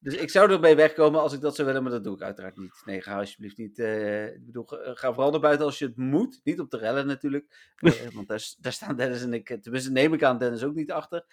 Dus 0.00 0.14
ik 0.14 0.30
zou 0.30 0.50
ermee 0.50 0.74
wegkomen 0.76 1.20
als 1.20 1.32
ik 1.32 1.40
dat 1.40 1.54
zou 1.54 1.66
willen, 1.66 1.82
maar 1.82 1.92
dat 1.92 2.04
doe 2.04 2.14
ik 2.14 2.22
uiteraard 2.22 2.56
niet. 2.56 2.82
Nee, 2.84 3.02
ga 3.02 3.18
alsjeblieft 3.18 3.56
niet. 3.58 3.78
eh, 3.78 4.26
ik 4.26 4.44
bedoel, 4.46 4.64
ga- 4.66 5.12
vooral 5.12 5.30
naar 5.30 5.40
buiten 5.40 5.66
als 5.66 5.78
je 5.78 5.86
het 5.86 5.96
moet. 5.96 6.40
Niet 6.44 6.60
op 6.60 6.70
de 6.70 6.76
rellen 6.78 7.06
natuurlijk. 7.06 7.72
eh, 7.76 7.92
want 8.12 8.28
daar, 8.58 8.72
staan 8.72 8.96
Dennis 8.96 9.22
en 9.22 9.32
ik, 9.34 9.50
eh, 9.50 9.58
tenminste 9.58 9.92
neem 9.92 10.14
ik 10.14 10.22
aan 10.22 10.38
Dennis 10.38 10.64
ook 10.64 10.74
niet 10.74 10.90
achter. 10.92 11.24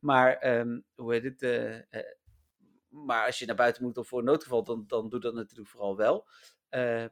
Maar 0.00 0.36
ehm, 0.36 0.80
hoe 0.94 1.12
heet 1.12 1.24
het? 1.24 1.42
eh, 1.42 1.74
eh, 1.76 1.82
maar 2.88 3.26
als 3.26 3.38
je 3.38 3.46
naar 3.46 3.56
buiten 3.56 3.82
moet 3.82 3.96
of 3.98 4.08
voor 4.08 4.18
een 4.18 4.24
noodgeval, 4.24 4.64
dan, 4.64 4.84
dan 4.86 5.08
doe 5.08 5.20
dat 5.20 5.34
natuurlijk 5.34 5.68
vooral 5.68 5.96
wel. 5.96 6.28
Eh, 6.68 7.04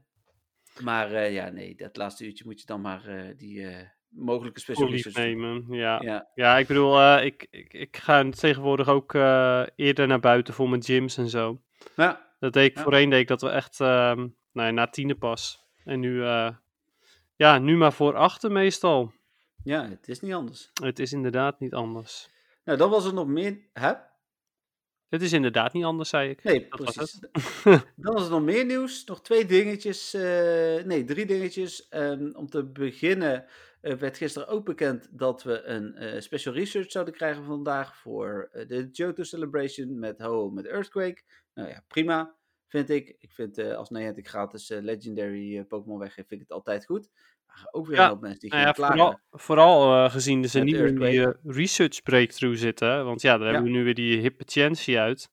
maar 0.80 1.12
eh, 1.12 1.32
ja, 1.32 1.48
nee, 1.48 1.74
dat 1.76 1.96
laatste 1.96 2.24
uurtje 2.26 2.44
moet 2.44 2.60
je 2.60 2.66
dan 2.66 2.80
maar 2.80 3.06
eh, 3.06 3.36
die 3.36 3.66
eh, 3.66 3.88
mogelijke 4.08 4.60
Voor 4.60 4.74
special 4.74 4.92
lief 4.94 5.04
research 5.04 5.28
doen. 5.28 5.40
nemen, 5.40 5.64
ja. 5.78 6.00
ja. 6.02 6.30
Ja, 6.34 6.58
ik 6.58 6.66
bedoel, 6.66 7.00
eh, 7.00 7.24
ik, 7.24 7.46
ik, 7.50 7.72
ik 7.72 7.96
ga 7.96 8.30
tegenwoordig 8.30 8.88
ook 8.88 9.14
eh, 9.14 9.62
eerder 9.76 10.06
naar 10.06 10.20
buiten 10.20 10.54
voor 10.54 10.68
mijn 10.68 10.82
gyms 10.84 11.16
en 11.16 11.28
zo. 11.28 11.60
ja, 11.96 12.34
Dat 12.38 12.52
deed 12.52 12.70
ik 12.70 12.76
Ja. 12.76 12.82
voorheen, 12.82 13.10
deed 13.10 13.20
ik 13.20 13.28
dat 13.28 13.40
we 13.40 13.48
echt, 13.48 13.80
ehm 13.80 14.18
nou 14.52 14.66
ja, 14.68 14.70
na 14.70 14.86
tiende 14.86 15.14
pas. 15.14 15.64
En 15.84 16.00
nu, 16.00 16.24
eh, 16.24 16.50
ja, 17.36 17.58
nu 17.58 17.76
maar 17.76 17.92
voor 17.92 18.14
achter 18.16 18.52
meestal. 18.52 19.12
ja, 19.64 19.88
het 19.88 20.08
is 20.08 20.20
niet 20.20 20.32
anders. 20.32 20.70
Het 20.82 20.98
is 20.98 21.12
inderdaad 21.12 21.60
niet 21.60 21.74
anders. 21.74 22.28
Nou, 22.64 22.78
dan 22.78 22.90
was 22.90 23.06
er 23.06 23.14
nog 23.14 23.26
meer. 23.26 23.58
Hè? 23.72 23.92
Het 25.08 25.22
is 25.22 25.32
inderdaad 25.32 25.72
niet 25.72 25.84
anders, 25.84 26.08
zei 26.08 26.30
ik. 26.30 26.42
Nee, 26.44 26.66
Dat 26.68 26.78
was 26.78 26.94
precies. 26.94 27.20
Dan 27.96 28.14
was 28.14 28.24
er 28.24 28.30
nog 28.36 28.42
meer 28.42 28.64
nieuws. 28.64 29.04
Nog 29.04 29.22
twee 29.22 29.46
dingetjes. 29.46 30.14
eh, 30.14 30.84
nee, 30.84 31.04
drie 31.04 31.26
dingetjes. 31.26 31.88
Ehm, 31.88 32.30
om 32.32 32.48
te 32.48 32.64
beginnen 32.64 33.44
eh, 33.80 33.94
werd 33.94 34.16
gisteren 34.16 34.48
ook 34.48 34.64
bekend 34.64 35.08
dat 35.10 35.42
we 35.42 35.62
een 35.62 35.94
eh, 35.94 36.20
special 36.20 36.54
research 36.54 36.90
zouden 36.90 37.14
krijgen 37.14 37.44
vandaag 37.44 37.96
voor 37.96 38.48
de 38.52 38.88
Johto 38.92 39.22
Celebration 39.22 39.98
met 39.98 40.18
Ho 40.18 40.50
met 40.50 40.66
Earthquake. 40.66 41.22
Nou 41.54 41.68
ja, 41.68 41.84
prima, 41.88 42.36
vind 42.68 42.90
ik. 42.90 43.16
Ik 43.18 43.32
vind 43.32 43.58
als 43.58 43.90
Niantic 43.90 44.28
gratis 44.28 44.68
Legendary 44.68 45.64
Pokémon 45.64 45.98
weggeeft, 45.98 46.28
vind 46.28 46.40
ik 46.40 46.46
het 46.48 46.56
altijd 46.56 46.84
goed. 46.84 47.10
Ook 47.70 47.86
weer 47.86 47.96
Ja, 47.96 48.10
een 48.10 48.18
mensen 48.20 48.40
die 48.40 48.50
Nou 48.50 48.62
gaan 48.74 48.76
ja, 48.76 48.94
vooral, 48.94 49.20
vooral 49.30 50.04
eh, 50.04 50.10
gezien 50.10 50.48
ze 50.48 50.58
Met 50.58 50.66
niet 50.66 50.98
meer 50.98 51.10
die 51.10 51.52
research 51.52 52.02
breakthrough 52.02 52.58
zitten. 52.58 53.04
Want 53.04 53.22
ja, 53.22 53.38
daar 53.38 53.46
hebben 53.46 53.72
we 53.72 53.78
nu 53.78 53.84
weer 53.84 53.94
die 53.94 54.20
hypertientie 54.20 54.98
uit. 54.98 55.30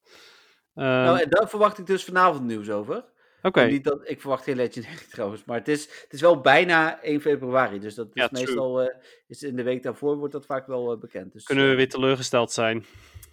Ehm, 0.74 0.86
Nou, 0.86 1.20
en 1.20 1.30
daar 1.30 1.48
verwacht 1.48 1.78
ik 1.78 1.86
dus 1.86 2.04
vanavond 2.04 2.44
nieuws 2.44 2.70
over. 2.70 3.04
Oké, 3.42 3.64
Niet 3.66 3.84
dat, 3.84 4.00
ik 4.04 4.20
verwacht 4.20 4.44
geen 4.44 4.56
Legendary 4.56 5.06
trouwens, 5.12 5.44
maar 5.44 5.58
het 5.58 5.68
is, 5.68 5.82
het 5.82 6.12
is 6.12 6.20
wel 6.20 6.40
bijna 6.40 7.02
1 7.02 7.20
februari. 7.20 7.78
Dus 7.78 7.94
dat 7.94 8.08
is 8.12 8.30
meestal, 8.30 8.82
eh, 8.82 8.94
is 9.26 9.42
in 9.42 9.56
de 9.56 9.62
week 9.62 9.82
daarvoor 9.82 10.16
wordt 10.16 10.32
dat 10.32 10.46
vaak 10.46 10.66
wel 10.66 10.92
eh, 10.92 10.98
bekend. 10.98 11.32
Dus, 11.32 11.44
kunnen 11.44 11.68
we 11.68 11.74
weer 11.74 11.88
teleurgesteld 11.88 12.52
zijn. 12.52 12.84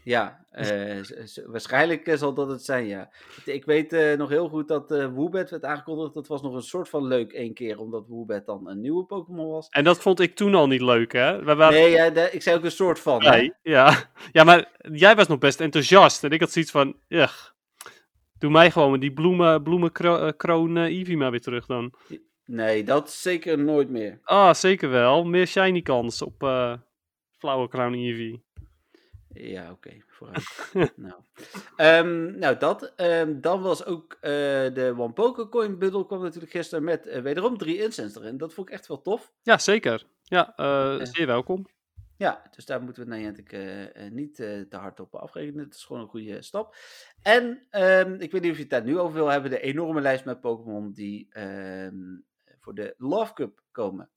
Ja, 0.04 0.46
eh, 0.50 0.98
z- 1.02 1.24
z- 1.24 1.46
waarschijnlijk 1.46 2.08
eh, 2.08 2.18
zal 2.18 2.34
dat 2.34 2.50
het 2.50 2.64
zijn, 2.64 2.86
ja. 2.88 3.10
Ik 3.46 3.66
weet 3.66 3.94
eh, 3.94 4.18
nog 4.18 4.30
heel 4.30 4.50
goed 4.50 4.68
dat 4.68 4.92
eh 4.92 5.06
Woobat 5.14 5.50
werd 5.50 5.64
aangekondigd. 5.66 6.14
Dat 6.14 6.28
was 6.28 6.42
nog 6.42 6.54
een 6.54 6.62
soort 6.62 6.90
van 6.90 7.06
leuk 7.08 7.32
één 7.32 7.54
keer, 7.54 7.80
omdat 7.80 8.08
Woobat 8.08 8.46
dan 8.46 8.70
een 8.70 8.82
nieuwe 8.82 9.04
Pokémon 9.06 9.48
was. 9.52 9.68
En 9.70 9.84
dat 9.84 10.02
vond 10.02 10.20
ik 10.20 10.36
toen 10.36 10.56
al 10.56 10.68
niet 10.68 10.82
leuk, 10.82 11.12
hè? 11.12 11.44
We 11.44 11.56
waren 11.56 11.80
Nee, 11.80 11.92
ja, 11.92 12.04
ik 12.32 12.42
zei 12.42 12.58
ook 12.58 12.64
een 12.64 12.72
soort 12.72 13.00
van. 13.00 13.14
hè. 13.14 13.20
blij. 13.20 13.54
Ja. 13.62 14.12
ja, 14.32 14.44
maar 14.44 14.72
jij 14.92 15.16
was 15.16 15.28
nog 15.28 15.38
best 15.38 15.62
enthousiast. 15.62 16.24
En 16.24 16.32
ik 16.32 16.40
had 16.40 16.52
zoiets 16.52 16.72
van, 16.72 16.96
ugh, 17.08 17.50
doe 18.38 18.52
mij 18.52 18.72
gewoon 18.72 18.92
met 18.92 19.02
die 19.02 19.14
bloemen, 19.14 19.64
bloemenkroon 19.64 20.78
uh, 20.78 20.84
Eevee 20.98 21.18
maar 21.18 21.32
weer 21.32 21.42
terug 21.42 21.66
dan. 21.66 21.94
Nee, 22.46 22.84
dat 22.84 23.12
zeker 23.12 23.58
nooit 23.60 23.90
meer. 23.90 24.20
Ah, 24.24 24.54
zeker 24.54 24.90
wel. 24.90 25.24
Meer 25.24 25.48
shiny 25.48 25.82
kans 25.82 26.22
op 26.22 26.44
eh 26.44 26.74
Flower 27.38 27.68
Crown 27.70 27.94
Eevee. 27.94 28.44
Ja, 29.34 29.72
oké, 29.72 29.92
vooruit. 30.08 30.72
nou. 30.96 31.22
Ehm, 31.76 32.40
nou, 32.40 32.58
dat. 32.58 32.94
Ehm, 32.96 33.40
dan 33.42 33.62
was 33.62 33.86
ook 33.86 34.14
eh, 34.14 34.32
de 34.74 34.94
One 34.98 35.14
Poker 35.14 35.50
Coin 35.50 35.80
bundle 35.80 36.06
kwam 36.06 36.22
natuurlijk 36.22 36.52
gisteren 36.52 36.84
met 36.84 37.08
eh, 37.08 37.22
wederom 37.22 37.58
drie 37.58 37.84
incense 37.84 38.20
erin. 38.20 38.38
Dat 38.38 38.54
vond 38.54 38.68
ik 38.68 38.74
echt 38.74 38.88
wel 38.88 39.02
tof. 39.02 39.32
Ja, 39.42 39.58
zeker. 39.58 40.06
Ja, 40.24 40.54
Ja. 40.56 41.06
zeer 41.06 41.28
welkom. 41.28 41.66
Ja, 42.18 42.42
dus 42.56 42.66
daar 42.66 42.82
moeten 42.82 43.04
we 43.04 43.10
eh 43.10 44.06
eh, 44.06 44.12
niet 44.12 44.36
te 44.36 44.68
hard 44.70 45.00
op 45.00 45.16
afrekenen. 45.16 45.64
Het 45.64 45.76
is 45.76 45.84
gewoon 45.84 46.02
een 46.02 46.08
goede 46.08 46.42
stap. 46.42 46.76
En 47.22 47.68
ehm, 47.70 48.14
ik 48.14 48.32
weet 48.32 48.42
niet 48.42 48.52
of 48.52 48.58
je 48.58 48.62
het 48.64 48.72
daar 48.72 48.84
nu 48.84 49.00
over 49.00 49.14
wil 49.14 49.28
hebben. 49.28 49.52
De 49.52 49.60
enorme 49.62 50.02
lijst 50.02 50.26
met 50.26 50.42
Pokémon 50.42 50.92
die 50.92 51.28
voor 52.60 52.74
de 52.76 52.94
Love 52.98 53.34
Cup 53.34 53.62
komen. 53.72 54.10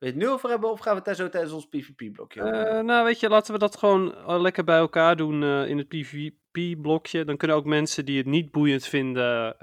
Wil 0.00 0.08
je 0.08 0.14
het 0.14 0.24
nu 0.24 0.30
over 0.30 0.50
hebben 0.50 0.70
of 0.70 0.80
gaan 0.80 0.96
we 0.96 1.02
het 1.04 1.16
zo 1.16 1.28
tijdens 1.28 1.52
ons 1.52 1.66
PvP-blokje? 1.68 2.42
Eh, 2.42 2.80
nou, 2.80 3.04
weet 3.04 3.20
je, 3.20 3.28
laten 3.28 3.52
we 3.52 3.58
dat 3.58 3.76
gewoon 3.76 4.14
eh, 4.14 4.40
lekker 4.40 4.64
bij 4.64 4.78
elkaar 4.78 5.16
doen 5.16 5.42
eh, 5.42 5.68
in 5.68 5.78
het 5.78 5.88
PvP-blokje. 5.88 7.24
Dan 7.24 7.36
kunnen 7.36 7.56
ook 7.56 7.64
mensen 7.64 8.04
die 8.04 8.16
het 8.16 8.26
niet 8.26 8.50
boeiend 8.50 8.86
vinden, 8.86 9.56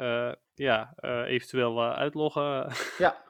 ja, 0.53 0.93
eventueel 1.25 1.83
uitloggen. 1.83 2.43
Ja, 2.97 3.23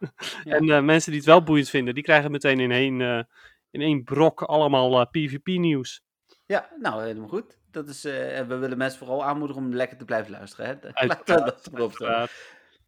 Ja. 0.43 0.55
En 0.57 0.85
mensen 0.85 1.11
die 1.11 1.19
het 1.19 1.29
wel 1.29 1.43
boeiend 1.43 1.69
vinden, 1.69 1.93
die 1.93 2.03
krijgen 2.03 2.31
meteen 2.31 2.59
in 2.59 2.71
één, 2.71 3.27
in 3.71 3.81
één 3.81 4.03
brok 4.03 4.41
allemaal 4.41 5.07
PvP-nieuws. 5.07 6.03
ja, 6.45 6.69
nou 6.79 7.03
helemaal 7.03 7.29
goed. 7.29 7.57
Dat 7.71 7.87
is, 7.87 8.01
we 8.01 8.57
willen 8.59 8.77
mensen 8.77 8.99
vooral 8.99 9.23
aanmoedigen 9.23 9.63
om 9.63 9.73
lekker 9.73 9.97
te 9.97 10.05
blijven 10.05 10.31
luisteren. 10.31 10.65
Hè? 10.65 11.05
Laten 11.07 11.35
we 11.35 11.43
dat 11.43 11.69
erop. 11.73 12.29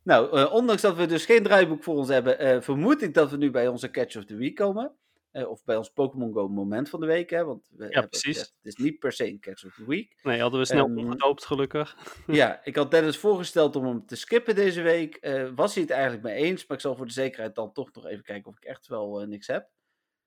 Nou, 0.10 0.38
eh, 0.38 0.54
ondanks 0.54 0.82
dat 0.82 0.96
we 0.96 1.06
dus 1.06 1.26
geen 1.26 1.44
draaiboek 1.44 1.84
voor 1.84 1.96
ons 1.96 2.08
hebben, 2.08 2.40
eh, 2.40 2.62
vermoed 2.62 3.02
ik 3.02 3.14
dat 3.14 3.32
we 3.32 3.38
nu 3.38 3.52
bij 3.52 3.68
onze 3.68 3.90
Catch 3.90 4.16
of 4.16 4.26
the 4.26 4.36
Week 4.36 4.56
komen. 4.56 4.96
Eh, 5.32 5.50
of 5.50 5.64
bij 5.64 5.76
ons 5.76 5.90
Pokémon 5.90 6.34
Go 6.34 6.48
moment 6.48 6.90
van 6.90 7.00
de 7.00 7.06
week, 7.06 7.30
hè? 7.30 7.46
want 7.46 7.70
we 7.70 7.84
hebben 7.84 8.10
precies. 8.10 8.38
gezegd, 8.38 8.54
het 8.62 8.78
is 8.78 8.84
niet 8.84 9.00
per 9.00 9.12
se 9.12 9.28
een 9.28 9.40
Catch 9.40 9.66
of 9.66 9.76
the 9.76 9.86
Week. 9.88 10.20
Nee, 10.24 10.42
hadden 10.42 10.60
we 10.60 10.66
snel 10.66 10.86
opgedoopt, 10.86 11.46
gelukkig. 11.46 11.98
ja, 12.28 12.62
ik 12.64 12.76
had 12.76 12.92
Dennis 12.92 13.18
voorgesteld 13.18 13.76
om 13.76 13.86
hem 13.86 14.06
te 14.06 14.16
skippen 14.16 14.56
deze 14.56 14.82
week. 14.82 15.28
Was 15.56 15.74
hij 15.74 15.84
het 15.84 15.92
eigenlijk 15.92 16.24
mee 16.24 16.36
eens, 16.36 16.68
maar 16.68 16.78
ik 16.78 16.84
zal 16.84 16.96
voor 16.96 17.06
de 17.06 17.12
zekerheid 17.12 17.56
dan 17.56 17.74
toch 17.74 17.94
nog 17.94 18.06
even 18.06 18.24
kijken 18.24 18.52
of 18.52 18.58
ik 18.58 18.64
echt 18.64 18.88
wel 18.88 19.26
niks 19.28 19.48
heb. 19.48 19.70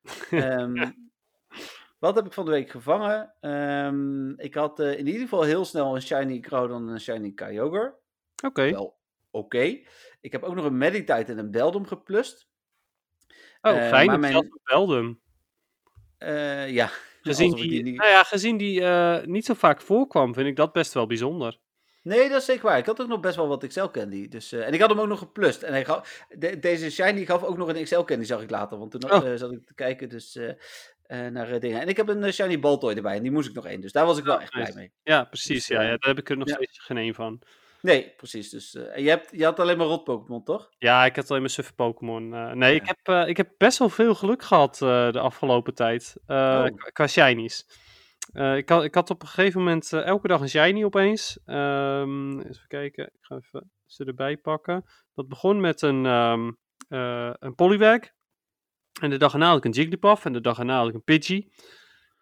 Ehm, 0.30 0.90
Wat 1.98 2.14
heb 2.14 2.26
ik 2.26 2.32
van 2.32 2.44
de 2.44 2.50
week 2.50 2.70
gevangen? 2.70 3.34
Ehm, 3.40 4.30
ik 4.30 4.54
had 4.54 4.80
in 4.80 5.06
ieder 5.06 5.22
geval 5.22 5.42
heel 5.42 5.64
snel 5.64 5.94
een 5.94 6.02
Shiny 6.02 6.40
Groudon 6.40 6.88
en 6.88 6.92
een 6.92 7.00
Shiny 7.00 7.32
Kyogre. 7.32 7.94
Oké. 8.44 8.70
Wel 8.70 9.00
oké. 9.32 9.78
Ik 10.20 10.32
heb 10.32 10.42
ook 10.42 10.54
nog 10.54 10.64
een 10.64 10.78
Meditite 10.78 11.32
en 11.32 11.38
een 11.38 11.50
Beldum 11.50 11.86
geplust. 11.86 12.46
Oh, 13.60 13.72
Eh, 13.76 13.88
fijn. 13.88 14.06
maar 14.06 14.14
Ik 14.14 14.20
mijn- 14.20 14.32
zelf 14.32 14.44
ook 14.44 14.58
Beldum. 14.64 15.20
Eh, 16.18 16.70
ja. 16.70 16.90
Gezien 17.22 17.54
die, 17.54 17.82
niet- 17.82 17.96
nou 17.96 18.10
ja, 18.10 18.22
gezien 18.22 18.56
die 18.56 18.80
eh, 18.84 19.24
niet 19.24 19.44
zo 19.44 19.54
vaak 19.54 19.80
voorkwam, 19.80 20.34
vind 20.34 20.46
ik 20.46 20.56
dat 20.56 20.72
best 20.72 20.92
wel 20.92 21.06
bijzonder. 21.06 21.58
Nee, 22.02 22.28
dat 22.28 22.38
is 22.38 22.44
zeker 22.44 22.62
waar. 22.62 22.78
Ik 22.78 22.86
had 22.86 23.00
ook 23.00 23.08
nog 23.08 23.20
best 23.20 23.36
wel 23.36 23.48
wat 23.48 23.62
Excel 23.62 23.90
Candy. 23.90 24.28
Dus, 24.28 24.52
en 24.52 24.72
ik 24.72 24.80
had 24.80 24.90
hem 24.90 25.00
ook 25.00 25.08
nog 25.08 25.18
geplust. 25.18 25.62
En 25.62 25.72
hij 25.72 25.84
gaf, 25.84 26.24
de- 26.38 26.58
deze 26.58 26.90
Shiny 26.90 27.24
gaf 27.24 27.42
ook 27.42 27.56
nog 27.56 27.68
een 27.68 27.76
Excel 27.76 28.04
Candy, 28.04 28.24
zag 28.24 28.42
ik 28.42 28.50
later. 28.50 28.78
Want 28.78 28.90
toen 28.90 29.12
Oh. 29.12 29.34
zat 29.34 29.52
ik 29.52 29.66
te 29.66 29.74
kijken 29.74 30.08
dus, 30.08 30.38
naar 31.06 31.60
dingen. 31.60 31.80
En 31.80 31.88
ik 31.88 31.96
heb 31.96 32.08
een 32.08 32.32
Shiny 32.32 32.58
Baltoy 32.58 32.94
erbij. 32.94 33.16
En 33.16 33.22
die 33.22 33.32
moest 33.32 33.48
ik 33.48 33.54
nog 33.54 33.66
één. 33.66 33.80
Dus 33.80 33.92
daar 33.92 34.06
was 34.06 34.18
ik 34.18 34.24
wel 34.24 34.34
Oh, 34.36 34.42
echt 34.42 34.50
blij 34.52 34.72
mee. 34.74 34.92
Ja, 35.02 35.24
precies. 35.24 35.48
Dus, 35.48 35.66
ja, 35.66 35.76
eh, 35.78 35.82
ja, 35.84 35.96
daar 35.96 36.08
heb 36.08 36.18
ik 36.18 36.30
er 36.30 36.36
nog 36.36 36.48
ja. 36.48 36.54
steeds 36.54 36.78
geen 36.78 36.96
één 36.96 37.14
van. 37.14 37.40
Nee, 37.82 38.12
precies. 38.16 38.50
Dus, 38.50 38.74
eh, 38.74 38.96
je, 39.04 39.08
hebt, 39.08 39.28
je 39.30 39.44
had 39.44 39.60
alleen 39.60 39.76
maar 39.78 39.86
rot 39.86 40.04
Pokémon, 40.04 40.44
toch? 40.44 40.70
Ja, 40.78 41.04
ik 41.04 41.16
had 41.16 41.28
alleen 41.30 41.42
maar 41.42 41.50
suffe 41.50 41.74
Pokémon. 41.74 42.34
eh, 42.34 42.52
nee, 42.52 42.74
ik, 42.74 42.86
heb, 42.86 42.98
eh, 43.02 43.28
ik 43.28 43.36
heb 43.36 43.50
best 43.58 43.78
wel 43.78 43.88
veel 43.88 44.14
geluk 44.14 44.42
gehad 44.42 44.82
eh, 44.82 45.10
de 45.12 45.18
afgelopen 45.20 45.74
tijd. 45.74 46.14
Oh. 46.26 46.66
qua- 46.92 47.06
shinies. 47.06 47.66
Ik, 48.32 48.68
had, 48.68 48.84
ik 48.84 48.94
had 48.94 49.10
op 49.10 49.22
een 49.22 49.28
gegeven 49.28 49.60
moment 49.60 49.92
elke 49.92 50.28
dag 50.28 50.40
een 50.40 50.48
shiny 50.48 50.84
opeens. 50.84 51.38
Ehm, 51.44 52.38
even 52.40 52.66
kijken, 52.66 53.04
ik 53.06 53.18
ga 53.20 53.36
even 53.36 53.70
ze 53.86 54.04
erbij 54.04 54.36
pakken. 54.36 54.84
Dat 55.14 55.28
begon 55.28 55.60
met 55.60 55.82
een, 55.82 56.06
eh 56.06 57.32
een 57.38 57.54
Poliwag. 57.54 58.00
En 59.00 59.10
de 59.10 59.16
dag 59.16 59.32
erna 59.32 59.48
had 59.48 59.56
ik 59.56 59.64
een 59.64 59.70
Jigglypuff. 59.70 60.24
En 60.24 60.32
de 60.32 60.40
dag 60.40 60.58
erna 60.58 60.78
had 60.78 60.88
ik 60.88 60.94
een 60.94 61.04
Pidgey. 61.04 61.52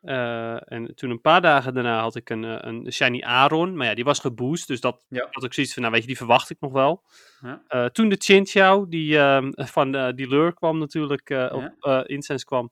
Eh, 0.00 0.72
en 0.72 0.94
toen 0.94 1.10
een 1.10 1.20
paar 1.20 1.40
dagen 1.40 1.74
daarna 1.74 2.00
had 2.00 2.16
ik 2.16 2.30
een, 2.30 2.44
eh, 2.44 2.56
een 2.60 2.92
shiny 2.92 3.22
Aron. 3.22 3.76
Maar 3.76 3.86
ja, 3.86 3.94
die 3.94 4.04
was 4.04 4.18
geboost. 4.18 4.66
Dus 4.66 4.80
dat 4.80 5.04
Ja. 5.08 5.28
had 5.30 5.44
ik 5.44 5.52
zoiets 5.54 5.72
van, 5.72 5.82
nou 5.82 5.94
weet 5.94 6.02
je, 6.02 6.08
die 6.08 6.16
verwacht 6.16 6.50
ik 6.50 6.56
nog 6.60 6.72
wel. 6.72 7.02
Ja. 7.40 7.62
Eh, 7.68 7.84
toen 7.84 8.08
de 8.08 8.16
Chinchou, 8.18 8.88
die 8.88 9.18
ehm, 9.18 9.50
van 9.54 10.12
die 10.14 10.28
lure 10.28 10.54
kwam 10.54 10.78
natuurlijk, 10.78 11.30
eh, 11.30 11.70
op 11.80 12.04
Incense 12.06 12.44
kwam. 12.44 12.70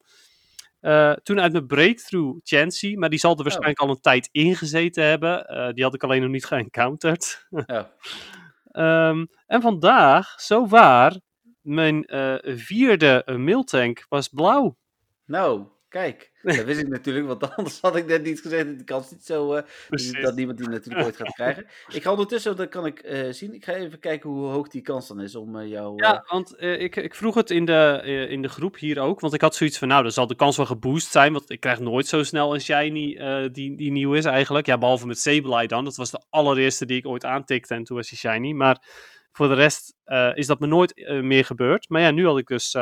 Toen 1.23 1.41
uit 1.41 1.53
mijn 1.53 1.67
breakthrough 1.67 2.39
Chansey, 2.43 2.97
maar 2.97 3.09
die 3.09 3.19
zal 3.19 3.37
er 3.37 3.43
waarschijnlijk 3.43 3.79
al 3.81 3.89
een 3.91 4.01
tijd 4.01 4.29
ingezeten 4.33 5.05
hebben. 5.05 5.75
Die 5.75 5.85
had 5.85 5.95
ik 5.95 6.03
alleen 6.03 6.23
nog 6.23 6.31
niet 6.31 6.45
geëncounterd. 6.47 7.47
Oh. 7.51 7.61
Ehm, 8.69 9.27
en 9.47 9.61
vandaag, 9.63 10.41
zo 10.41 10.67
waar, 10.67 11.17
mijn 11.61 12.05
vierde 12.43 13.23
mailtank 13.39 14.07
was 14.09 14.29
blauw. 14.29 14.77
Nou, 15.25 15.67
kijk. 15.89 16.28
Dat 16.43 16.65
wist 16.65 16.81
ik 16.81 16.89
natuurlijk, 16.89 17.27
want 17.27 17.51
anders 17.57 17.81
had 17.81 17.97
ik 17.97 18.07
net 18.07 18.23
niet 18.23 18.41
gezegd 18.41 18.67
dat 18.67 18.79
de 18.79 18.85
kans 18.85 19.11
niet 19.11 19.25
zo... 19.25 19.55
eh, 19.55 20.23
dat 20.23 20.37
niemand 20.37 20.59
die 20.59 20.69
natuurlijk 20.69 21.07
ooit 21.07 21.17
gaat 21.17 21.35
krijgen. 21.35 21.67
Ik 21.95 22.03
ga 22.03 22.11
ondertussen, 22.11 22.57
dat 22.57 22.69
kan 22.69 22.87
ik 22.87 22.99
eh, 22.99 23.33
zien. 23.33 23.55
Ik 23.55 23.65
ga 23.65 23.73
even 23.73 23.99
kijken 23.99 24.31
hoe 24.31 24.47
hoog 24.47 24.69
die 24.69 24.83
kans 24.83 25.09
dan 25.09 25.21
is 25.21 25.35
om 25.35 25.59
eh, 25.59 25.69
jou... 25.69 26.03
Ja, 26.03 26.25
want 26.29 26.63
ik, 26.63 26.97
ik 26.97 27.15
vroeg 27.15 27.35
het 27.35 27.51
in 27.51 27.65
de, 27.65 28.03
in 28.31 28.43
de 28.43 28.49
groep 28.49 28.79
hier 28.79 28.99
ook. 28.99 29.21
Want 29.21 29.35
ik 29.35 29.41
had 29.41 29.55
zoiets 29.55 29.79
van, 29.79 29.89
nou, 29.89 30.03
dan 30.03 30.13
zal 30.13 30.27
de 30.27 30.35
kans 30.35 30.57
wel 30.57 30.67
geboost 30.67 31.11
zijn. 31.11 31.33
Want 31.33 31.51
ik 31.51 31.61
krijg 31.61 31.81
nooit 31.81 32.07
zo 32.07 32.23
snel 32.23 32.55
een 32.55 32.61
shiny 32.61 33.17
die, 33.53 33.77
die 33.77 33.91
nieuw 33.91 34.15
is 34.15 34.25
eigenlijk. 34.25 34.67
Ja, 34.67 34.79
behalve 34.79 35.07
met 35.07 35.19
Sableye 35.19 35.69
dan. 35.69 35.85
Dat 35.85 35.97
was 35.97 36.11
de 36.11 36.25
allereerste 36.31 36.87
die 36.87 36.97
ik 36.97 37.07
ooit 37.07 37.25
aantikte 37.25 37.75
en 37.75 37.85
toen 37.85 37.97
was 37.97 38.09
die 38.09 38.19
shiny. 38.19 38.53
Maar 38.53 38.83
voor 39.33 39.49
de 39.49 39.55
rest 39.55 39.95
is 40.35 40.47
dat 40.47 40.61
me 40.61 40.67
nooit 40.67 41.09
meer 41.23 41.45
gebeurd. 41.45 41.89
Maar 41.89 42.01
ja, 42.01 42.11
nu 42.11 42.27
had 42.27 42.39
ik 42.39 42.47
dus... 42.47 42.77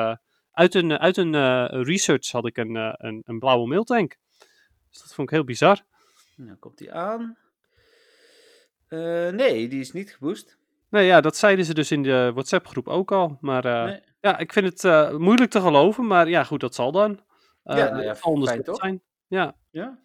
eh, 0.56 0.62
uit 0.62 0.74
een, 0.74 0.98
uit 0.98 1.16
een 1.16 1.34
eh, 1.34 1.66
research 1.82 2.30
had 2.30 2.46
ik 2.46 2.56
een, 2.56 2.76
eh, 2.76 2.92
een, 2.96 3.22
een 3.26 3.38
blauwe 3.38 3.66
mailtank. 3.68 4.16
Dus 4.90 5.00
dat 5.00 5.14
vond 5.14 5.28
ik 5.28 5.34
heel 5.34 5.44
bizar. 5.44 5.80
Nou, 6.36 6.56
komt 6.56 6.78
die 6.78 6.92
aan. 6.92 7.36
Eh, 8.88 9.28
nee, 9.28 9.68
die 9.68 9.80
is 9.80 9.92
niet 9.92 10.14
geboost. 10.14 10.58
Nee, 10.90 11.06
ja, 11.06 11.20
dat 11.20 11.36
zeiden 11.36 11.64
ze 11.64 11.74
dus 11.74 11.90
in 11.90 12.02
de 12.02 12.30
WhatsApp-groep 12.34 12.88
ook 12.88 13.12
al. 13.12 13.38
Maar 13.40 13.64
eh, 13.64 13.84
Nee. 13.84 14.00
ja, 14.20 14.38
ik 14.38 14.52
vind 14.52 14.66
het 14.66 14.84
eh, 14.84 15.16
moeilijk 15.16 15.50
te 15.50 15.60
geloven. 15.60 16.06
Maar 16.06 16.28
ja, 16.28 16.44
goed, 16.44 16.60
dat 16.60 16.74
zal 16.74 16.92
dan. 16.92 17.20
Eh, 17.62 17.76
Ja, 17.76 17.90
nou 17.90 18.02
ja, 18.02 18.14
fijn 18.16 18.62
toch? 18.62 18.76
zijn. 18.76 19.02
Ja, 19.26 19.56
Ja? 19.70 19.98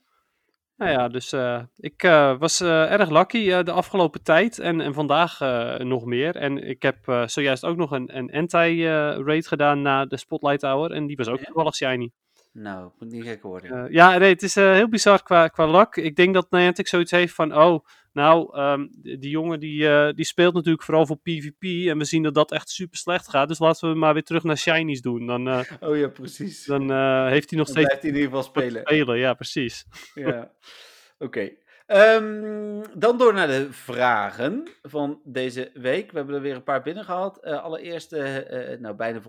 Nou 0.82 0.94
ja, 0.94 1.08
dus 1.08 1.32
eh, 1.32 1.62
ik 1.78 2.04
eh, 2.04 2.38
was 2.39 2.60
eh, 2.60 2.91
erg 2.91 3.10
lucky 3.10 3.63
de 3.63 3.72
afgelopen 3.72 4.24
tijd. 4.24 4.60
En, 4.60 4.82
en 4.82 4.94
vandaag 4.94 5.39
nog 5.80 6.06
meer. 6.06 6.36
En 6.36 6.67
ik 6.67 6.82
heb 6.82 7.24
zojuist 7.26 7.65
ook 7.65 7.78
nog 7.78 7.91
een, 7.91 8.17
een 8.17 8.32
anti-raid 8.32 9.48
gedaan 9.48 9.82
na 9.82 10.06
de 10.06 10.17
Spotlight 10.17 10.62
Hour. 10.62 10.91
En 10.91 11.08
die 11.08 11.15
was 11.15 11.28
ook 11.28 11.39
Ja? 11.39 11.44
toevallig 11.46 11.76
shiny. 11.76 12.12
Nou, 12.54 12.91
moet 13.00 13.12
niet 13.12 13.24
gek 13.24 13.41
worden. 13.41 13.91
Ja, 13.91 14.17
nee, 14.17 14.30
het 14.30 14.44
is 14.44 14.56
heel 14.56 14.89
bizar 14.89 15.24
qua, 15.24 15.48
qua 15.48 15.65
luck. 15.65 15.96
Ik 15.96 16.15
denk 16.15 16.34
dat 16.34 16.52
Niantic 16.52 16.88
zoiets 16.88 17.12
heeft 17.12 17.34
van, 17.34 17.58
oh, 17.58 17.86
nou, 18.13 18.56
ehm, 18.56 18.88
die, 19.02 19.30
jongen 19.30 19.60
die, 19.60 19.88
eh, 19.88 20.13
die 20.13 20.26
speelt 20.26 20.54
natuurlijk 20.54 20.84
vooral 20.84 21.06
voor 21.06 21.17
PvP 21.17 21.88
en 21.88 21.97
we 21.97 22.06
zien 22.06 22.24
dat 22.24 22.34
dat 22.34 22.52
echt 22.52 22.69
super 22.69 22.97
slecht 22.97 23.30
gaat, 23.30 23.47
dus 23.47 23.60
laten 23.60 23.89
we 23.89 23.95
maar 23.95 24.13
weer 24.13 24.24
terug 24.24 24.43
naar 24.43 24.58
Shinies 24.58 25.02
doen. 25.02 25.26
Dan, 25.26 25.47
eh, 25.47 25.62
oh 25.80 25.97
ja, 25.97 26.08
precies. 26.08 26.65
Dan, 26.65 26.91
eh, 26.91 27.28
heeft 27.28 27.50
hij 27.50 27.60
nog 27.60 27.67
steeds 27.67 27.86
blijft 27.86 28.02
hij 28.02 28.12
in 28.12 28.17
ieder 28.17 28.30
geval 28.30 28.43
spelen. 28.43 28.82
spelen. 28.82 29.17
Ja, 29.17 29.34
precies. 29.34 29.86
Ja. 30.13 30.52
Oké. 31.19 31.52
Ehm, 31.86 32.84
dan 32.98 33.17
door 33.17 33.34
naar 33.34 33.48
de 33.48 33.74
vragen 33.74 34.67
van 34.82 35.22
deze 35.24 35.72
week. 35.74 36.12
We 36.12 36.17
hebben 36.17 36.36
er 36.36 36.41
weer 36.41 36.56
een 36.56 36.63
paar 36.63 36.82
binnen 36.82 37.04
gehad. 37.04 37.39
Eh, 37.39 37.63
allereerst, 37.63 38.13
eh, 38.13 38.80
nou 38.80 38.96
bijna. 38.96 39.22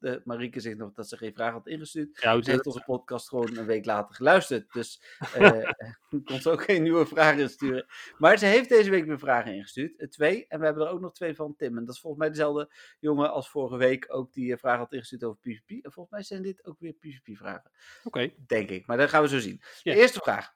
Uh, 0.00 0.14
Marieke 0.24 0.60
zegt 0.60 0.76
nog 0.76 0.92
dat 0.92 1.08
ze 1.08 1.16
geen 1.16 1.34
vraag 1.34 1.52
had 1.52 1.66
ingestuurd. 1.66 2.20
Ja, 2.20 2.42
Ze 2.42 2.50
heeft 2.50 2.66
onze 2.66 2.82
podcast 2.86 3.28
gewoon 3.28 3.56
een 3.56 3.66
week 3.66 3.84
later 3.84 4.14
geluisterd. 4.14 4.72
Dus 4.72 5.02
uh, 5.38 5.70
kon 6.24 6.40
ze 6.40 6.50
ook 6.50 6.64
geen 6.64 6.82
nieuwe 6.82 7.06
vragen 7.06 7.40
insturen. 7.40 7.86
Maar 8.18 8.38
ze 8.38 8.46
heeft 8.46 8.68
deze 8.68 8.90
week 8.90 9.06
weer 9.06 9.18
vragen 9.18 9.54
ingestuurd. 9.54 10.00
Uh, 10.00 10.08
twee. 10.08 10.46
En 10.48 10.58
we 10.58 10.64
hebben 10.64 10.86
er 10.86 10.92
ook 10.92 11.00
nog 11.00 11.12
twee 11.12 11.34
van 11.34 11.56
Tim. 11.56 11.78
En 11.78 11.84
dat 11.84 11.94
is 11.94 12.00
volgens 12.00 12.22
mij 12.22 12.30
dezelfde 12.30 12.72
jongen 13.00 13.32
als 13.32 13.50
vorige 13.50 13.76
week 13.76 14.04
ook 14.08 14.32
die 14.32 14.50
uh, 14.50 14.56
vragen 14.56 14.78
had 14.78 14.92
ingestuurd 14.92 15.24
over 15.24 15.40
PvP. 15.40 15.84
En 15.84 15.92
volgens 15.92 16.10
mij 16.10 16.22
zijn 16.22 16.42
dit 16.42 16.64
ook 16.66 16.80
weer 16.80 16.92
PvP-vragen. 16.92 17.70
Oké. 18.04 18.18
Okay. 18.18 18.34
Denk 18.46 18.70
ik. 18.70 18.86
Maar 18.86 18.96
dat 18.96 19.08
gaan 19.08 19.22
we 19.22 19.28
zo 19.28 19.38
zien. 19.38 19.60
De 19.82 19.94
eerste 19.94 20.20
vraag. 20.20 20.54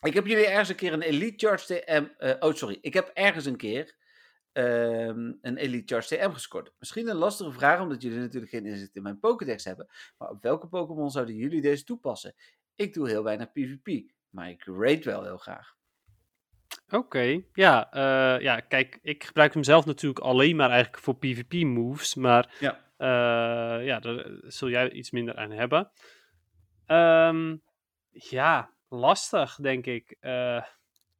Ik 0.00 0.14
heb 0.14 0.26
jullie 0.26 0.46
ergens 0.46 0.68
een 0.68 0.76
keer 0.76 0.92
een 0.92 1.02
Elite 1.02 1.46
Charge 1.46 1.66
TM. 1.66 2.04
Uh, 2.18 2.34
oh, 2.38 2.54
sorry. 2.54 2.78
Ik 2.80 2.94
heb 2.94 3.10
ergens 3.14 3.44
een 3.44 3.56
keer 3.56 3.96
um, 4.52 5.38
een 5.42 5.56
Elite 5.56 5.94
Charge 5.94 6.16
TM 6.16 6.30
gescoord. 6.32 6.72
Misschien 6.78 7.08
een 7.08 7.16
lastige 7.16 7.52
vraag, 7.52 7.80
omdat 7.80 8.02
jullie 8.02 8.18
natuurlijk 8.18 8.52
geen 8.52 8.66
inzicht 8.66 8.96
in 8.96 9.02
mijn 9.02 9.18
Pokédex 9.18 9.64
hebben. 9.64 9.88
Maar 10.18 10.28
op 10.28 10.42
welke 10.42 10.68
Pokémon 10.68 11.10
zouden 11.10 11.34
jullie 11.34 11.60
deze 11.60 11.84
toepassen? 11.84 12.34
Ik 12.74 12.94
doe 12.94 13.08
heel 13.08 13.22
weinig 13.22 13.52
PvP, 13.52 14.10
maar 14.30 14.50
ik 14.50 14.64
raid 14.64 15.04
wel 15.04 15.22
heel 15.22 15.36
graag. 15.36 15.76
Oké, 16.86 16.96
okay. 16.96 17.46
ja, 17.52 17.94
uh, 17.94 18.42
ja, 18.42 18.60
kijk, 18.60 18.98
ik 19.02 19.24
gebruik 19.24 19.54
hem 19.54 19.62
zelf 19.62 19.86
natuurlijk 19.86 20.20
alleen 20.20 20.56
maar 20.56 20.70
eigenlijk 20.70 21.02
voor 21.02 21.16
PvP-moves, 21.16 22.14
maar 22.14 22.56
ja. 22.60 22.86
Uh, 22.98 23.86
ja, 23.86 24.00
daar 24.00 24.26
zul 24.40 24.68
jij 24.68 24.90
iets 24.90 25.10
minder 25.10 25.36
aan 25.36 25.50
hebben. 25.50 25.90
Um, 26.86 27.62
ja, 28.10 28.70
lastig, 28.88 29.56
denk 29.56 29.86
ik. 29.86 30.16
Uh, 30.20 30.62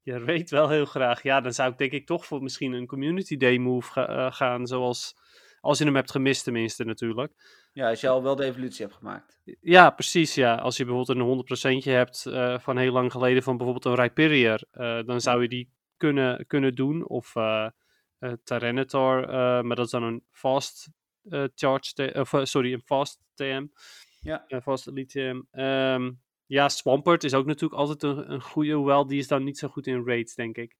je 0.03 0.21
weet 0.21 0.51
wel 0.51 0.69
heel 0.69 0.85
graag. 0.85 1.23
Ja, 1.23 1.41
dan 1.41 1.53
zou 1.53 1.73
ik 1.73 1.79
denk 1.79 1.93
ik 1.93 2.07
toch 2.07 2.27
voor 2.27 2.43
misschien 2.43 2.73
een 2.73 2.87
Community 2.87 3.37
Day 3.37 3.57
move 3.57 3.91
ga, 3.91 4.11
uh, 4.11 4.33
gaan, 4.33 4.67
zoals 4.67 5.17
als 5.61 5.79
je 5.79 5.85
hem 5.85 5.95
hebt 5.95 6.11
gemist 6.11 6.45
tenminste 6.45 6.85
natuurlijk. 6.85 7.33
Ja, 7.73 7.89
als 7.89 8.01
je 8.01 8.09
al 8.09 8.23
wel 8.23 8.37
de 8.37 8.45
evolutie 8.45 8.85
hebt 8.85 8.97
gemaakt. 8.97 9.41
Ja, 9.61 9.91
precies, 9.91 10.35
ja. 10.35 10.55
Als 10.55 10.77
je 10.77 10.85
bijvoorbeeld 10.85 11.49
een 11.59 11.81
100% 11.83 11.85
hebt 11.85 12.25
uh, 12.29 12.59
van 12.59 12.77
heel 12.77 12.93
lang 12.93 13.13
geleden 13.13 13.43
van 13.43 13.57
bijvoorbeeld 13.57 13.85
een 13.85 14.05
Rhyperior, 14.05 14.61
dan 15.07 15.21
zou 15.21 15.43
je 15.43 15.49
die 15.49 15.73
kunnen, 15.97 16.47
kunnen 16.47 16.75
doen. 16.75 17.09
Of 17.09 17.33
Tyranitar, 18.45 19.27
maar 19.65 19.77
dat 19.77 19.85
is 19.85 19.91
dan 19.91 20.03
een 20.03 20.25
fast 20.31 20.89
charge, 21.55 22.15
of 22.15 22.33
sorry, 22.43 22.73
een 22.73 22.83
fast 22.85 23.21
TM. 23.35 23.67
Ja. 24.21 24.47
fast 24.63 24.87
elite 24.87 25.45
TM. 25.51 25.61
Um, 25.61 26.21
ja, 26.49 26.69
Swampert 26.69 27.25
is 27.25 27.35
ook 27.35 27.47
natuurlijk 27.47 27.81
altijd 27.81 28.03
een, 28.03 28.33
een 28.33 28.43
goede, 28.43 28.73
hoewel 28.73 29.07
die 29.07 29.19
is 29.19 29.29
dan 29.29 29.45
niet 29.45 29.59
zo 29.59 29.69
goed 29.69 29.87
in 29.87 30.05
raids, 30.07 30.35
denk 30.35 30.57
ik. 30.57 30.77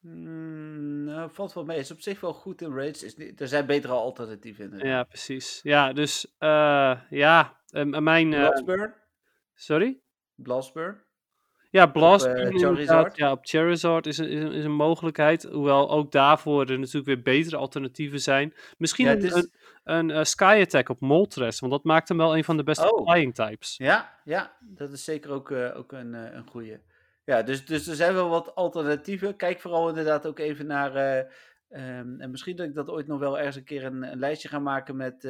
Mm, 0.00 1.04
nou, 1.04 1.30
valt 1.32 1.52
wel 1.52 1.64
mee. 1.64 1.78
Is 1.78 1.90
op 1.90 2.00
zich 2.00 2.20
wel 2.20 2.32
goed 2.32 2.62
in 2.62 2.74
raids. 2.74 3.02
Is 3.02 3.16
niet, 3.16 3.40
er 3.40 3.48
zijn 3.48 3.66
betere 3.66 3.92
alternatieven 3.92 4.72
in. 4.72 4.88
Ja, 4.88 5.02
precies. 5.02 5.60
Ja, 5.62 5.92
dus 5.92 6.26
uh, 6.38 7.00
ja, 7.10 7.60
uh, 7.70 7.98
mijn... 7.98 8.32
Uh, 8.32 8.48
Blastburn? 8.48 8.94
Sorry? 9.54 10.00
Blastburn? 10.34 11.02
Ja, 11.70 11.86
Blastburn 11.86 12.54
op, 12.54 12.60
Charizard? 12.60 13.16
Ja, 13.16 13.32
op 13.32 13.38
Charizard 13.42 14.06
is 14.06 14.18
een, 14.18 14.28
is, 14.28 14.42
een, 14.42 14.52
is 14.52 14.64
een 14.64 14.74
mogelijkheid. 14.74 15.42
Hoewel 15.42 15.90
ook 15.90 16.12
daarvoor 16.12 16.66
er 16.66 16.78
natuurlijk 16.78 17.06
weer 17.06 17.22
betere 17.22 17.56
alternatieven 17.56 18.20
zijn. 18.20 18.54
Misschien 18.78 19.06
ja, 19.06 19.12
is... 19.12 19.34
een, 19.34 19.52
een, 19.84 20.08
een 20.08 20.26
Sky 20.26 20.58
Attack 20.62 20.88
op 20.88 21.00
Moltres, 21.00 21.60
want 21.60 21.72
dat 21.72 21.84
maakt 21.84 22.08
hem 22.08 22.16
wel 22.16 22.36
een 22.36 22.44
van 22.44 22.56
de 22.56 22.62
beste 22.62 22.94
oh. 22.94 23.10
flying 23.10 23.34
types. 23.34 23.76
Ja, 23.76 24.20
ja, 24.24 24.56
dat 24.60 24.92
is 24.92 25.04
zeker 25.04 25.30
ook, 25.30 25.50
uh, 25.50 25.76
ook 25.76 25.92
een, 25.92 26.14
uh, 26.14 26.32
een 26.32 26.46
goede. 26.46 26.80
Ja, 27.24 27.42
dus, 27.42 27.66
dus 27.66 27.86
er 27.86 27.94
zijn 27.94 28.14
wel 28.14 28.28
wat 28.28 28.54
alternatieven. 28.54 29.36
Kijk 29.36 29.60
vooral 29.60 29.88
inderdaad 29.88 30.26
ook 30.26 30.38
even 30.38 30.66
naar. 30.66 30.96
Um, 31.68 32.20
en 32.20 32.30
misschien 32.30 32.56
dat 32.56 32.66
ik 32.66 32.74
dat 32.74 32.88
ooit 32.88 33.06
nog 33.06 33.18
wel 33.18 33.38
ergens 33.38 33.56
een 33.56 33.64
keer 33.64 33.84
een, 33.84 34.02
een 34.02 34.18
lijstje 34.18 34.48
ga 34.48 34.58
maken 34.58 34.96
met, 34.96 35.28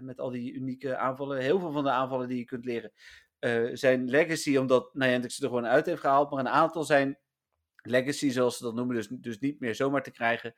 met 0.00 0.20
al 0.20 0.30
die 0.30 0.52
unieke 0.52 0.96
aanvallen. 0.96 1.38
Heel 1.38 1.60
veel 1.60 1.72
van 1.72 1.84
de 1.84 1.90
aanvallen 1.90 2.28
die 2.28 2.38
je 2.38 2.44
kunt 2.44 2.64
leren. 2.64 2.92
zijn 3.76 4.08
legacy, 4.08 4.56
omdat 4.56 4.94
Niantic 4.94 5.30
ze 5.30 5.42
er 5.42 5.48
gewoon 5.48 5.66
uit 5.66 5.86
heeft 5.86 6.00
gehaald. 6.00 6.30
Maar 6.30 6.40
een 6.40 6.48
aantal 6.48 6.84
zijn 6.84 7.18
legacy, 7.86 8.30
zoals 8.30 8.56
ze 8.56 8.62
dat 8.64 8.74
noemen, 8.74 8.96
dus, 8.96 9.08
dus 9.08 9.38
niet 9.38 9.60
meer 9.60 9.74
zomaar 9.74 10.02
te 10.02 10.10
krijgen. 10.10 10.54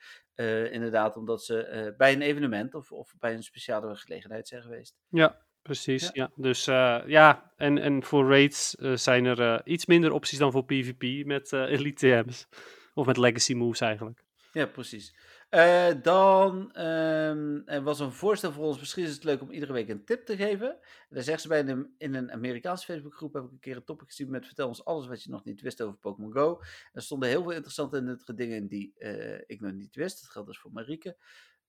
inderdaad, 0.72 1.16
omdat 1.16 1.45
ze 1.45 1.95
bij 1.97 2.12
een 2.12 2.22
evenement 2.22 2.74
of, 2.74 2.93
of 2.93 3.14
bij 3.18 3.35
een 3.35 3.43
speciale 3.43 3.97
gelegenheid 3.97 4.49
zijn 4.49 4.62
geweest. 4.62 4.97
Ja, 5.09 5.47
precies. 5.62 6.11
Ja. 6.12 6.31
Dus 6.37 6.64
ja, 6.64 7.53
en, 7.57 7.79
en 7.79 8.03
voor 8.03 8.29
raids 8.29 8.70
zijn 8.95 9.24
er 9.24 9.66
iets 9.66 9.87
minder 9.87 10.12
opties 10.12 10.39
dan 10.39 10.53
voor 10.53 10.64
PvP 10.64 11.27
met 11.27 11.53
Elite 11.53 12.22
TM's. 12.22 12.49
Of 12.95 13.07
met 13.07 13.16
legacy 13.16 13.55
moves 13.55 13.81
eigenlijk. 13.81 14.24
Ja, 14.53 14.66
precies. 14.66 15.14
Uh, 15.57 15.89
dan 16.03 16.81
um, 16.81 17.63
er 17.67 17.83
was 17.83 18.01
een 18.01 18.13
voorstel 18.13 18.53
voor 18.53 18.65
ons. 18.65 18.79
Misschien 18.79 19.05
is 19.05 19.15
het 19.15 19.25
leuk 19.25 19.41
om 19.41 19.51
iedere 19.51 19.73
week 19.73 19.89
een 19.89 20.05
tip 20.05 20.27
te 20.27 20.37
geven. 20.37 20.79
Daar 21.09 21.23
zegt 21.23 21.41
ze 21.41 21.49
bij 21.49 21.69
een, 21.69 21.95
in 21.99 22.15
een 22.15 22.33
Amerikaanse 22.33 22.85
Facebookgroep. 22.85 23.35
Heb 23.35 23.45
ik 23.45 23.51
een 23.51 23.59
keer 23.59 23.77
een 23.77 23.85
topic 23.85 24.07
gezien 24.07 24.31
met 24.31 24.47
vertel 24.47 24.69
ons 24.69 24.85
alles 24.85 25.07
wat 25.07 25.23
je 25.23 25.31
nog 25.31 25.45
niet 25.45 25.61
wist 25.61 25.83
over 25.83 25.99
Pokémon 25.99 26.33
Go. 26.33 26.61
Er 26.93 27.03
stonden 27.03 27.29
heel 27.29 27.43
veel 27.43 27.53
interessante 27.53 27.97
en 27.97 28.05
nuttige 28.05 28.35
dingen 28.35 28.69
die 28.69 28.95
uh, 28.99 29.41
ik 29.47 29.61
nog 29.61 29.73
niet 29.73 29.95
wist. 29.95 30.21
Dat 30.21 30.31
geldt 30.31 30.49
dus 30.49 30.59
voor 30.59 30.73
Marieke. 30.73 31.17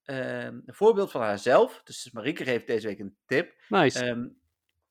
Um, 0.05 0.15
een 0.65 0.73
voorbeeld 0.73 1.11
van 1.11 1.21
haarzelf. 1.21 1.81
Dus 1.83 2.11
Marieke 2.11 2.43
geeft 2.43 2.67
deze 2.67 2.87
week 2.87 2.99
een 2.99 3.17
tip. 3.25 3.53
Nice. 3.69 4.07
Um, 4.07 4.39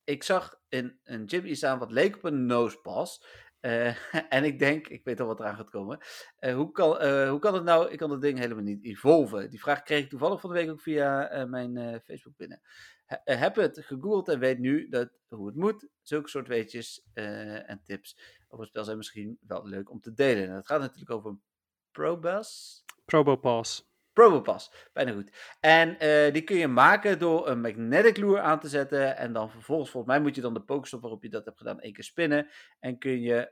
ik 0.05 0.22
zag 0.22 0.61
in 0.68 0.99
een 1.05 1.28
gym 1.28 1.44
iets 1.44 1.59
staan 1.59 1.78
wat 1.78 1.90
leek 1.90 2.16
op 2.16 2.24
een 2.24 2.47
nosepass. 2.47 3.24
Uh, 3.66 3.94
en 4.36 4.44
ik 4.44 4.58
denk, 4.58 4.88
ik 4.88 5.04
weet 5.04 5.20
al 5.20 5.26
wat 5.26 5.40
eraan 5.40 5.56
gaat 5.56 5.70
komen. 5.70 5.98
Uh, 6.40 6.54
hoe, 6.54 6.72
kan, 6.72 7.02
uh, 7.02 7.30
hoe 7.30 7.38
kan 7.38 7.54
het 7.54 7.64
nou? 7.64 7.90
Ik 7.90 7.98
kan 7.98 8.10
dat 8.10 8.20
ding 8.20 8.38
helemaal 8.38 8.62
niet 8.62 8.84
evolven. 8.84 9.50
Die 9.50 9.60
vraag 9.60 9.82
kreeg 9.82 10.02
ik 10.02 10.08
toevallig 10.08 10.40
van 10.40 10.50
de 10.50 10.56
week 10.56 10.70
ook 10.70 10.80
via 10.80 11.46
mijn 11.48 12.00
Facebook 12.04 12.36
binnen. 12.36 12.60
He, 13.06 13.34
heb 13.34 13.56
het 13.56 13.78
gegoogeld 13.84 14.28
en 14.28 14.38
weet 14.38 14.58
nu 14.58 14.88
dat, 14.88 15.10
hoe 15.28 15.46
het 15.46 15.56
moet. 15.56 15.88
Zulke 16.02 16.28
soort 16.28 16.48
weetjes 16.48 17.02
en 17.14 17.80
tips 17.84 18.18
over 18.48 18.58
het 18.58 18.68
spel 18.68 18.84
zijn 18.84 18.96
misschien 18.96 19.38
wel 19.40 19.66
leuk 19.66 19.90
om 19.90 20.00
te 20.00 20.14
delen. 20.14 20.48
En 20.48 20.54
het 20.54 20.66
gaat 20.66 20.80
natuurlijk 20.80 21.10
over 21.10 21.30
een 21.30 21.42
Probus. 21.90 22.84
Probopass. 23.04 23.95
Probopass, 24.16 24.70
bijna 24.92 25.12
goed. 25.12 25.30
En 25.60 25.88
uh, 25.88 26.32
die 26.32 26.42
kun 26.42 26.56
je 26.56 26.68
maken 26.68 27.18
door 27.18 27.48
een 27.48 27.60
magnetic 27.60 28.16
lure 28.16 28.40
aan 28.40 28.60
te 28.60 28.68
zetten. 28.68 29.16
En 29.16 29.32
dan 29.32 29.50
vervolgens, 29.50 29.90
volgens 29.90 30.12
mij 30.12 30.22
moet 30.22 30.34
je 30.34 30.40
dan 30.40 30.54
de 30.54 30.60
pokestop 30.60 31.00
waarop 31.00 31.22
je 31.22 31.28
dat 31.28 31.44
hebt 31.44 31.58
gedaan, 31.58 31.80
één 31.80 31.92
keer 31.92 32.04
spinnen. 32.04 32.48
En 32.80 32.98
kun 32.98 33.20
je... 33.20 33.50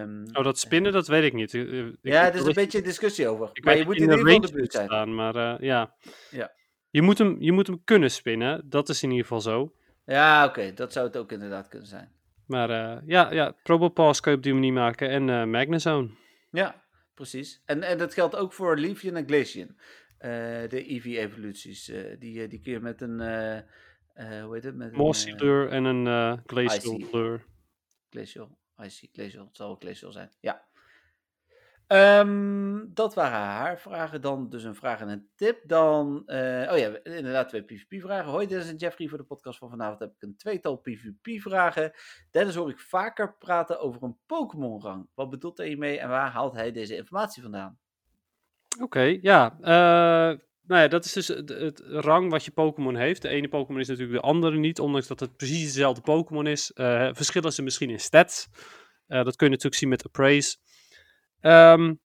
Um, 0.00 0.24
oh, 0.32 0.44
dat 0.44 0.58
spinnen, 0.58 0.92
dat 0.92 1.06
weet 1.06 1.24
ik 1.24 1.32
niet. 1.32 1.52
Ik, 1.52 1.96
ja, 2.02 2.26
er 2.26 2.34
is 2.34 2.44
een 2.44 2.52
beetje 2.52 2.82
discussie 2.82 3.28
over. 3.28 3.50
Ik 3.52 3.64
maar 3.64 3.76
je 3.76 3.84
moet 3.84 3.94
in, 3.94 4.00
ieder 4.00 4.18
geval 4.18 4.40
de 4.40 4.52
buurt 4.52 4.72
zijn. 4.72 4.86
Staan, 4.86 5.14
maar 5.14 5.36
uh, 5.36 5.54
ja. 5.58 5.94
ja. 6.30 6.52
Je 6.90 7.02
moet, 7.02 7.18
hem, 7.18 7.36
je 7.40 7.52
moet 7.52 7.66
hem 7.66 7.84
kunnen 7.84 8.10
spinnen, 8.10 8.62
dat 8.68 8.88
is 8.88 9.02
in 9.02 9.10
ieder 9.10 9.24
geval 9.24 9.40
zo. 9.40 9.72
Ja, 10.04 10.44
oké, 10.44 10.58
okay. 10.58 10.74
dat 10.74 10.92
zou 10.92 11.06
het 11.06 11.16
ook 11.16 11.32
inderdaad 11.32 11.68
kunnen 11.68 11.88
zijn. 11.88 12.12
Maar 12.46 12.70
ja, 13.06 13.32
ja 13.32 13.54
Probopass 13.62 14.20
kan 14.20 14.32
je 14.32 14.38
op 14.38 14.44
die 14.44 14.54
manier 14.54 14.72
maken 14.72 15.08
en 15.08 15.50
Magnezone. 15.50 16.08
Ja, 16.50 16.84
precies. 17.14 17.62
En, 17.64 17.82
en 17.82 17.98
dat 17.98 18.14
geldt 18.14 18.36
ook 18.36 18.52
voor 18.52 18.78
Leafeon 18.78 19.16
en 19.16 19.26
Glaceon. 19.26 19.76
Uh, 20.26 20.68
de 20.68 20.92
EV-evoluties. 20.92 21.88
Uh, 21.88 22.18
die, 22.18 22.48
die 22.48 22.60
kun 22.60 22.72
je 22.72 22.80
met 22.80 23.00
een. 23.00 23.20
Hoe 24.42 24.54
heet 24.54 24.64
het? 24.64 24.74
Met 24.74 24.92
Mossy 24.92 25.32
lure 25.32 25.68
en 25.68 25.84
een 25.84 26.42
Glacial 26.46 26.98
lure. 26.98 27.40
Glacial, 28.10 28.58
Icy, 28.82 29.08
Glacial. 29.12 29.44
Het 29.46 29.56
zal 29.56 29.66
wel 29.66 29.76
Glacial 29.76 30.12
zijn, 30.12 30.30
ja. 30.40 30.64
Um, 31.88 32.94
dat 32.94 33.14
waren 33.14 33.38
haar 33.38 33.80
vragen. 33.80 34.20
Dan 34.20 34.48
dus 34.48 34.64
een 34.64 34.74
vraag 34.74 35.00
en 35.00 35.08
een 35.08 35.28
tip. 35.34 35.68
Dan, 35.68 36.22
oh 36.70 36.78
ja, 36.78 37.02
inderdaad 37.02 37.48
twee 37.48 37.62
PvP-vragen. 37.62 38.30
Hoi, 38.30 38.46
Dennis 38.46 38.68
en 38.68 38.76
Jeffrey. 38.76 39.08
Voor 39.08 39.18
de 39.18 39.24
podcast 39.24 39.58
van 39.58 39.70
vanavond 39.70 39.98
heb 39.98 40.12
ik 40.14 40.22
een 40.22 40.36
tweetal 40.36 40.76
PvP-vragen. 40.76 41.92
Dennis 42.30 42.54
hoor 42.54 42.70
ik 42.70 42.80
vaker 42.80 43.36
praten 43.36 43.80
over 43.80 44.02
een 44.02 44.18
Pokémon-rang. 44.26 45.08
Wat 45.14 45.30
bedoelt 45.30 45.58
hij 45.58 45.66
hiermee 45.66 45.98
en 45.98 46.08
waar 46.08 46.30
haalt 46.30 46.54
hij 46.54 46.72
deze 46.72 46.96
informatie 46.96 47.42
vandaan? 47.42 47.78
Oké, 48.80 49.18
ja. 49.20 49.56
Uh, 49.60 50.38
nou 50.66 50.82
ja, 50.82 50.88
dat 50.88 51.04
is 51.04 51.12
dus 51.12 51.28
het, 51.28 51.82
rang 51.86 52.30
wat 52.30 52.44
je 52.44 52.50
Pokémon 52.50 52.96
heeft. 52.96 53.22
De 53.22 53.28
ene 53.28 53.48
Pokémon 53.48 53.80
is 53.80 53.88
natuurlijk 53.88 54.20
de 54.20 54.28
andere 54.28 54.56
niet, 54.56 54.80
ondanks 54.80 55.06
dat 55.06 55.20
het 55.20 55.36
precies 55.36 55.72
dezelfde 55.72 56.00
Pokémon 56.00 56.46
is. 56.46 56.72
Uh, 56.74 57.08
verschillen 57.12 57.52
ze 57.52 57.62
misschien 57.62 57.90
in 57.90 58.00
stats. 58.00 58.48
Uh, 59.08 59.24
dat 59.24 59.36
kun 59.36 59.46
je 59.46 59.52
natuurlijk 59.52 59.74
zien 59.74 59.88
met 59.88 60.04
Appraise. 60.04 60.56
Um, 61.40 62.00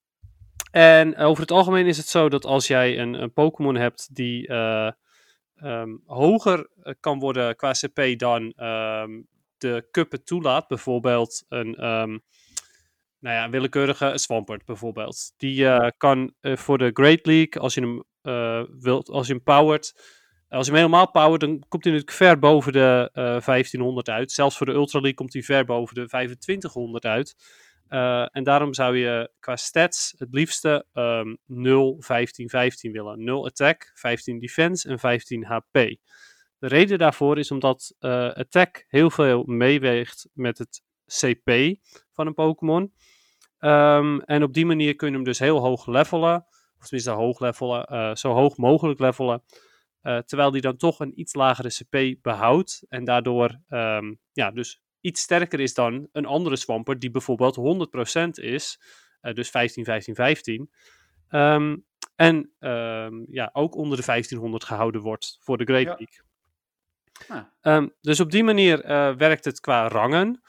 en 0.70 1.16
over 1.16 1.42
het 1.42 1.50
algemeen 1.50 1.86
is 1.86 1.96
het 1.96 2.06
zo 2.06 2.28
dat 2.28 2.44
als 2.44 2.66
jij 2.66 2.98
een, 2.98 3.14
een 3.14 3.32
Pokémon 3.32 3.74
hebt 3.74 4.14
die 4.14 4.52
um, 4.52 6.02
hoger 6.06 6.68
kan 7.00 7.18
worden 7.18 7.56
qua 7.56 7.72
CP 7.72 8.18
dan 8.18 8.42
um, 8.42 9.26
de 9.58 9.88
cup 9.90 10.12
toelaat, 10.24 10.68
bijvoorbeeld 10.68 11.44
een 11.48 11.84
nou 13.22 13.36
ja, 13.36 13.44
een 13.44 13.50
willekeurige 13.50 14.12
Swampert 14.14 14.64
bijvoorbeeld. 14.64 15.32
Die 15.36 15.62
uh, 15.62 15.88
kan 15.96 16.34
uh, 16.40 16.56
voor 16.56 16.78
de 16.78 16.90
Great 16.92 17.26
League, 17.26 17.62
als 17.62 17.74
je 17.74 17.80
hem 17.80 18.04
uh, 18.22 18.62
wilt, 18.80 19.08
als 19.08 19.26
je 19.26 19.32
hem 19.32 19.42
powert, 19.42 19.92
als 20.48 20.66
je 20.66 20.72
hem 20.72 20.80
helemaal 20.80 21.10
powert, 21.10 21.40
dan 21.40 21.64
komt 21.68 21.84
hij 21.84 21.92
natuurlijk 21.92 22.16
ver 22.18 22.38
boven 22.38 22.72
de 22.72 23.10
1500 23.12 24.08
uit. 24.08 24.32
Zelfs 24.32 24.56
voor 24.56 24.66
de 24.66 24.72
Ultra 24.72 24.98
League 24.98 25.16
komt 25.16 25.32
hij 25.32 25.42
ver 25.42 25.64
boven 25.64 25.94
de 25.94 26.06
2500 26.06 27.04
uit. 27.04 27.34
en 28.32 28.44
daarom 28.44 28.74
zou 28.74 28.96
je 28.96 29.30
qua 29.40 29.56
stats 29.56 30.14
het 30.18 30.28
liefste 30.30 30.86
um, 30.92 31.38
0, 31.46 31.96
15, 31.98 32.48
15 32.48 32.92
willen. 32.92 33.24
0 33.24 33.46
attack, 33.46 33.90
15 33.94 34.38
defense 34.38 34.88
en 34.88 34.98
15 34.98 35.44
HP. 35.44 35.72
De 36.58 36.68
reden 36.68 36.98
daarvoor 36.98 37.38
is 37.38 37.50
omdat 37.50 37.94
attack 38.34 38.84
heel 38.88 39.10
veel 39.10 39.42
meeweegt 39.46 40.28
met 40.32 40.58
het 40.58 40.82
CP 41.06 41.76
van 42.12 42.26
een 42.26 42.34
Pokémon. 42.34 42.92
Um, 43.64 44.20
en 44.20 44.42
op 44.42 44.52
die 44.52 44.66
manier 44.66 44.96
kun 44.96 45.08
je 45.08 45.14
hem 45.14 45.24
dus 45.24 45.38
heel 45.38 45.58
hoog 45.58 45.86
levelen. 45.86 46.46
Of 46.78 46.88
tenminste 46.88 47.10
hoog 47.10 47.40
levelen, 47.40 47.86
uh, 47.92 48.14
zo 48.14 48.32
hoog 48.32 48.56
mogelijk 48.56 49.00
levelen. 49.00 49.42
Uh, 50.02 50.18
terwijl 50.18 50.50
die 50.50 50.60
dan 50.60 50.76
toch 50.76 51.00
een 51.00 51.20
iets 51.20 51.34
lagere 51.34 51.68
CP 51.68 52.22
behoudt. 52.22 52.84
En 52.88 53.04
daardoor 53.04 53.60
um, 53.68 54.18
ja, 54.32 54.50
dus 54.50 54.82
iets 55.00 55.20
sterker 55.20 55.60
is 55.60 55.74
dan 55.74 56.08
een 56.12 56.26
andere 56.26 56.56
Swampert 56.56 57.00
die 57.00 57.10
bijvoorbeeld 57.10 57.88
100% 58.16 58.28
is. 58.30 58.80
Uh, 59.22 59.32
dus 59.34 59.50
15, 59.50 59.84
15, 59.84 60.14
15. 60.14 60.70
Um, 61.30 61.84
en 62.16 62.52
ja, 63.30 63.50
ook 63.52 63.74
onder 63.74 63.98
de 63.98 64.04
1500 64.04 64.64
gehouden 64.64 65.00
wordt 65.00 65.38
voor 65.40 65.58
de 65.58 65.64
Great 65.64 65.86
League. 65.86 66.20
Ja. 67.28 67.52
Ah. 67.60 67.86
dus 68.00 68.20
op 68.20 68.30
die 68.30 68.44
manier 68.44 68.86
werkt 69.16 69.44
het 69.44 69.60
qua 69.60 69.88
rangen. 69.88 70.42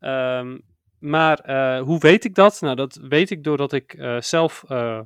Um, 0.00 0.64
maar 1.00 1.48
uh, 1.48 1.82
hoe 1.82 1.98
weet 1.98 2.24
ik 2.24 2.34
dat? 2.34 2.60
Nou, 2.60 2.76
dat 2.76 2.94
weet 3.02 3.30
ik 3.30 3.44
doordat 3.44 3.72
ik 3.72 3.94
uh, 3.94 4.20
zelf 4.20 4.64
uh, 4.68 5.00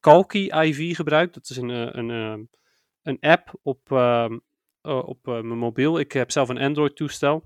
Kalki 0.00 0.50
IV 0.50 0.96
gebruik. 0.96 1.32
Dat 1.34 1.50
is 1.50 1.56
een, 1.56 1.98
een, 1.98 2.48
een 3.02 3.16
app 3.20 3.54
op, 3.62 3.92
ehm, 3.92 4.38
op 4.82 5.18
mijn 5.24 5.58
mobiel. 5.58 5.98
Ik 5.98 6.12
heb 6.12 6.30
zelf 6.30 6.48
een 6.48 6.58
Android-toestel. 6.58 7.44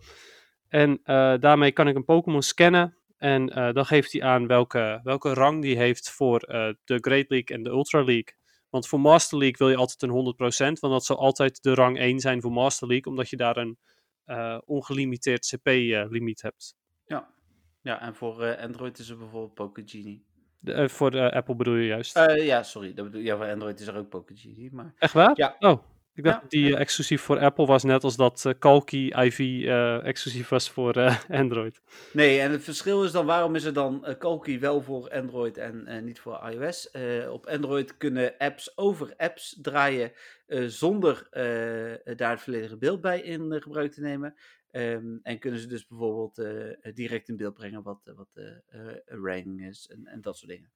En 0.68 1.00
daarmee 1.40 1.72
kan 1.72 1.88
ik 1.88 1.96
een 1.96 2.04
Pokémon 2.04 2.42
scannen. 2.42 2.96
En 3.16 3.46
dan 3.46 3.86
geeft 3.86 4.12
hij 4.12 4.22
aan 4.22 4.46
welke, 4.46 5.00
welke 5.02 5.34
rang 5.34 5.62
die 5.62 5.76
heeft 5.76 6.10
voor 6.10 6.38
de 6.84 6.98
Great 7.00 7.28
League 7.28 7.56
en 7.56 7.62
de 7.62 7.70
Ultra 7.70 8.04
League. 8.04 8.34
Want 8.70 8.88
voor 8.88 9.00
Master 9.00 9.38
League 9.38 9.56
wil 9.58 9.68
je 9.68 9.76
altijd 9.76 10.02
een 10.02 10.34
100%, 10.76 10.80
want 10.80 10.92
dat 10.92 11.04
zal 11.04 11.18
altijd 11.18 11.62
de 11.62 11.74
rang 11.74 11.98
1 11.98 12.20
zijn 12.20 12.40
voor 12.40 12.52
Master 12.52 12.88
League, 12.88 13.12
omdat 13.12 13.30
je 13.30 13.36
daar 13.36 13.56
een 13.56 13.78
ongelimiteerd 14.64 15.54
CP-limiet 15.54 16.42
hebt. 16.42 16.76
Ja, 17.04 17.32
ja, 17.82 18.00
en 18.00 18.14
voor 18.14 18.42
uh, 18.42 18.58
Android 18.58 18.98
is 18.98 19.08
er 19.08 19.18
bijvoorbeeld 19.18 19.54
Pocket 19.54 19.90
Genie. 19.90 20.24
De, 20.58 20.72
uh, 20.74 20.88
voor 20.88 21.10
de 21.10 21.32
Apple 21.32 21.54
bedoel 21.54 21.74
je 21.74 21.86
juist? 21.86 22.18
Ja, 22.34 22.62
sorry. 22.62 22.94
Dat 22.94 23.04
bedoel, 23.04 23.20
ja, 23.20 23.36
voor 23.36 23.46
Android 23.46 23.80
is 23.80 23.86
er 23.86 23.96
ook 23.96 24.08
Pocket 24.08 24.38
Genie. 24.38 24.72
Maar... 24.72 24.92
Echt 24.98 25.12
waar? 25.12 25.32
Ja. 25.34 25.56
Oh, 25.58 25.82
ik 26.14 26.24
dacht 26.24 26.36
ja. 26.36 26.40
dat 26.40 26.50
die 26.50 26.76
exclusief 26.76 27.22
voor 27.22 27.38
Apple 27.38 27.66
was, 27.66 27.82
net 27.82 28.04
als 28.04 28.16
dat 28.16 28.44
uh, 28.46 28.52
Kalki 28.58 29.06
IV 29.06 29.66
exclusief 30.02 30.48
was 30.48 30.70
voor 30.70 30.94
Android. 31.28 31.80
Nee, 32.12 32.40
en 32.40 32.50
het 32.50 32.64
verschil 32.64 33.04
is 33.04 33.12
dan, 33.12 33.26
waarom 33.26 33.54
is 33.54 33.64
er 33.64 33.72
dan 33.72 34.16
Kalki 34.18 34.58
wel 34.58 34.82
voor 34.82 35.10
Android 35.10 35.58
en 35.58 36.04
niet 36.04 36.20
voor 36.20 36.50
iOS? 36.50 36.90
op 37.30 37.46
Android 37.46 37.96
kunnen 37.96 38.34
apps 38.38 38.76
over 38.76 39.14
apps 39.16 39.58
draaien 39.62 40.12
zonder 40.66 41.26
daar 42.16 42.30
het 42.30 42.40
volledige 42.40 42.76
beeld 42.76 43.00
bij 43.00 43.20
in 43.20 43.62
gebruik 43.62 43.92
te 43.92 44.00
nemen. 44.00 44.34
Um, 44.74 45.20
en 45.22 45.38
kunnen 45.38 45.60
ze 45.60 45.66
dus 45.66 45.86
bijvoorbeeld 45.86 46.38
uh, 46.38 46.94
direct 46.94 47.28
in 47.28 47.36
beeld 47.36 47.54
brengen 47.54 47.82
wat, 47.82 48.00
wat 48.16 48.28
de 48.32 48.62
uh, 48.74 49.22
ranking 49.24 49.66
is 49.66 49.88
en, 49.88 50.06
en, 50.06 50.20
dat 50.20 50.36
soort 50.36 50.50
dingen. 50.50 50.70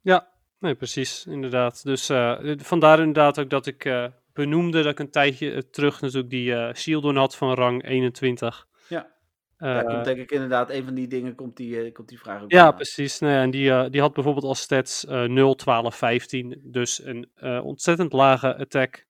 Ja, 0.00 0.32
nee, 0.58 0.74
precies, 0.74 1.26
inderdaad. 1.26 1.84
Dus 1.84 2.10
uh, 2.10 2.54
vandaar 2.56 2.98
inderdaad 2.98 3.38
ook 3.38 3.50
dat 3.50 3.66
ik 3.66 4.10
benoemde 4.32 4.82
dat 4.82 4.92
ik 4.92 4.98
een 4.98 5.10
tijdje 5.10 5.70
terug 5.70 6.00
natuurlijk 6.00 6.30
die 6.30 6.74
Shieldon 6.74 7.16
had 7.16 7.36
van 7.36 7.54
rang 7.54 7.84
21. 7.84 8.66
Ja, 8.88 9.12
daar 9.56 9.84
komt 9.84 10.04
denk 10.04 10.18
ik 10.18 10.30
inderdaad, 10.30 10.70
een 10.70 10.84
van 10.84 10.94
die 10.94 11.08
dingen 11.08 11.34
komt 11.34 11.56
die, 11.56 11.92
komt 11.92 12.08
die 12.08 12.18
vraag 12.18 12.42
ook 12.42 12.50
Ja, 12.52 12.66
aan. 12.66 12.74
precies. 12.74 13.18
Nee, 13.18 13.36
en 13.36 13.50
die, 13.50 13.90
die 13.90 14.00
had 14.00 14.12
bijvoorbeeld 14.12 14.44
als 14.44 14.60
stats 14.60 15.04
0, 15.04 15.54
12, 15.54 15.96
15. 15.96 16.60
Dus 16.64 17.04
een 17.04 17.28
ontzettend 17.62 18.12
lage 18.12 18.56
attack. 18.56 19.06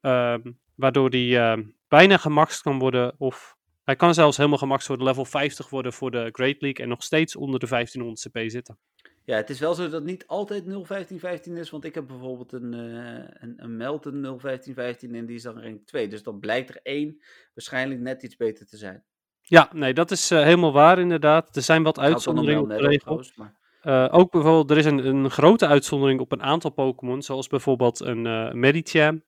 Um, 0.00 0.58
waardoor 0.74 1.10
die 1.10 1.38
bijna 1.88 2.16
gemaxt 2.16 2.62
kan 2.62 2.78
worden 2.78 3.14
of 3.18 3.55
Hij 3.86 3.96
kan 3.96 4.14
zelfs 4.14 4.36
helemaal 4.36 4.58
gemakkelijk 4.58 5.00
worden 5.00 5.16
level 5.16 5.30
50 5.40 5.70
worden 5.70 5.92
voor 5.92 6.10
de 6.10 6.28
Great 6.32 6.60
League 6.60 6.84
en 6.84 6.88
nog 6.88 7.02
steeds 7.02 7.36
onder 7.36 7.60
de 7.60 7.66
1500 7.66 8.28
CP 8.28 8.50
zitten. 8.50 8.78
Ja, 9.24 9.36
het 9.36 9.50
is 9.50 9.60
wel 9.60 9.74
zo 9.74 9.82
dat 9.82 9.92
het 9.92 10.04
niet 10.04 10.26
altijd 10.26 10.64
01515 10.64 11.56
is, 11.56 11.70
want 11.70 11.84
ik 11.84 11.94
heb 11.94 12.06
bijvoorbeeld 12.06 12.52
een, 12.52 12.72
uh, 12.72 13.24
een, 13.28 13.54
een 13.56 13.76
Melton 13.76 14.22
01515 14.22 15.14
en 15.14 15.26
die 15.26 15.36
is 15.36 15.42
dan 15.42 15.60
rank 15.60 15.86
2. 15.86 16.08
Dus 16.08 16.22
dan 16.22 16.40
blijkt 16.40 16.68
er 16.68 16.80
één 16.82 17.22
waarschijnlijk 17.54 18.00
net 18.00 18.22
iets 18.22 18.36
beter 18.36 18.66
te 18.66 18.76
zijn. 18.76 19.04
Ja, 19.40 19.70
nee, 19.72 19.94
dat 19.94 20.10
is 20.10 20.30
uh, 20.30 20.42
helemaal 20.42 20.72
waar 20.72 20.98
inderdaad. 20.98 21.56
Er 21.56 21.62
zijn 21.62 21.82
wat 21.82 21.98
uitzonderingen 21.98 22.62
op 22.62 22.68
de 22.68 22.76
regel. 22.76 23.24
Uh, 23.82 24.08
ook 24.10 24.30
bijvoorbeeld, 24.30 24.70
er 24.70 24.76
is 24.76 24.84
een, 24.84 25.06
een 25.06 25.30
grote 25.30 25.66
uitzondering 25.66 26.20
op 26.20 26.32
een 26.32 26.42
aantal 26.42 26.70
Pokémon, 26.70 27.22
zoals 27.22 27.46
bijvoorbeeld 27.46 28.00
een 28.00 28.24
uh, 28.24 28.52
Medicham. 28.52 29.22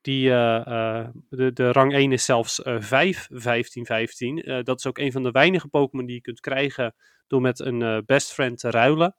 Die, 0.00 0.28
uh, 0.28 1.08
de, 1.28 1.52
de 1.52 1.72
rang 1.72 1.92
1 1.92 2.12
is 2.12 2.24
zelfs 2.24 2.60
5, 2.64 3.28
15, 3.32 3.86
15. 3.86 4.62
dat 4.64 4.78
is 4.78 4.86
ook 4.86 4.98
een 4.98 5.12
van 5.12 5.22
de 5.22 5.30
weinige 5.30 5.68
Pokémon 5.68 6.06
die 6.06 6.14
je 6.14 6.20
kunt 6.20 6.40
krijgen 6.40 6.94
door 7.26 7.40
met 7.40 7.60
een 7.60 8.02
best 8.06 8.32
friend 8.32 8.58
te 8.58 8.70
ruilen. 8.70 9.16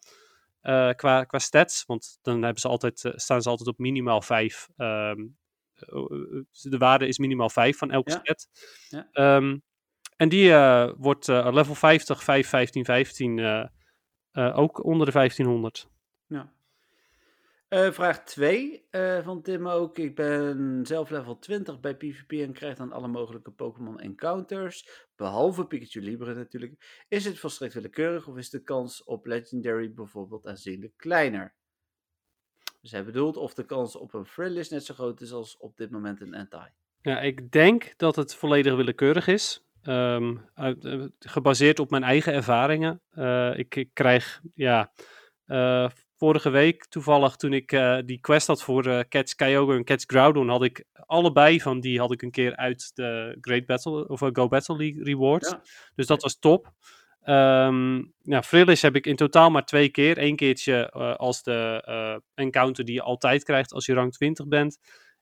qua, 0.96 1.24
qua 1.24 1.40
stats, 1.40 1.84
want 1.86 2.20
dan 2.22 2.42
hebben 2.42 2.62
ze 2.62 2.68
altijd, 2.68 3.12
staan 3.16 3.42
ze 3.42 3.50
altijd 3.50 3.70
op 3.70 3.78
minimaal 3.78 4.22
5. 4.22 4.68
Um, 4.78 4.88
ehm, 4.88 5.28
de 6.62 6.78
waarde 6.78 7.08
is 7.08 7.18
minimaal 7.18 7.50
5 7.50 7.78
van 7.78 7.92
elke 7.92 8.12
ja. 8.12 8.20
stat. 8.20 8.48
Ja. 8.90 9.36
Um, 9.36 9.62
en 10.16 10.30
die 10.30 10.54
wordt 10.98 11.28
level 11.28 11.76
50, 11.76 12.24
5, 12.24 12.48
15, 12.48 12.86
15 12.86 13.70
uh, 14.34 14.58
ook 14.58 14.84
onder 14.84 15.06
de 15.06 15.12
1500. 15.12 15.90
Ja. 16.28 16.54
Uh, 17.70 17.92
vraag 17.92 18.24
2 18.24 18.88
uh, 18.92 19.18
eh, 19.18 19.26
van 19.26 19.42
Tim 19.42 19.68
ook. 19.68 19.98
Ik 19.98 20.16
ben 20.16 20.80
zelf 20.86 21.10
level 21.10 21.40
20 21.40 21.80
bij 21.80 21.96
PvP 21.96 22.32
en 22.32 22.54
krijg 22.54 22.78
dan 22.78 22.92
alle 22.92 23.08
mogelijke 23.08 23.52
Pokémon 23.52 24.00
encounters. 24.00 25.08
Behalve 25.16 25.66
Pikachu 25.66 26.02
Libre 26.02 26.34
natuurlijk. 26.34 27.04
Is 27.08 27.26
het 27.26 27.40
volstrekt 27.40 27.74
willekeurig 27.74 28.28
of 28.28 28.38
is 28.38 28.50
de 28.50 28.64
kans 28.64 29.04
op 29.04 29.26
Legendary 29.26 29.94
bijvoorbeeld 29.94 30.48
aanzienlijk 30.48 30.94
kleiner? 30.98 31.54
Dus 32.82 32.92
hij 32.92 33.06
bedoelt 33.06 33.38
of 33.38 33.54
de 33.54 33.66
kans 33.66 33.96
op 33.96 34.14
een 34.14 34.26
Frillis 34.26 34.70
net 34.70 34.86
zo 34.86 34.94
groot 34.94 35.22
is 35.22 35.32
als 35.32 35.58
op 35.58 35.78
dit 35.78 35.92
moment 35.92 36.22
een 36.22 36.36
Anti. 36.36 36.72
Ja, 37.02 37.20
ik 37.20 37.52
denk 37.52 37.94
dat 37.98 38.16
het 38.16 38.36
volledig 38.36 38.76
willekeurig 38.76 39.28
is. 39.28 39.66
Um, 39.84 40.50
gebaseerd 41.20 41.80
op 41.80 41.90
mijn 41.90 42.04
eigen 42.04 42.34
ervaringen. 42.34 43.02
Ik, 43.58 43.76
ik, 43.76 43.90
krijg, 43.94 44.42
ja, 44.54 44.92
vorige 46.20 46.50
week 46.50 46.86
toevallig 46.86 47.36
toen 47.36 47.54
ik 47.54 47.72
uh, 47.72 47.98
die 48.06 48.20
quest 48.20 48.48
had 48.48 48.64
voor 48.64 49.06
Cats 49.08 49.36
Kyogre 49.36 49.76
en 49.76 49.84
Cats 49.84 50.04
Groudon, 50.08 50.50
had 50.50 50.64
ik 50.64 50.84
allebei 50.94 51.62
van 51.62 51.80
die 51.80 52.00
had 52.00 52.12
ik 52.12 52.22
een 52.22 52.32
keer 52.32 52.56
uit 52.56 52.92
de 52.94 53.38
Great 53.42 53.66
Battle 53.66 54.08
of 54.08 54.20
Go 54.20 54.48
Battle 54.48 54.78
League 54.78 55.04
rewards. 55.04 55.50
Ja. 55.50 55.62
Dus 55.96 56.08
dat 56.08 56.22
was 56.22 56.40
top. 56.40 56.74
Um, 57.24 58.14
ja, 58.22 58.44
Frillis 58.44 58.82
heb 58.82 58.96
ik 58.96 59.06
in 59.06 59.16
totaal 59.16 59.50
maar 59.50 59.66
twee 59.66 59.90
keer. 59.90 60.18
Eén 60.18 60.36
keertje 60.36 60.92
als 61.18 61.44
de 61.44 62.22
encounter 62.34 62.86
die 62.86 62.96
je 62.96 63.02
altijd 63.02 63.44
krijgt 63.44 63.74
als 63.74 63.86
je 63.86 63.94
rang 63.94 64.14
20 64.14 64.48
bent. 64.48 64.78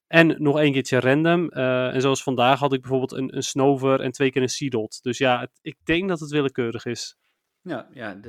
En 0.08 0.36
nog 0.38 0.60
één 0.60 0.72
keertje 0.72 1.00
random. 1.00 1.50
Uh, 1.54 1.94
en 1.94 2.02
zoals 2.02 2.24
vandaag 2.24 2.60
had 2.60 2.74
ik 2.74 2.82
bijvoorbeeld 2.82 3.12
een, 3.12 3.36
een 3.36 3.44
Snover 3.44 4.02
en 4.02 4.12
twee 4.12 4.32
keer 4.32 4.42
een 4.42 4.50
Seedot. 4.50 5.04
Dus 5.04 5.18
ja, 5.18 5.40
het, 5.40 5.52
ik 5.62 5.78
denk 5.84 6.10
dat 6.10 6.20
het 6.20 6.32
willekeurig 6.32 6.86
is. 6.86 7.16
Ja, 7.68 7.88
ja 7.94 8.20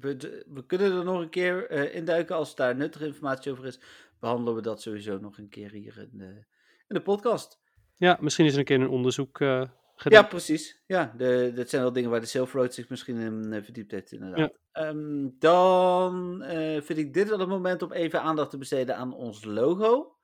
we, 0.00 0.44
we, 0.48 0.66
kunnen 0.66 0.92
er 0.92 1.04
nog 1.04 1.20
een 1.20 1.30
keer 1.30 1.72
uh, 1.72 1.94
induiken 1.94 2.36
als 2.36 2.54
daar 2.54 2.76
nuttige 2.76 3.06
informatie 3.06 3.52
over 3.52 3.66
is. 3.66 3.80
Behandelen 4.20 4.54
we 4.54 4.62
dat 4.62 4.82
sowieso 4.82 5.18
nog 5.18 5.38
een 5.38 5.48
keer 5.48 5.70
hier 5.70 6.08
in 6.12 6.18
de, 6.18 6.44
in 6.88 6.94
de 6.94 7.02
podcast. 7.02 7.60
Ja, 7.96 8.18
misschien 8.20 8.46
is 8.46 8.52
er 8.52 8.58
een 8.58 8.64
keer 8.64 8.80
een 8.80 8.88
onderzoek 8.88 9.40
uh, 9.40 9.62
gedaan. 9.94 10.22
Ja, 10.22 10.28
precies. 10.28 10.82
Ja, 10.86 11.14
de, 11.16 11.52
dat 11.54 11.68
zijn 11.68 11.82
wel 11.82 11.92
dingen 11.92 12.10
waar 12.10 12.20
de 12.20 12.26
Silver 12.26 12.72
zich 12.72 12.88
misschien 12.88 13.16
in 13.16 13.64
verdiept 13.64 13.90
heeft, 13.90 14.12
inderdaad. 14.12 14.58
Ja. 14.72 14.88
Um, 14.88 15.36
dan 15.38 16.42
vind 16.82 16.98
ik 16.98 17.14
dit 17.14 17.28
wel 17.28 17.38
het 17.38 17.48
moment 17.48 17.82
om 17.82 17.92
even 17.92 18.22
aandacht 18.22 18.50
te 18.50 18.58
besteden 18.58 18.96
aan 18.96 19.14
ons 19.14 19.44
logo. 19.44 20.16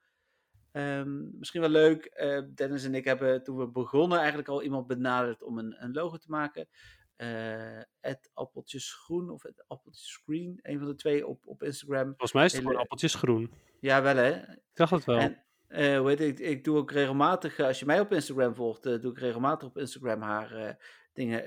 Um, 0.73 1.31
misschien 1.39 1.61
wel 1.61 1.71
leuk. 1.71 2.11
Uh, 2.17 2.41
Dennis 2.55 2.85
en 2.85 2.95
ik 2.95 3.05
hebben 3.05 3.43
toen 3.43 3.57
we 3.57 3.69
begonnen 3.69 4.19
eigenlijk 4.19 4.49
al 4.49 4.63
iemand 4.63 4.87
benaderd 4.87 5.43
om 5.43 5.59
een, 5.59 5.77
een 5.79 5.93
logo 5.93 6.17
te 6.17 6.31
maken. 6.31 6.69
Uh, 7.17 7.81
het 8.01 8.31
appeltjesgroen 8.33 9.31
of 9.31 9.43
het 9.43 9.65
appeltjesgreen, 9.67 10.59
een 10.63 10.79
van 10.79 10.89
de 10.89 10.95
twee 10.95 11.27
op, 11.27 11.47
op 11.47 11.63
Instagram. 11.63 12.07
Volgens 12.07 12.33
mij 12.33 12.45
is 12.45 12.53
het 12.53 12.61
Hele... 12.61 12.71
gewoon 12.73 12.83
appeltjesgroen. 12.83 13.53
Ja, 13.81 14.03
wel 14.03 14.17
hè. 14.17 14.33
Ik 14.37 14.61
dacht 14.73 14.91
het 14.91 15.05
wel. 15.05 15.19
En, 15.19 15.45
uh, 15.69 15.99
hoe 15.99 16.09
heet 16.09 16.21
ik, 16.21 16.39
ik 16.39 16.65
doe 16.65 16.77
ook 16.77 16.91
regelmatig, 16.91 17.61
als 17.61 17.79
je 17.79 17.87
mij 17.87 18.01
op 18.01 18.13
Instagram 18.13 18.55
volgt, 18.55 18.83
doe 18.83 19.11
ik 19.11 19.19
regelmatig 19.19 19.69
op 19.69 19.79
Instagram 19.79 20.21
haar 20.21 20.79
dingen 21.13 21.45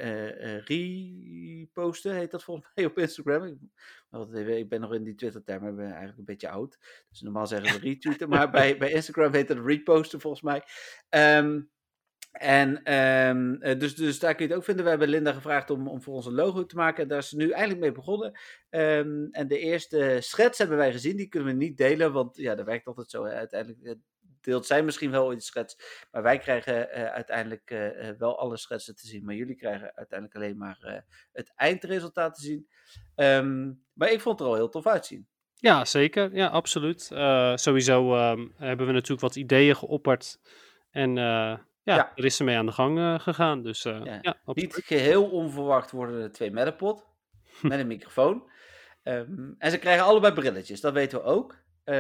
reposten, 0.65 2.15
heet 2.15 2.32
dat 2.32 2.43
volgens 2.43 2.68
mij 2.76 2.86
op 2.86 2.97
Instagram. 2.97 3.43
Ik, 3.43 3.57
ik 4.47 4.70
ben 4.70 4.82
nog 4.82 4.93
in 4.93 5.03
die 5.03 5.15
Twitter-termen, 5.15 5.70
ik 5.70 5.76
ben 5.76 5.86
eigenlijk 5.86 6.18
een 6.18 6.26
beetje 6.26 6.49
oud. 6.49 6.78
Dus 7.09 7.22
normaal 7.22 7.47
zeggen 7.47 7.82
we 7.82 7.88
retweeten, 7.88 8.30
maar 8.30 8.49
bij, 8.59 8.78
bij 8.78 8.91
Instagram 8.91 9.34
heet 9.34 9.49
het 9.49 9.65
reposten 9.65 10.22
volgens 10.22 10.41
mij. 10.41 10.63
Um, 11.38 11.70
en 12.39 12.93
um, 12.93 13.59
dus, 13.79 13.95
dus 13.95 14.19
daar 14.19 14.35
kun 14.35 14.43
je 14.45 14.49
het 14.49 14.59
ook 14.59 14.65
vinden. 14.65 14.83
We 14.83 14.89
hebben 14.89 15.09
Linda 15.09 15.33
gevraagd 15.33 15.69
om, 15.69 15.88
om 15.88 16.01
voor 16.01 16.13
ons 16.13 16.25
een 16.25 16.33
logo 16.33 16.65
te 16.65 16.75
maken. 16.75 17.07
Daar 17.07 17.17
is 17.17 17.29
ze 17.29 17.35
nu 17.35 17.49
eindelijk 17.49 17.79
mee 17.79 17.91
begonnen. 17.91 18.39
Um, 18.69 19.27
en 19.31 19.47
de 19.47 19.59
eerste 19.59 20.17
schets 20.19 20.57
hebben 20.57 20.77
wij 20.77 20.91
gezien. 20.91 21.17
Die 21.17 21.27
kunnen 21.27 21.49
we 21.49 21.55
niet 21.55 21.77
delen, 21.77 22.13
want 22.13 22.38
ja, 22.38 22.55
dat 22.55 22.65
werkt 22.65 22.88
altijd 22.88 23.09
zo. 23.09 23.23
Uiteindelijk 23.23 23.97
deelt 24.41 24.65
zij 24.65 24.83
misschien 24.83 25.11
wel 25.11 25.31
in 25.31 25.38
de 25.38 25.43
schets. 25.43 26.05
Maar 26.11 26.23
wij 26.23 26.38
krijgen 26.38 26.73
uh, 26.73 27.05
uiteindelijk 27.05 27.75
wel 28.17 28.39
alle 28.39 28.57
schetsen 28.57 28.95
te 28.95 29.07
zien. 29.07 29.25
Maar 29.25 29.35
jullie 29.35 29.55
krijgen 29.55 29.95
uiteindelijk 29.95 30.35
alleen 30.39 30.57
maar 30.57 31.03
het 31.31 31.51
eindresultaat 31.55 32.35
te 32.35 32.41
zien. 32.41 32.67
Um, 33.15 33.83
maar 33.93 34.11
ik 34.11 34.21
vond 34.21 34.39
het 34.39 34.47
er 34.47 34.53
al 34.53 34.59
heel 34.59 34.69
tof 34.69 34.88
uitzien. 34.88 35.27
Ja, 35.53 35.85
zeker. 35.85 36.35
Ja, 36.35 36.47
absoluut. 36.47 37.01
sowieso 37.55 38.15
hebben 38.55 38.88
we 38.88 38.93
natuurlijk 38.93 39.21
wat 39.21 39.35
ideeën 39.35 39.75
geopperd. 39.75 40.39
En 40.91 41.17
ja, 41.88 41.95
ja, 41.95 42.11
er 42.15 42.25
is 42.25 42.35
ze 42.35 42.43
mee 42.43 42.57
aan 42.57 42.65
de 42.65 42.71
gang 42.71 43.21
gegaan. 43.21 43.63
Dus, 43.63 43.83
ja, 43.83 44.19
ja 44.21 44.38
Niet 44.45 44.73
geheel 44.73 45.29
onverwacht 45.29 45.91
worden 45.91 46.21
er 46.21 46.31
twee 46.31 46.51
met 46.51 46.67
een 46.67 46.75
pot. 46.75 47.05
met 47.61 47.79
een 47.79 47.88
microfoon. 47.88 48.49
Um, 49.03 49.55
en 49.57 49.71
ze 49.71 49.77
krijgen 49.77 50.05
allebei 50.05 50.33
brilletjes, 50.33 50.81
dat 50.81 50.93
weten 50.93 51.17
we 51.17 51.23
ook. 51.23 51.65
Uh, 51.85 51.95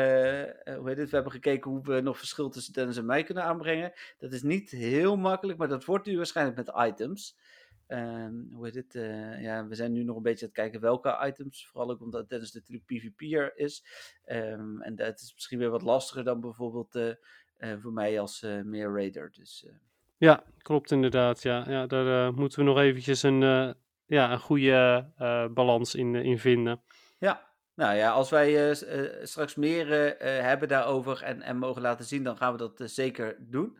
hoe 0.77 0.87
heet 0.87 0.97
het? 0.97 1.09
We 1.09 1.15
hebben 1.15 1.31
gekeken 1.31 1.71
hoe 1.71 1.81
we 1.83 2.01
nog 2.01 2.17
verschil 2.17 2.49
tussen 2.49 2.73
Dennis 2.73 2.97
en 2.97 3.05
mij 3.05 3.23
kunnen 3.23 3.43
aanbrengen. 3.43 3.93
Dat 4.17 4.33
is 4.33 4.41
niet 4.43 4.69
heel 4.69 5.15
makkelijk, 5.15 5.57
maar 5.57 5.67
dat 5.67 5.85
wordt 5.85 6.05
nu 6.05 6.17
waarschijnlijk 6.17 6.57
met 6.57 6.89
items. 6.89 7.37
Uh, 7.87 8.27
hoe 8.51 8.65
heet 8.65 8.75
het? 8.75 8.95
Uh, 8.95 9.41
ja, 9.41 9.67
we 9.67 9.75
zijn 9.75 9.91
nu 9.91 10.03
nog 10.03 10.15
een 10.15 10.21
beetje 10.21 10.45
aan 10.45 10.51
het 10.51 10.61
kijken 10.61 10.79
welke 10.79 11.25
items. 11.27 11.67
Vooral 11.67 11.89
ook 11.89 12.01
omdat 12.01 12.29
Dennis 12.29 12.53
natuurlijk 12.53 12.85
PvP'er 12.85 13.57
is. 13.57 13.85
Um, 14.25 14.81
en 14.81 14.95
dat 14.95 15.19
is 15.19 15.33
misschien 15.33 15.59
weer 15.59 15.69
wat 15.69 15.81
lastiger 15.81 16.23
dan 16.23 16.41
bijvoorbeeld 16.41 17.17
voor 17.81 17.93
mij 17.93 18.19
als 18.19 18.41
meer 18.63 18.93
raider. 18.93 19.31
Dus, 19.31 19.67
ja, 20.17 20.43
klopt 20.57 20.91
inderdaad. 20.91 21.41
Ja, 21.41 21.65
ja 21.69 21.87
daar 21.87 22.33
moeten 22.33 22.59
we 22.59 22.65
nog 22.65 22.79
eventjes 22.79 23.23
een, 23.23 23.39
ja, 24.05 24.31
een 24.31 24.39
goede 24.39 25.11
balans 25.53 25.95
in, 25.95 26.15
in 26.15 26.39
vinden. 26.39 26.81
Ja, 27.19 27.47
nou 27.77 27.95
ja, 27.95 28.11
als 28.11 28.29
wij 28.29 28.69
uh, 28.69 28.75
straks 29.23 29.55
meer 29.55 29.87
uh, 29.87 30.41
hebben 30.41 30.67
daarover 30.67 31.23
en, 31.23 31.41
en 31.41 31.57
mogen 31.57 31.81
laten 31.81 32.05
zien, 32.05 32.23
dan 32.23 32.37
gaan 32.37 32.51
we 32.51 32.57
dat 32.57 32.81
zeker 32.83 33.35
doen. 33.39 33.77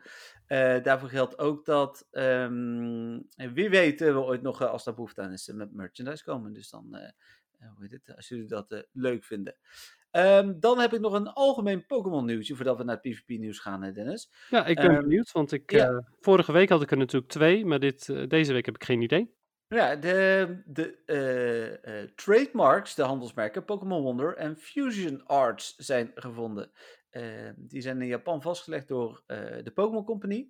daarvoor 0.82 1.08
geldt 1.08 1.38
ook 1.38 1.64
dat, 1.64 2.08
um, 2.10 3.28
wie 3.36 3.68
weet, 3.68 4.00
we 4.00 4.20
ooit 4.20 4.42
nog, 4.42 4.62
als 4.62 4.84
daar 4.84 4.94
behoefte 4.94 5.22
aan 5.22 5.32
is, 5.32 5.50
met 5.54 5.72
merchandise 5.72 6.24
komen. 6.24 6.52
Dus 6.52 6.70
dan, 6.70 6.86
hoe 7.58 7.86
heet 7.88 7.90
het, 7.90 8.16
als 8.16 8.28
jullie 8.28 8.48
dat 8.48 8.86
leuk 8.92 9.24
vinden. 9.24 9.56
Um, 10.12 10.60
dan 10.60 10.78
heb 10.78 10.92
ik 10.92 11.00
nog 11.00 11.12
een 11.12 11.28
algemeen 11.28 11.86
Pokémon 11.86 12.24
nieuwtje 12.24 12.54
voordat 12.54 12.76
we 12.76 12.84
naar 12.84 12.98
het 13.02 13.12
PvP 13.12 13.28
nieuws 13.38 13.58
gaan, 13.58 13.92
Dennis. 13.92 14.30
Ja, 14.50 14.66
ik 14.66 14.76
ben 14.76 14.94
um, 14.94 15.00
benieuwd, 15.00 15.32
want 15.32 15.52
ik, 15.52 15.70
ja. 15.70 16.08
vorige 16.20 16.52
week 16.52 16.68
had 16.68 16.82
ik 16.82 16.90
er 16.90 16.96
natuurlijk 16.96 17.32
twee, 17.32 17.64
maar 17.64 17.80
dit, 17.80 18.30
deze 18.30 18.52
week 18.52 18.66
heb 18.66 18.74
ik 18.74 18.84
geen 18.84 19.02
idee. 19.02 19.36
Ja, 19.68 19.96
de, 19.96 20.62
de 20.66 20.98
uh, 21.06 21.94
uh, 21.94 22.08
trademarks, 22.14 22.94
de 22.94 23.02
handelsmerken 23.02 23.64
Pokémon 23.64 24.02
Wonder 24.02 24.36
en 24.36 24.56
Fusion 24.56 25.26
Arts 25.26 25.74
zijn 25.76 26.10
gevonden. 26.14 26.70
Uh, 27.10 27.22
die 27.56 27.80
zijn 27.80 28.02
in 28.02 28.08
Japan 28.08 28.42
vastgelegd 28.42 28.88
door 28.88 29.22
de 29.62 29.70
Pokémon 29.74 30.04
Company. 30.04 30.48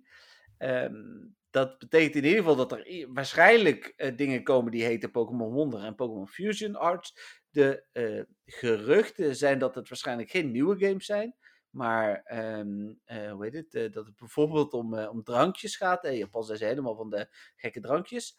Um, 0.57 1.35
dat 1.49 1.79
betekent 1.79 2.15
in 2.15 2.23
ieder 2.23 2.37
geval 2.37 2.55
dat 2.55 2.71
er 2.71 3.07
waarschijnlijk 3.13 4.13
dingen 4.15 4.43
komen 4.43 4.71
die 4.71 4.83
heten 4.83 5.11
Pokémon 5.11 5.51
Wonder 5.51 5.83
en 5.83 5.95
Pokémon 5.95 6.27
Fusion 6.27 6.75
Arts. 6.75 7.38
De 7.51 8.27
geruchten 8.45 9.35
zijn 9.35 9.59
dat 9.59 9.75
het 9.75 9.89
waarschijnlijk 9.89 10.29
geen 10.29 10.51
nieuwe 10.51 10.77
games 10.77 11.05
zijn. 11.05 11.35
Maar 11.69 12.31
um, 12.59 12.99
hoe 13.05 13.37
heet 13.39 13.53
het? 13.53 13.93
dat 13.93 14.05
het 14.05 14.15
bijvoorbeeld 14.15 14.73
om, 14.73 14.99
om 14.99 15.23
drankjes 15.23 15.75
gaat. 15.75 16.05
In 16.05 16.17
Japan 16.17 16.43
zijn 16.43 16.57
ze 16.57 16.65
helemaal 16.65 16.95
van 16.95 17.09
de 17.09 17.27
gekke 17.55 17.79
drankjes. 17.79 18.37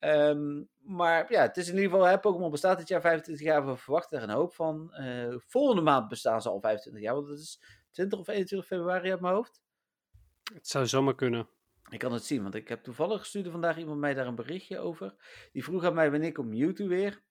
Um, 0.00 0.68
maar 0.78 1.32
ja, 1.32 1.42
het 1.42 1.56
is 1.56 1.68
in 1.68 1.76
ieder 1.76 1.90
geval, 1.90 2.20
Pokémon 2.20 2.50
bestaat 2.50 2.78
dit 2.78 2.88
jaar 2.88 3.00
25 3.00 3.46
jaar, 3.46 3.66
we 3.66 3.76
verwachten 3.76 4.18
er 4.18 4.24
een 4.24 4.34
hoop 4.34 4.54
van. 4.54 4.92
Volgende 5.46 5.82
maand 5.82 6.08
bestaan 6.08 6.42
ze 6.42 6.48
al 6.48 6.60
25 6.60 7.02
jaar, 7.02 7.14
want 7.14 7.26
dat 7.26 7.38
is 7.38 7.60
20 7.90 8.18
of 8.18 8.28
21 8.28 8.68
februari 8.68 9.10
uit 9.10 9.20
mijn 9.20 9.34
hoofd. 9.34 9.62
Het 10.54 10.68
zou 10.68 10.86
zomaar 10.86 11.14
kunnen. 11.14 11.48
Ik 11.90 11.98
kan 11.98 12.12
het 12.12 12.24
zien, 12.24 12.42
want 12.42 12.54
ik 12.54 12.68
heb 12.68 12.82
toevallig 12.82 13.26
stuurde 13.26 13.50
vandaag 13.50 13.78
iemand 13.78 13.98
mij 13.98 14.14
daar 14.14 14.26
een 14.26 14.34
berichtje 14.34 14.78
over. 14.78 15.14
Die 15.52 15.64
vroeg 15.64 15.84
aan 15.84 15.94
mij 15.94 16.10
wanneer 16.10 16.32
komt 16.32 16.48
Mewtwo 16.48 16.86
weer. 16.86 17.22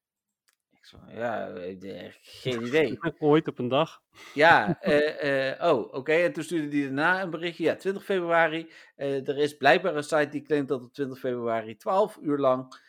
Ja, 1.08 1.50
eh, 1.50 2.12
geen 2.22 2.62
idee. 2.68 3.00
Ooit 3.20 3.48
op 3.48 3.60
een 3.60 3.68
dag. 3.68 4.02
Ja, 4.34 4.78
eh, 4.82 5.52
eh, 5.52 5.74
oh, 5.74 5.94
oké. 5.94 6.12
En 6.12 6.34
toen 6.34 6.44
stuurde 6.44 6.78
hij 6.78 6.86
daarna 6.86 7.22
een 7.22 7.30
berichtje. 7.30 7.64
Ja, 7.64 7.76
20 7.76 8.04
februari. 8.04 8.72
Er 8.96 9.38
is 9.38 9.58
blijkbaar 9.58 9.96
een 9.96 10.04
site 10.04 10.30
die 10.30 10.42
claimt 10.42 10.68
dat 10.68 10.82
op 10.82 10.94
20 10.94 11.20
februari 11.20 11.76
12 11.76 12.18
uur 12.22 12.38
lang 12.38 12.80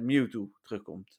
Mewtwo 0.00 0.50
terugkomt. 0.62 1.18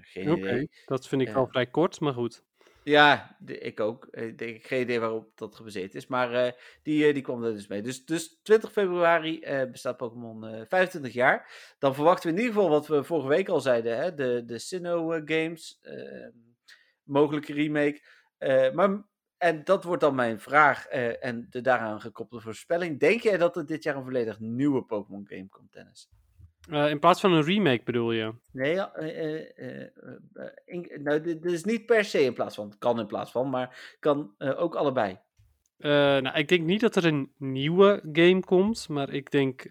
Geen 0.00 0.38
idee. 0.38 0.70
dat 0.86 1.08
vind 1.08 1.22
ik 1.22 1.28
wel 1.28 1.46
vrij 1.46 1.66
kort, 1.66 2.00
maar 2.00 2.12
goed. 2.12 2.42
Ja, 2.88 3.36
ik 3.44 3.80
ook. 3.80 4.06
Eh, 4.06 4.26
Ik 4.38 4.66
geen 4.66 4.80
idee 4.80 5.00
waarop 5.00 5.30
dat 5.38 5.56
gebaseerd 5.56 5.94
is. 5.94 6.06
Maar 6.06 6.32
eh, 6.32 6.52
die, 6.82 7.06
eh, 7.06 7.14
die 7.14 7.22
kwam 7.22 7.44
er 7.44 7.52
dus 7.52 7.66
mee. 7.66 7.82
Dus, 7.82 8.04
dus 8.04 8.40
20 8.42 8.72
februari 8.72 9.40
bestaat 9.70 9.96
Pokémon 9.96 10.46
eh 10.46 10.62
25 10.68 11.12
jaar. 11.12 11.50
Dan 11.78 11.94
verwachten 11.94 12.30
we 12.30 12.36
in 12.36 12.42
ieder 12.42 12.54
geval 12.54 12.70
wat 12.70 12.86
we 12.86 13.04
vorige 13.04 13.28
week 13.28 13.48
al 13.48 13.60
zeiden. 13.60 13.96
Hè? 13.98 14.14
De, 14.14 14.42
de 14.46 14.58
Sinnoh 14.58 15.22
games. 15.24 15.78
eh, 15.82 16.28
mogelijke 17.02 17.52
remake. 17.52 18.00
Maar, 18.74 19.04
en 19.36 19.64
dat 19.64 19.84
wordt 19.84 20.00
dan 20.02 20.14
mijn 20.14 20.40
vraag. 20.40 20.86
en 20.86 21.46
de 21.50 21.60
daaraan 21.60 22.00
gekoppelde 22.00 22.44
voorspelling. 22.44 23.00
Denk 23.00 23.20
jij 23.20 23.36
dat 23.36 23.56
er 23.56 23.66
dit 23.66 23.82
jaar 23.82 23.96
een 23.96 24.04
volledig 24.04 24.38
nieuwe 24.40 24.84
Pokémon 24.84 25.26
game 25.28 25.48
komt, 25.48 25.72
Dennis? 25.72 26.08
Eh, 26.68 26.90
in 26.90 26.98
plaats 26.98 27.20
van 27.20 27.32
een 27.32 27.42
remake 27.44 27.82
bedoel 27.84 28.12
je? 28.12 28.32
Nee, 28.52 28.80
eh, 28.80 29.82
eh, 29.82 29.88
in- 30.64 30.90
nou, 31.02 31.20
dit, 31.20 31.42
dit 31.42 31.52
is 31.52 31.64
niet 31.64 31.86
per 31.86 32.04
se 32.04 32.20
in 32.20 32.34
plaats 32.34 32.54
van. 32.54 32.68
Het 32.68 32.78
kan 32.78 32.98
in 32.98 33.06
plaats 33.06 33.30
van, 33.30 33.50
maar 33.50 33.96
kan 34.00 34.34
ook 34.38 34.74
allebei. 34.74 35.18
Nou, 35.78 36.38
ik 36.38 36.48
denk 36.48 36.64
niet 36.66 36.80
dat 36.80 36.96
er 36.96 37.04
een 37.04 37.32
nieuwe 37.36 38.00
game 38.12 38.40
komt, 38.40 38.88
maar 38.88 39.10
ik 39.10 39.30
denk 39.30 39.70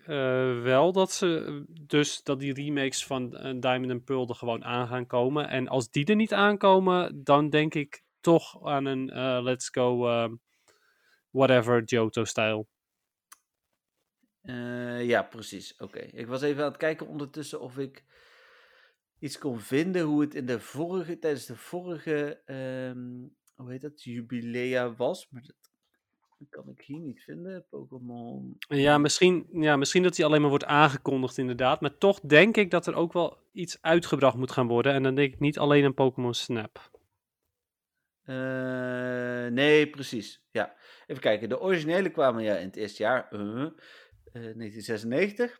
wel 0.63 0.91
dat 0.91 1.11
ze 1.11 1.63
dus 1.81 2.23
dat 2.23 2.39
die 2.39 2.53
remakes 2.53 3.05
van 3.05 3.29
Diamond 3.59 3.91
and 3.91 4.05
Pearl 4.05 4.29
er 4.29 4.35
gewoon 4.35 4.65
aan 4.65 4.87
gaan 4.87 5.07
komen. 5.07 5.49
En 5.49 5.67
als 5.67 5.89
die 5.89 6.05
er 6.05 6.15
niet 6.15 6.33
aankomen, 6.33 7.23
dan 7.23 7.49
denk 7.49 7.73
ik 7.73 8.03
toch 8.21 8.65
aan 8.65 8.85
een 8.85 9.05
Let's 9.43 9.69
Go 9.69 9.97
whatever 11.31 11.83
Johto-stijl. 11.83 12.67
Eh, 14.47 15.05
ja, 15.05 15.23
precies. 15.23 15.75
Oké. 15.77 15.99
Ik 15.99 16.27
was 16.27 16.41
even 16.41 16.63
aan 16.63 16.69
het 16.69 16.77
kijken 16.77 17.07
ondertussen 17.07 17.61
of 17.61 17.77
ik 17.77 18.03
iets 19.19 19.37
kon 19.37 19.59
vinden 19.59 20.01
hoe 20.01 20.21
het 20.21 20.35
in 20.35 20.45
de 20.45 20.59
vorige, 20.59 21.19
tijdens 21.19 21.45
de 21.45 21.55
vorige, 21.55 22.41
ehm, 22.45 23.27
hoe 23.55 23.71
heet 23.71 23.81
dat, 23.81 24.03
jubilea 24.03 24.95
was. 24.95 25.29
Maar 25.29 25.41
dat 25.41 26.49
kan 26.49 26.69
ik 26.69 26.81
hier 26.81 26.99
niet 26.99 27.23
vinden. 27.23 27.65
Pokémon. 27.69 28.55
Ja 28.67 28.97
misschien, 28.97 29.47
ja, 29.51 29.75
misschien 29.75 30.03
dat 30.03 30.15
die 30.15 30.25
alleen 30.25 30.41
maar 30.41 30.49
wordt 30.49 30.65
aangekondigd 30.65 31.37
inderdaad, 31.37 31.81
maar 31.81 31.97
toch 31.97 32.19
denk 32.19 32.57
ik 32.57 32.71
dat 32.71 32.87
er 32.87 32.95
ook 32.95 33.13
wel 33.13 33.37
iets 33.51 33.81
uitgebracht 33.81 34.37
moet 34.37 34.51
gaan 34.51 34.67
worden. 34.67 34.93
En 34.93 35.03
dan 35.03 35.15
denk 35.15 35.33
ik 35.33 35.39
niet 35.39 35.57
alleen 35.57 35.83
een 35.83 35.93
Pokémon 35.93 36.33
Snap. 36.33 36.89
Eh, 38.23 39.47
nee, 39.47 39.89
precies. 39.89 40.45
Ja. 40.51 40.75
Even 41.07 41.21
kijken. 41.21 41.49
De 41.49 41.61
originele 41.61 42.09
kwamen 42.09 42.43
ja 42.43 42.55
in 42.55 42.65
het 42.65 42.75
eerste 42.75 43.03
jaar, 43.03 43.27
eh, 43.31 43.65
1996. 44.31 45.59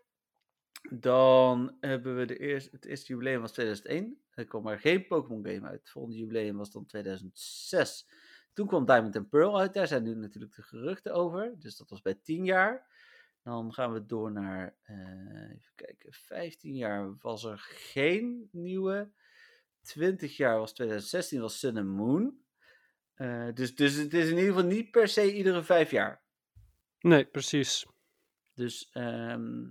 Dan 0.89 1.77
hebben 1.79 2.17
we 2.17 2.25
de 2.25 2.37
eerste, 2.37 2.69
het 2.71 2.85
eerste 2.85 3.07
jubileum 3.13 3.41
was 3.41 3.51
2001. 3.51 4.21
Er 4.29 4.45
kwam 4.45 4.63
maar 4.63 4.79
geen 4.79 5.07
Pokémon 5.07 5.45
game 5.45 5.67
uit. 5.67 5.79
Het 5.79 5.89
volgende 5.89 6.17
jubileum 6.17 6.57
was 6.57 6.71
dan 6.71 6.85
2006. 6.85 8.07
Toen 8.53 8.67
kwam 8.67 8.85
Diamond 8.85 9.15
and 9.15 9.29
Pearl 9.29 9.59
uit. 9.59 9.73
Daar 9.73 9.87
zijn 9.87 10.03
nu 10.03 10.15
natuurlijk 10.15 10.55
de 10.55 10.61
geruchten 10.61 11.13
over. 11.13 11.55
Dus 11.59 11.77
dat 11.77 11.89
was 11.89 12.01
bij 12.01 12.15
10 12.23 12.45
jaar. 12.45 12.95
Dan 13.43 13.73
gaan 13.73 13.93
we 13.93 14.05
door 14.05 14.31
naar, 14.31 14.75
eh, 14.83 15.51
even 15.51 15.71
kijken, 15.75 16.13
15 16.13 16.75
jaar 16.75 17.17
was 17.17 17.43
er 17.43 17.57
geen 17.57 18.49
nieuwe. 18.51 19.11
20 19.81 20.37
jaar 20.37 20.59
was 20.59 20.73
2016 20.73 21.41
was 21.41 21.59
Sun 21.59 21.77
and 21.77 21.87
Moon. 21.87 22.37
Eh, 23.13 23.47
dus, 23.53 23.75
dus 23.75 23.95
het 23.95 24.13
is 24.13 24.29
in 24.29 24.37
ieder 24.37 24.53
geval 24.53 24.67
niet 24.67 24.91
per 24.91 25.07
se 25.07 25.33
iedere 25.33 25.63
vijf 25.63 25.91
jaar. 25.91 26.21
Nee, 26.99 27.25
precies. 27.25 27.85
Dus 28.57 28.89
ehm, 28.91 29.65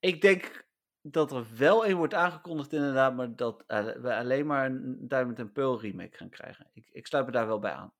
ik 0.00 0.20
denk 0.20 0.66
dat 1.02 1.32
er 1.32 1.46
wel 1.56 1.86
een 1.86 1.96
wordt 1.96 2.14
aangekondigd 2.14 2.72
inderdaad, 2.72 3.14
maar 3.14 3.36
dat 3.36 3.64
we 4.00 4.14
alleen 4.14 4.46
maar 4.46 4.66
een 4.66 4.96
Diamond 5.08 5.40
and 5.40 5.52
Pearl 5.52 5.80
remake 5.80 6.16
gaan 6.16 6.28
krijgen. 6.28 6.66
Ik, 6.72 6.88
ik 6.92 7.06
sluit 7.06 7.26
me 7.26 7.32
daar 7.32 7.46
wel 7.46 7.58
bij 7.58 7.72
aan. 7.72 7.92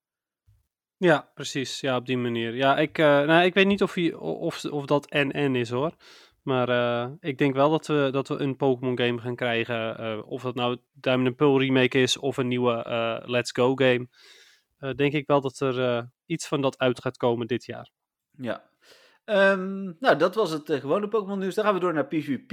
Ja, 0.97 1.31
precies. 1.35 1.81
Ja, 1.81 1.97
op 1.97 2.07
die 2.07 2.19
manier. 2.19 2.55
Ja, 2.55 2.77
ik, 2.77 2.99
eh, 2.99 3.07
nou, 3.07 3.45
ik 3.45 3.55
weet 3.55 3.67
niet 3.67 3.83
of, 3.83 3.95
hij, 3.95 4.15
of, 4.15 4.65
of 4.65 4.87
dat 4.87 5.11
NN 5.11 5.55
is 5.55 5.71
hoor. 5.71 5.95
Maar 6.43 6.69
eh, 6.69 7.13
ik 7.21 7.39
denk 7.39 7.55
wel 7.55 7.71
dat 7.71 7.87
we, 7.87 8.09
dat 8.13 8.29
we 8.29 8.35
een 8.35 8.57
Pokémon 8.57 8.99
game 8.99 9.21
gaan 9.21 9.37
krijgen. 9.37 9.99
eh, 9.99 10.23
of 10.27 10.43
dat 10.43 10.55
nou 10.55 10.79
Diamond 10.93 11.27
and 11.27 11.37
Pearl 11.37 11.59
remake 11.59 11.99
is 11.99 12.19
of 12.19 12.37
een 12.37 12.49
nieuwe 12.49 13.23
Let's 13.27 13.51
Go 13.53 13.75
game. 13.75 14.09
Denk 14.97 15.13
ik 15.13 15.27
wel 15.27 15.41
dat 15.41 15.61
er 15.61 16.09
iets 16.27 16.49
van 16.49 16.61
dat 16.61 16.79
uit 16.79 17.01
gaat 17.01 17.17
komen 17.17 17.47
dit 17.47 17.65
jaar. 17.65 17.91
Ja. 18.31 18.63
Ehm, 19.27 19.93
nou, 20.01 20.19
dat 20.19 20.35
was 20.35 20.51
het 20.51 20.71
eh, 20.71 20.81
gewone 20.81 21.09
Pokémon 21.09 21.39
nieuws. 21.39 21.55
Dan 21.55 21.65
gaan 21.65 21.75
we 21.75 21.81
door 21.81 21.95
naar 21.95 22.07
PvP. 22.07 22.53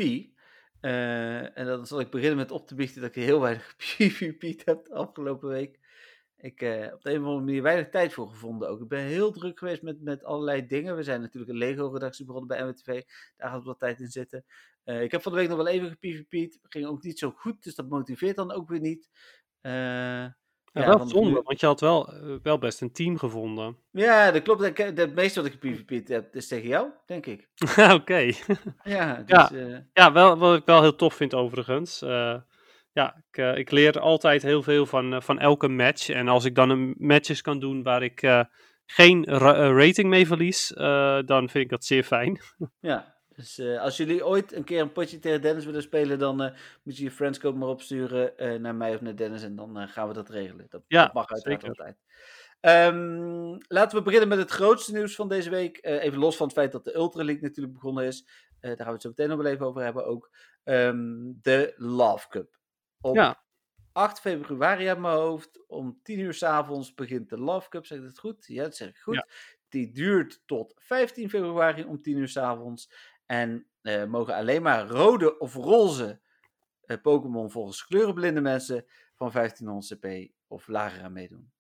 Eh, 0.80 1.58
en 1.58 1.66
dan 1.66 1.88
zal 1.88 2.00
ik 2.00 2.10
beginnen 2.10 2.38
met 2.38 2.52
op 2.52 2.68
te 2.68 2.76
biechten 2.76 3.02
dat 3.02 3.16
ik 3.16 3.24
heel 3.24 3.42
weinig 3.42 3.76
PvP 3.98 4.66
heb 4.66 4.86
de 4.86 4.94
afgelopen 4.94 5.50
week. 5.50 5.80
Ik 6.38 6.60
heb 6.60 6.94
op 6.94 7.04
de 7.04 7.10
een 7.10 7.20
of 7.20 7.26
andere 7.26 7.46
manier 7.46 7.62
weinig 7.62 7.90
tijd 7.90 8.14
voor 8.14 8.30
gevonden 8.30 8.70
ook. 8.70 8.82
Ik 8.82 8.88
ben 8.88 9.00
heel 9.00 9.32
druk 9.32 9.60
geweest 9.60 9.82
met, 9.82 10.02
met 10.02 10.24
allerlei 10.24 10.68
dingen. 10.68 10.96
We 10.96 11.04
zijn 11.04 11.22
natuurlijk 11.22 11.52
een 11.52 11.58
Lego-redactie 11.58 12.26
begonnen 12.26 12.50
bij 12.50 12.66
MWTV. 12.66 13.02
Daar 13.38 13.50
gaat 13.50 13.64
wat 13.64 13.80
tijd 13.80 14.00
in 14.00 14.08
zitten. 14.08 14.46
Eh, 14.84 15.02
ik 15.02 15.12
heb 15.12 15.22
van 15.22 15.32
de 15.32 15.38
week 15.38 15.48
nog 15.48 15.58
wel 15.58 15.68
even 15.68 15.90
gepvp'd. 15.90 16.60
Ging 16.64 16.86
ook 16.86 17.04
niet 17.04 17.20
zo 17.20 17.32
goed, 17.32 17.64
dus 17.64 17.76
dat 17.76 17.90
motiveert 17.90 18.36
dan 18.36 18.52
ook 18.52 18.70
weer 18.70 18.80
niet. 18.80 19.10
Eh, 19.62 20.26
Ja, 20.74 20.86
wel 20.88 21.08
zonde, 21.08 21.42
want 21.44 21.60
je 21.60 21.66
had 21.66 21.80
wel, 21.80 22.14
eh, 22.14 22.20
wel 22.44 22.58
best 22.58 22.82
een 22.82 22.92
team 22.92 23.18
gevonden. 23.18 23.78
ja, 23.92 24.32
dat 24.32 24.42
klopt. 24.42 24.78
Het 24.78 25.16
meeste 25.16 25.42
wat 25.42 25.52
ik 25.52 25.58
gepvp'd 25.60 26.08
heb 26.08 26.36
is 26.36 26.48
tegen 26.48 26.68
jou, 26.68 26.88
denk 27.06 27.26
ik. 27.26 27.50
Oké. 27.94 28.32
Ja, 28.84 29.16
dus, 29.26 29.50
Ja. 29.50 29.52
eh, 29.52 29.78
Ja, 29.94 30.12
wel, 30.12 30.38
wat 30.38 30.58
ik 30.58 30.66
wel 30.66 30.82
heel 30.82 30.96
tof 30.96 31.14
vind 31.14 31.34
overigens. 31.34 32.02
Eh, 32.02 32.36
ja, 32.92 33.24
ik, 33.32 33.58
ik 33.58 33.72
leer 33.72 34.00
altijd 34.00 34.42
heel 34.42 34.64
veel 34.64 34.86
van, 34.86 35.22
van 35.24 35.40
elke 35.40 35.68
match. 35.68 36.10
En 36.10 36.28
als 36.28 36.46
ik 36.46 36.56
dan 36.56 36.70
een 36.70 36.96
matches 36.98 37.42
kan 37.42 37.60
doen 37.60 37.84
waar 37.84 38.04
ik 38.04 38.46
geen 38.86 39.24
ra- 39.26 39.68
rating 39.74 40.10
mee 40.10 40.28
verlies, 40.28 40.68
dan 41.26 41.50
vind 41.50 41.56
ik 41.64 41.70
dat 41.70 41.86
zeer 41.86 42.04
fijn. 42.04 42.40
Ja, 42.80 43.13
dus 43.36 43.58
eh, 43.58 43.82
als 43.82 43.98
jullie 43.98 44.26
ooit 44.26 44.54
een 44.54 44.64
keer 44.64 44.82
een 44.82 44.92
potje 44.92 45.20
tegen 45.20 45.42
Dennis 45.42 45.66
willen 45.66 45.82
spelen, 45.82 46.20
dan 46.20 46.42
eh, 46.42 46.58
moet 46.84 46.98
je 46.98 47.04
je 47.04 47.12
friendscode 47.12 47.58
maar 47.58 47.68
opsturen 47.68 48.38
eh, 48.38 48.60
naar 48.60 48.76
mij 48.76 48.94
of 48.96 49.02
naar 49.02 49.16
Dennis 49.16 49.44
en 49.44 49.56
dan 49.56 49.88
gaan 49.88 50.08
we 50.08 50.14
dat 50.14 50.30
regelen. 50.30 50.66
Dat, 50.70 50.82
Ja, 50.88 51.04
dat 51.06 51.14
mag 51.14 51.30
uiteraard 51.32 51.62
zeker. 51.62 51.78
altijd. 51.78 51.98
Ehm, 52.60 53.58
laten 53.68 53.98
we 53.98 54.04
beginnen 54.04 54.30
met 54.30 54.38
het 54.38 54.52
grootste 54.52 54.94
nieuws 54.94 55.16
van 55.16 55.30
deze 55.30 55.50
week. 55.50 55.80
Even 55.82 56.20
los 56.20 56.36
van 56.38 56.46
het 56.48 56.56
feit 56.56 56.72
dat 56.72 56.84
de 56.84 56.96
Ultra 56.96 57.24
League 57.24 57.44
natuurlijk 57.44 57.74
begonnen 57.74 58.06
is. 58.06 58.28
Daar 58.60 58.76
gaan 58.78 58.86
we 58.86 58.92
het 58.92 59.02
zo 59.02 59.10
meteen 59.10 59.30
nog 59.30 59.38
wel 59.38 59.52
even 59.52 59.66
over 59.66 59.82
hebben 59.84 60.06
ook. 60.06 60.32
Ehm, 60.64 61.32
de 61.42 61.74
Love 61.78 62.28
Cup. 62.28 62.58
Op 63.02 63.16
Ja. 63.16 63.42
8 63.92 64.20
februari 64.20 64.88
uit 64.88 65.00
mijn 65.00 65.16
hoofd, 65.16 65.68
om 65.68 66.00
10 66.04 66.20
uur 66.20 66.34
s'avonds 66.34 66.94
begint 66.94 67.30
de 67.30 67.38
Love 67.40 67.70
Cup. 67.70 67.86
Zeg 67.86 67.98
ik 67.98 68.04
dat 68.04 68.20
goed? 68.20 68.46
Ja, 68.48 68.64
dat 68.64 68.76
zeg 68.76 68.88
ik 68.90 68.98
goed. 68.98 69.16
Ja. 69.16 69.28
Die 69.70 69.92
duurt 69.92 70.42
tot 70.46 70.74
15 70.78 71.30
februari 71.30 71.84
om 71.84 72.02
10 72.02 72.18
uur 72.18 72.28
s'avonds. 72.28 72.92
En 73.26 73.68
eh, 73.82 74.04
mogen 74.04 74.36
alleen 74.36 74.62
maar 74.62 74.88
rode 74.88 75.38
of 75.38 75.54
roze 75.56 76.20
eh, 76.86 76.98
Pokémon 77.02 77.52
volgens 77.52 77.86
kleurenblinde 77.86 78.42
mensen 78.42 78.86
van 79.16 79.32
1500 79.32 80.00
CP 80.00 80.32
of 80.48 80.68
lager 80.68 81.04
aan 81.04 81.14
meedoen. 81.14 81.52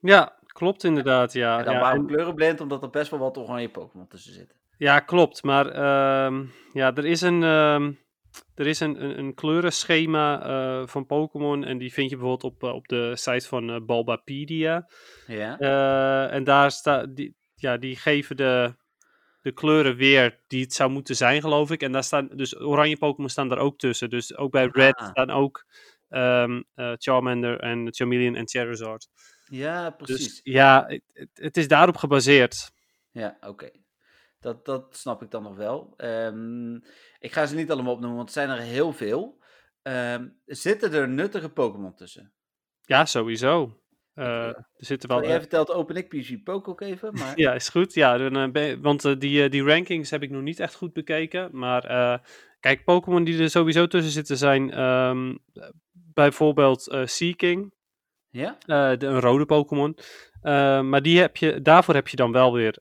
Ja, 0.00 0.38
klopt 0.46 0.84
inderdaad. 0.84 1.32
Ja, 1.32 1.58
en 1.58 1.64
dan 1.64 1.74
ja, 1.74 1.80
waarom 1.80 2.00
en- 2.00 2.06
kleurenblind? 2.06 2.60
Omdat 2.60 2.82
er 2.82 2.90
best 2.90 3.10
wel 3.10 3.20
wat 3.20 3.38
oranje 3.38 3.70
Pokémon 3.70 4.08
tussen 4.08 4.32
zitten. 4.32 4.56
ja 4.78 5.00
klopt. 5.00 5.42
Maar 5.42 5.66
ehm, 5.66 6.44
ja, 6.72 6.94
er 6.94 7.04
is 7.06 7.20
een, 7.20 7.42
ehm, 7.42 7.92
er 8.54 8.66
is 8.66 8.80
een, 8.80 9.02
een, 9.04 9.18
een 9.18 9.34
kleurenschema 9.34 10.42
eh, 10.42 10.86
van 10.86 11.06
Pokémon. 11.06 11.64
En 11.64 11.78
die 11.78 11.92
vind 11.92 12.10
je 12.10 12.16
bijvoorbeeld 12.16 12.52
op, 12.54 12.62
op 12.62 12.88
de 12.88 13.16
site 13.16 13.46
van 13.48 13.86
Bulbapedia. 13.86 14.88
Ja? 15.26 15.58
En 16.28 16.44
daar 16.44 16.70
staat, 16.70 17.16
die, 17.16 17.36
ja, 17.54 17.76
die 17.76 17.96
geven 17.96 18.36
de, 18.36 18.74
de 19.40 19.52
kleuren 19.52 19.96
weer 19.96 20.40
die 20.46 20.62
het 20.62 20.72
zou 20.72 20.90
moeten 20.90 21.16
zijn, 21.16 21.40
geloof 21.40 21.70
ik. 21.70 21.82
En 21.82 21.92
daar 21.92 22.04
staan, 22.04 22.28
dus 22.32 22.60
oranje 22.60 22.96
Pokémon 22.96 23.30
staan 23.30 23.48
daar 23.48 23.58
ook 23.58 23.78
tussen. 23.78 24.10
Dus 24.10 24.36
ook 24.36 24.50
bij 24.50 24.68
Red 24.72 24.94
Ah. 24.96 25.08
staan 25.08 25.30
ook 25.30 25.64
ehm, 26.08 26.62
eh, 26.74 26.92
Charmander 26.96 27.60
en 27.60 27.94
Charmeleon 27.94 28.34
en 28.34 28.48
Charizard. 28.48 29.08
ja, 29.44 29.90
precies. 29.90 30.26
Dus 30.26 30.40
ja, 30.42 30.84
het, 30.86 31.02
het- 31.12 31.28
het 31.32 31.56
is 31.56 31.68
daarop 31.68 31.96
gebaseerd. 31.96 32.70
Ja, 33.10 33.36
oké. 33.40 33.70
Dat, 34.40 34.64
dat 34.64 34.96
snap 34.96 35.22
ik 35.22 35.30
dan 35.30 35.42
nog 35.42 35.56
wel. 35.56 35.94
Ehm, 35.96 36.74
ik 37.18 37.32
ga 37.32 37.46
ze 37.46 37.54
niet 37.54 37.70
allemaal 37.70 37.92
opnoemen, 37.92 38.16
want 38.16 38.34
het 38.34 38.38
zijn 38.46 38.58
er 38.58 38.64
heel 38.64 38.92
veel. 38.92 39.42
Ehm, 39.82 40.28
zitten 40.44 40.92
er 40.92 41.08
nuttige 41.08 41.48
Pokémon 41.48 41.94
tussen? 41.94 42.32
Ja, 42.82 43.04
sowieso. 43.04 43.80
Er 44.18 44.64
zitten 44.76 45.08
wel... 45.08 45.22
jij 45.22 45.38
vertelt, 45.38 45.72
open 45.72 45.96
ik 45.96 46.08
PvP 46.08 46.44
Poke 46.44 46.70
ook 46.70 46.80
even. 46.80 47.12
Maar... 47.18 47.32
ja, 47.38 47.52
is 47.54 47.68
goed. 47.68 47.94
Ja, 47.94 48.18
dan, 48.18 48.52
want 48.80 49.20
die, 49.20 49.48
die 49.48 49.62
rankings 49.62 50.10
heb 50.10 50.22
ik 50.22 50.30
nog 50.30 50.42
niet 50.42 50.60
echt 50.60 50.74
goed 50.74 50.92
bekeken. 50.92 51.48
Maar 51.52 51.82
kijk, 52.60 52.84
Pokémon 52.84 53.24
die 53.24 53.42
er 53.42 53.50
sowieso 53.50 53.86
tussen 53.86 54.12
zitten 54.12 54.36
zijn 54.36 54.70
ehm, 54.70 55.34
bijvoorbeeld 55.92 56.98
Seeking. 57.04 57.74
Ja? 58.30 58.58
de, 58.66 59.06
een 59.06 59.20
rode 59.20 59.46
Pokémon. 59.46 59.98
maar 60.88 61.02
die 61.02 61.20
heb 61.20 61.36
je, 61.36 61.62
daarvoor 61.62 61.94
heb 61.94 62.08
je 62.08 62.16
dan 62.16 62.32
wel 62.32 62.52
weer 62.52 62.78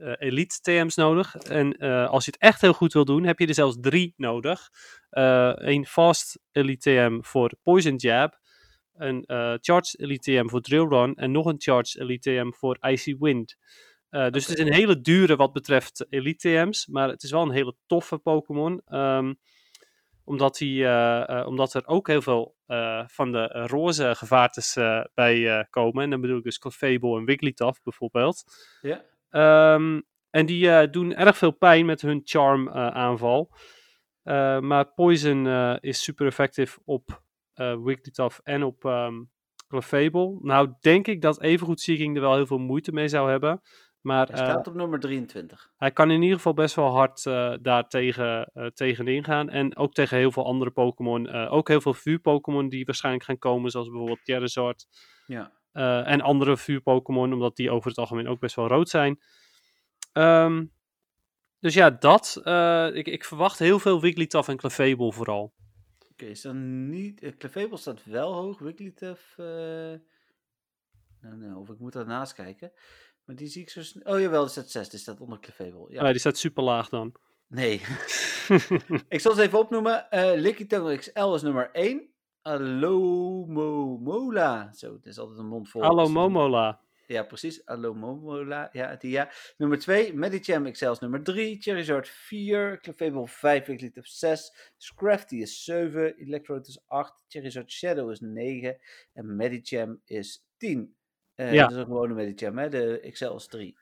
uh, 0.00 0.12
elite 0.18 0.60
TM's 0.60 0.94
nodig. 0.94 1.34
En 1.36 1.84
uh, 1.84 2.08
als 2.08 2.24
je 2.24 2.30
het 2.30 2.40
echt 2.40 2.60
heel 2.60 2.72
goed 2.72 2.92
wil 2.92 3.04
doen, 3.04 3.24
heb 3.24 3.38
je 3.38 3.46
er 3.46 3.54
zelfs 3.54 3.76
drie 3.80 4.14
nodig. 4.16 4.70
Uh, 5.10 5.52
een 5.54 5.86
fast 5.86 6.38
elite 6.52 6.90
TM 6.90 7.18
voor 7.22 7.52
Poison 7.62 7.96
Jab. 7.96 8.39
Een 8.94 9.24
charge 9.60 9.98
elite 9.98 10.32
TM 10.32 10.48
voor 10.48 10.60
Drill 10.60 10.88
Run. 10.88 11.14
En 11.14 11.30
nog 11.30 11.46
een 11.46 11.60
charge 11.60 12.00
elite 12.00 12.30
TM 12.30 12.50
voor 12.50 12.76
Icy 12.80 13.16
Wind. 13.18 13.56
dus 14.10 14.18
okay. 14.18 14.30
het 14.30 14.48
is 14.48 14.58
een 14.58 14.72
hele 14.72 15.00
dure 15.00 15.36
wat 15.36 15.52
betreft 15.52 16.06
elite 16.08 16.48
TM's. 16.48 16.86
Maar 16.86 17.08
het 17.08 17.22
is 17.22 17.30
wel 17.30 17.42
een 17.42 17.50
hele 17.50 17.76
toffe 17.86 18.18
Pokémon. 18.18 18.82
Um, 18.88 19.38
omdat, 20.24 20.56
die, 20.56 20.86
omdat 21.44 21.74
er 21.74 21.86
ook 21.86 22.06
heel 22.06 22.22
veel 22.22 22.56
van 23.06 23.32
de 23.32 23.46
roze 23.46 24.14
gevaartes 24.14 24.78
bij 25.14 25.66
komen. 25.70 26.02
En 26.02 26.10
dan 26.10 26.20
bedoel 26.20 26.36
ik 26.36 26.44
dus 26.44 26.58
Clefable 26.58 27.18
en 27.18 27.24
Wigglytuff 27.24 27.82
bijvoorbeeld. 27.82 28.42
Ja. 28.80 29.04
Um, 29.74 30.02
en 30.30 30.46
die 30.46 30.90
doen 30.90 31.14
erg 31.14 31.36
veel 31.36 31.50
pijn 31.50 31.86
met 31.86 32.00
hun 32.00 32.20
charm 32.24 32.70
aanval. 32.70 33.50
Maar 34.60 34.92
Poison 34.94 35.46
is 35.80 36.02
super 36.02 36.26
effectief 36.26 36.78
op 36.84 37.22
Wigglytuff 37.82 38.40
en 38.42 38.62
op 38.62 38.84
um, 38.84 39.30
Clefable. 39.68 40.38
Nou 40.40 40.74
denk 40.80 41.06
ik 41.06 41.22
dat 41.22 41.40
evengoed 41.40 41.80
Seeking 41.80 42.16
er 42.16 42.22
wel 42.22 42.34
heel 42.34 42.46
veel 42.46 42.58
moeite 42.58 42.92
mee 42.92 43.08
zou 43.08 43.30
hebben. 43.30 43.60
Maar, 44.00 44.26
hij 44.26 44.36
staat 44.36 44.66
op 44.66 44.74
nummer 44.74 45.00
23. 45.00 45.70
Hij 45.76 45.90
kan 45.90 46.10
in 46.10 46.22
ieder 46.22 46.36
geval 46.36 46.54
best 46.54 46.74
wel 46.74 46.90
hard 46.90 47.22
daar 47.62 47.88
tegen, 47.88 48.52
tegenin 48.74 49.24
gaan. 49.24 49.48
En 49.48 49.76
ook 49.76 49.92
tegen 49.92 50.16
heel 50.16 50.32
veel 50.32 50.44
andere 50.44 50.70
Pokémon. 50.70 51.28
ook 51.28 51.68
heel 51.68 51.80
veel 51.80 51.94
vuur-Pokémon 51.94 52.68
die 52.68 52.84
waarschijnlijk 52.84 53.24
gaan 53.24 53.38
komen. 53.38 53.70
Zoals 53.70 53.88
bijvoorbeeld 53.88 54.20
Charizard. 54.24 54.86
Ja. 55.26 55.52
Uh, 55.72 56.08
en 56.08 56.20
andere 56.20 56.56
vuur-Pokémon, 56.56 57.32
omdat 57.32 57.56
die 57.56 57.70
over 57.70 57.88
het 57.88 57.98
algemeen 57.98 58.28
ook 58.28 58.40
best 58.40 58.56
wel 58.56 58.66
rood 58.66 58.88
zijn. 58.88 59.20
Um, 60.12 60.72
dus 61.60 61.74
ja, 61.74 61.90
dat. 61.90 62.40
Uh, 62.44 62.94
ik, 62.94 63.06
ik, 63.06 63.24
verwacht 63.24 63.58
heel 63.58 63.78
veel 63.78 64.00
Wigglytuff 64.00 64.48
en 64.48 64.56
Clefable 64.56 65.12
vooral. 65.12 65.54
Oké, 66.20 66.28
okay, 66.28 66.38
is 66.38 66.42
dan 66.42 66.88
niet... 66.88 67.22
Uh, 67.22 67.30
Clefable 67.38 67.76
staat 67.76 68.04
wel 68.04 68.32
hoog, 68.32 68.58
Wigglytuff... 68.58 69.34
Nou, 69.36 70.00
nou, 71.36 71.56
of 71.56 71.68
ik 71.68 71.78
moet 71.78 71.92
daarnaast 71.92 72.32
kijken. 72.32 72.72
Maar 73.24 73.36
die 73.36 73.48
zie 73.48 73.62
ik 73.62 73.70
zo 73.70 73.82
snel... 73.82 74.14
Oh 74.14 74.20
jawel, 74.20 74.40
die 74.40 74.50
staat 74.50 74.70
6, 74.70 74.88
die 74.88 74.98
staat 74.98 75.20
onder 75.20 75.40
Clefable. 75.40 75.86
Ja. 75.88 76.02
Oh, 76.02 76.10
die 76.10 76.18
staat 76.18 76.36
super 76.36 76.62
laag 76.62 76.88
dan. 76.88 77.14
Nee. 77.46 77.80
ik 79.08 79.20
zal 79.20 79.34
ze 79.34 79.42
even 79.42 79.58
opnoemen. 79.58 80.06
Uh, 80.10 80.32
Lickitung 80.34 80.98
XL 80.98 81.34
is 81.34 81.42
nummer 81.42 81.70
1. 81.72 82.08
Alomomola. 82.42 84.72
Zo, 84.72 84.92
het 84.92 85.06
is 85.06 85.18
altijd 85.18 85.38
een 85.38 85.46
mond 85.46 85.68
vol. 85.68 85.82
Alomomola. 85.82 86.80
Ja, 87.10 87.22
precies. 87.22 87.66
Alomomola. 87.66 88.68
Ja, 88.72 88.96
die 88.96 89.10
ja. 89.10 89.28
Nummer 89.58 89.78
2, 89.78 90.12
Medicham 90.14 90.72
XL 90.72 90.92
is 90.92 91.00
nummer 91.00 91.22
3. 91.22 91.56
Charizard 91.60 92.08
4. 92.08 92.78
Clefable 92.82 93.26
5. 93.26 93.66
Wigglytuff 93.66 94.06
6. 94.06 94.52
Scrafty 94.78 95.40
is 95.42 95.64
7. 95.64 96.14
Electrode 96.18 96.68
is 96.68 96.78
8. 96.86 97.12
Charizard 97.28 97.70
Shadow 97.70 98.10
is 98.10 98.20
9. 98.20 98.76
En 99.14 99.36
Medicham 99.36 100.00
is 100.04 100.44
10. 100.58 100.94
Uh, 101.36 101.52
ja. 101.52 101.62
Dat 101.62 101.70
is 101.70 101.76
een 101.76 101.84
gewone 101.84 102.14
Medicham, 102.14 102.58
hè? 102.58 102.68
De 102.68 103.00
is 103.00 103.46
3. 103.46 103.76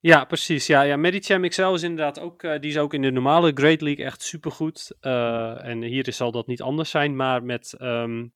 Ja, 0.00 0.24
precies. 0.24 0.66
Ja, 0.66 0.82
ja 0.82 0.96
Medicham 0.96 1.48
XL 1.48 1.72
is 1.74 1.82
inderdaad 1.82 2.20
ook, 2.20 2.42
uh, 2.42 2.60
die 2.60 2.70
is 2.70 2.78
ook 2.78 2.94
in 2.94 3.02
de 3.02 3.10
normale 3.10 3.50
Great 3.54 3.80
League 3.80 4.04
echt 4.04 4.22
supergoed. 4.22 4.96
Uh, 5.00 5.64
en 5.64 5.82
hier 5.82 6.12
zal 6.12 6.32
dat 6.32 6.46
niet 6.46 6.62
anders 6.62 6.90
zijn, 6.90 7.16
maar 7.16 7.42
met 7.42 7.74
um, 7.80 8.32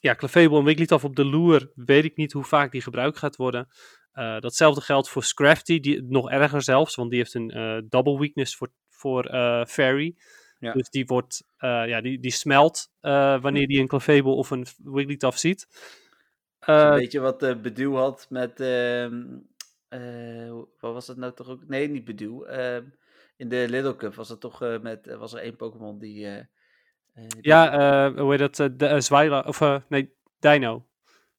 ja, 0.00 0.14
Clefable 0.14 0.58
en 0.58 0.64
Wigglytuff 0.64 1.04
op 1.04 1.16
de 1.16 1.24
loer 1.24 1.70
weet 1.74 2.04
ik 2.04 2.16
niet 2.16 2.32
hoe 2.32 2.44
vaak 2.44 2.72
die 2.72 2.82
gebruikt 2.82 3.18
gaat 3.18 3.36
worden. 3.36 3.68
Uh, 4.14 4.38
datzelfde 4.38 4.80
geldt 4.80 5.08
voor 5.08 5.24
Scrafty, 5.24 5.80
die, 5.80 6.02
nog 6.02 6.30
erger 6.30 6.62
zelfs, 6.62 6.94
want 6.94 7.10
die 7.10 7.18
heeft 7.18 7.34
een 7.34 7.86
double 7.88 8.18
weakness 8.18 8.56
voor, 8.56 8.68
voor 8.88 9.24
Fairy. 9.68 10.16
Ja. 10.58 10.72
Dus 10.72 10.88
die, 10.90 11.06
wordt, 11.06 11.44
ja, 11.58 12.00
die, 12.00 12.20
die 12.20 12.30
smelt 12.30 12.90
wanneer 13.40 13.66
die 13.66 13.80
een 13.80 13.86
Clefable 13.86 14.32
of 14.32 14.50
een 14.50 14.66
Wigglytuff 14.76 15.38
ziet. 15.38 15.66
een 16.60 16.98
beetje 16.98 17.20
wat 17.20 17.42
uh, 17.42 17.60
Bedoel 17.60 17.96
had 17.96 18.26
met 18.30 18.60
ehm, 18.60 19.38
wat 20.80 20.92
was 20.92 21.06
het 21.06 21.16
nou 21.16 21.32
toch 21.32 21.48
ook? 21.48 21.68
Nee, 21.68 21.88
niet 21.88 22.04
Bedoel. 22.04 22.50
Uh, 22.50 22.76
in 23.36 23.48
de 23.48 23.66
Little 23.68 23.96
Cup 23.96 24.14
was 24.14 24.28
het 24.28 24.40
toch 24.40 24.60
met. 24.82 25.16
was 25.16 25.32
er 25.32 25.40
één 25.40 25.56
Pokémon 25.56 25.98
die. 25.98 26.48
Die 27.28 27.38
ja, 27.40 28.12
hoe 28.14 28.36
heet 28.36 28.56
dat? 28.56 28.78
de 28.78 29.00
Zwyla. 29.00 29.44
Of 29.46 29.60
nee, 29.88 30.14
Dino. 30.38 30.86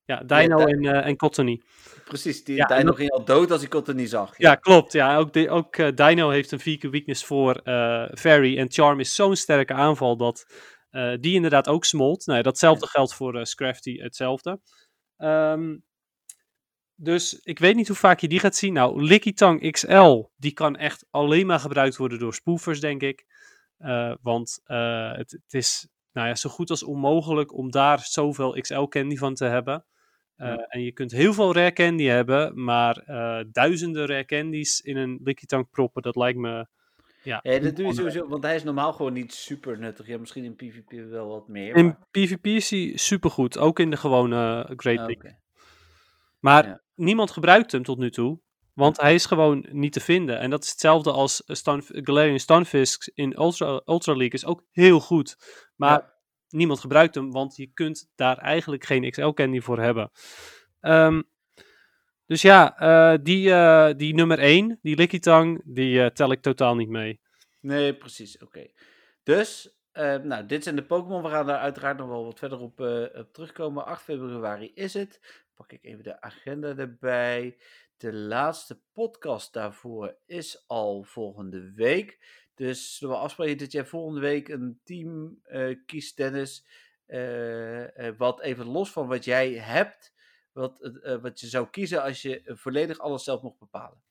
Ja, 0.05 0.23
Dino 0.23 0.59
ja, 0.59 0.65
en, 0.65 1.03
en 1.03 1.15
Cottony. 1.15 1.61
Precies, 2.05 2.43
die, 2.43 2.55
ja, 2.55 2.65
Dino 2.65 2.93
ging 2.93 3.11
al 3.11 3.25
dood 3.25 3.51
als 3.51 3.59
hij 3.59 3.69
Cottony 3.69 4.07
zag. 4.07 4.37
Ja, 4.37 4.49
ja 4.49 4.55
klopt. 4.55 4.93
Ja, 4.93 5.17
ook, 5.17 5.33
de, 5.33 5.49
ook 5.49 5.97
Dino 5.97 6.29
heeft 6.29 6.51
een 6.51 6.59
vier 6.59 6.89
weakness 6.89 7.25
voor 7.25 7.61
Fairy. 8.13 8.57
En 8.57 8.71
Charm 8.71 8.99
is 8.99 9.15
zo'n 9.15 9.35
sterke 9.35 9.73
aanval 9.73 10.17
dat 10.17 10.45
die 11.19 11.33
inderdaad 11.33 11.67
ook 11.67 11.85
smolt. 11.85 12.25
Nou, 12.25 12.41
datzelfde 12.41 12.87
geldt 12.87 13.13
voor 13.13 13.45
Scrafty, 13.45 13.97
hetzelfde. 13.97 14.59
Um, 15.17 15.83
dus 17.03 17.39
ik 17.43 17.59
weet 17.59 17.75
niet 17.75 17.87
hoe 17.87 17.97
vaak 17.97 18.19
je 18.19 18.27
die 18.27 18.39
gaat 18.39 18.55
zien. 18.55 18.73
Nou, 18.73 19.03
Licky 19.03 19.33
Tang 19.33 19.71
XL, 19.71 20.23
die 20.37 20.53
kan 20.53 20.75
echt 20.75 21.05
alleen 21.09 21.45
maar 21.45 21.59
gebruikt 21.59 21.97
worden 21.97 22.19
door 22.19 22.33
spoofers, 22.33 22.79
denk 22.79 23.01
ik. 23.01 23.25
Uh, 23.83 24.13
want 24.21 24.59
uh, 24.67 25.11
het, 25.11 25.31
het, 25.31 25.53
is 25.53 25.87
nou 26.11 26.27
ja, 26.27 26.35
zo 26.35 26.49
goed 26.49 26.69
als 26.69 26.83
onmogelijk 26.83 27.53
om 27.53 27.71
daar 27.71 27.99
zoveel 27.99 28.51
XL 28.51 28.83
candy 28.83 29.15
van 29.15 29.33
te 29.33 29.45
hebben. 29.45 29.85
Uh, 30.37 30.47
ja. 30.47 30.55
En 30.55 30.81
je 30.81 30.91
kunt 30.91 31.11
heel 31.11 31.33
veel 31.33 31.53
rare 31.53 31.73
candy 31.73 32.03
hebben, 32.03 32.63
maar 32.63 33.03
duizenden 33.51 34.05
rare 34.05 34.25
candies 34.25 34.81
in 34.81 34.97
een 34.97 35.19
Licky 35.23 35.45
Tang 35.45 35.69
proppen, 35.69 36.01
dat 36.01 36.15
lijkt 36.15 36.39
me... 36.39 36.67
Ja, 37.23 37.39
ja, 37.43 37.59
dat 37.59 37.75
doe 37.75 37.85
je 37.85 37.93
sowieso, 37.93 38.27
want 38.27 38.43
hij 38.43 38.55
is 38.55 38.63
normaal 38.63 38.93
gewoon 38.93 39.13
niet 39.13 39.33
super 39.33 39.79
nuttig. 39.79 40.07
Ja, 40.07 40.17
misschien 40.17 40.43
in 40.43 40.55
PvP 40.55 41.09
wel 41.09 41.27
wat 41.27 41.47
meer. 41.47 41.75
In 41.75 41.97
PvP 42.11 42.45
is 42.45 42.69
hij 42.69 42.91
supergoed, 42.95 43.57
ook 43.57 43.79
in 43.79 43.89
de 43.89 43.97
gewone 43.97 44.63
Great 44.75 44.97
League. 44.97 45.15
Okay. 45.15 45.39
Maar 46.39 46.67
ja 46.67 46.81
niemand 47.01 47.31
gebruikt 47.31 47.71
hem 47.71 47.83
tot 47.83 47.97
nu 47.97 48.11
toe. 48.11 48.39
Want 48.73 49.01
hij 49.01 49.13
is 49.13 49.25
gewoon 49.25 49.65
niet 49.71 49.93
te 49.93 49.99
vinden. 49.99 50.39
En 50.39 50.49
dat 50.49 50.63
is 50.63 50.69
hetzelfde 50.69 51.11
als 51.11 51.43
Stan 51.45 51.83
Galarian 51.87 52.39
Stunfisk 52.39 53.11
in 53.13 53.39
Ultra, 53.39 53.81
Ultra 53.85 54.13
League. 54.13 54.39
Is 54.39 54.45
ook 54.45 54.63
heel 54.71 54.99
goed. 54.99 55.35
Maar 55.75 55.99
ja. 55.99 56.13
niemand 56.49 56.79
gebruikt 56.79 57.15
hem, 57.15 57.31
want 57.31 57.55
je 57.55 57.67
kunt 57.73 58.11
daar 58.15 58.37
eigenlijk 58.37 58.85
geen 58.85 59.09
XL-candy 59.09 59.59
voor 59.59 59.79
hebben. 59.79 60.11
Um, 60.81 61.29
dus 62.25 62.41
ja, 62.41 62.81
uh, 62.81 63.19
die, 63.23 63.47
uh, 63.47 63.89
die 63.97 64.13
nummer 64.13 64.39
1, 64.39 64.79
die 64.81 64.95
Lickitung, 64.95 65.61
die 65.65 65.95
uh, 65.95 66.05
tel 66.05 66.31
ik 66.31 66.41
totaal 66.41 66.75
niet 66.75 66.89
mee. 66.89 67.21
Nee, 67.59 67.95
precies. 67.95 68.35
Oké. 68.35 68.45
Okay. 68.45 68.73
Dus, 69.23 69.75
nou, 70.23 70.45
dit 70.45 70.63
zijn 70.63 70.75
de 70.75 70.85
Pokémon. 70.85 71.23
We 71.23 71.29
gaan 71.29 71.45
daar 71.45 71.59
uiteraard 71.59 71.97
nog 71.97 72.07
wel 72.07 72.25
wat 72.25 72.39
verder 72.39 72.59
op, 72.59 72.79
op 73.13 73.33
terugkomen. 73.33 73.85
8 73.85 74.03
februari 74.03 74.71
is 74.73 74.93
het 74.93 75.19
pak 75.61 75.71
ik 75.71 75.83
even 75.83 76.03
de 76.03 76.21
agenda 76.21 76.75
erbij. 76.75 77.57
De 78.01 78.13
laatste 78.13 78.81
podcast 78.93 79.53
daarvoor 79.53 80.17
is 80.25 80.63
al 80.67 81.03
volgende 81.03 81.71
week. 81.71 82.19
Dus 82.55 82.99
we 82.99 83.15
afspreken 83.15 83.57
dat 83.57 83.71
jij 83.71 83.85
volgende 83.85 84.19
week 84.19 84.47
een 84.47 84.79
team 84.83 85.39
uh, 85.47 85.77
kiest, 85.85 86.17
Dennis. 86.17 86.65
Uh, 87.07 87.97
uh, 87.97 88.17
wat 88.17 88.41
even 88.41 88.65
los 88.65 88.91
van 88.91 89.07
wat 89.07 89.25
jij 89.25 89.53
hebt, 89.53 90.13
wat, 90.51 90.91
wat 91.21 91.39
je 91.39 91.47
zou 91.47 91.67
kiezen 91.69 92.03
als 92.03 92.21
je 92.21 92.41
volledig 92.45 92.99
alles 92.99 93.23
zelf 93.23 93.41
mocht 93.41 93.59
bepalen. 93.59 94.01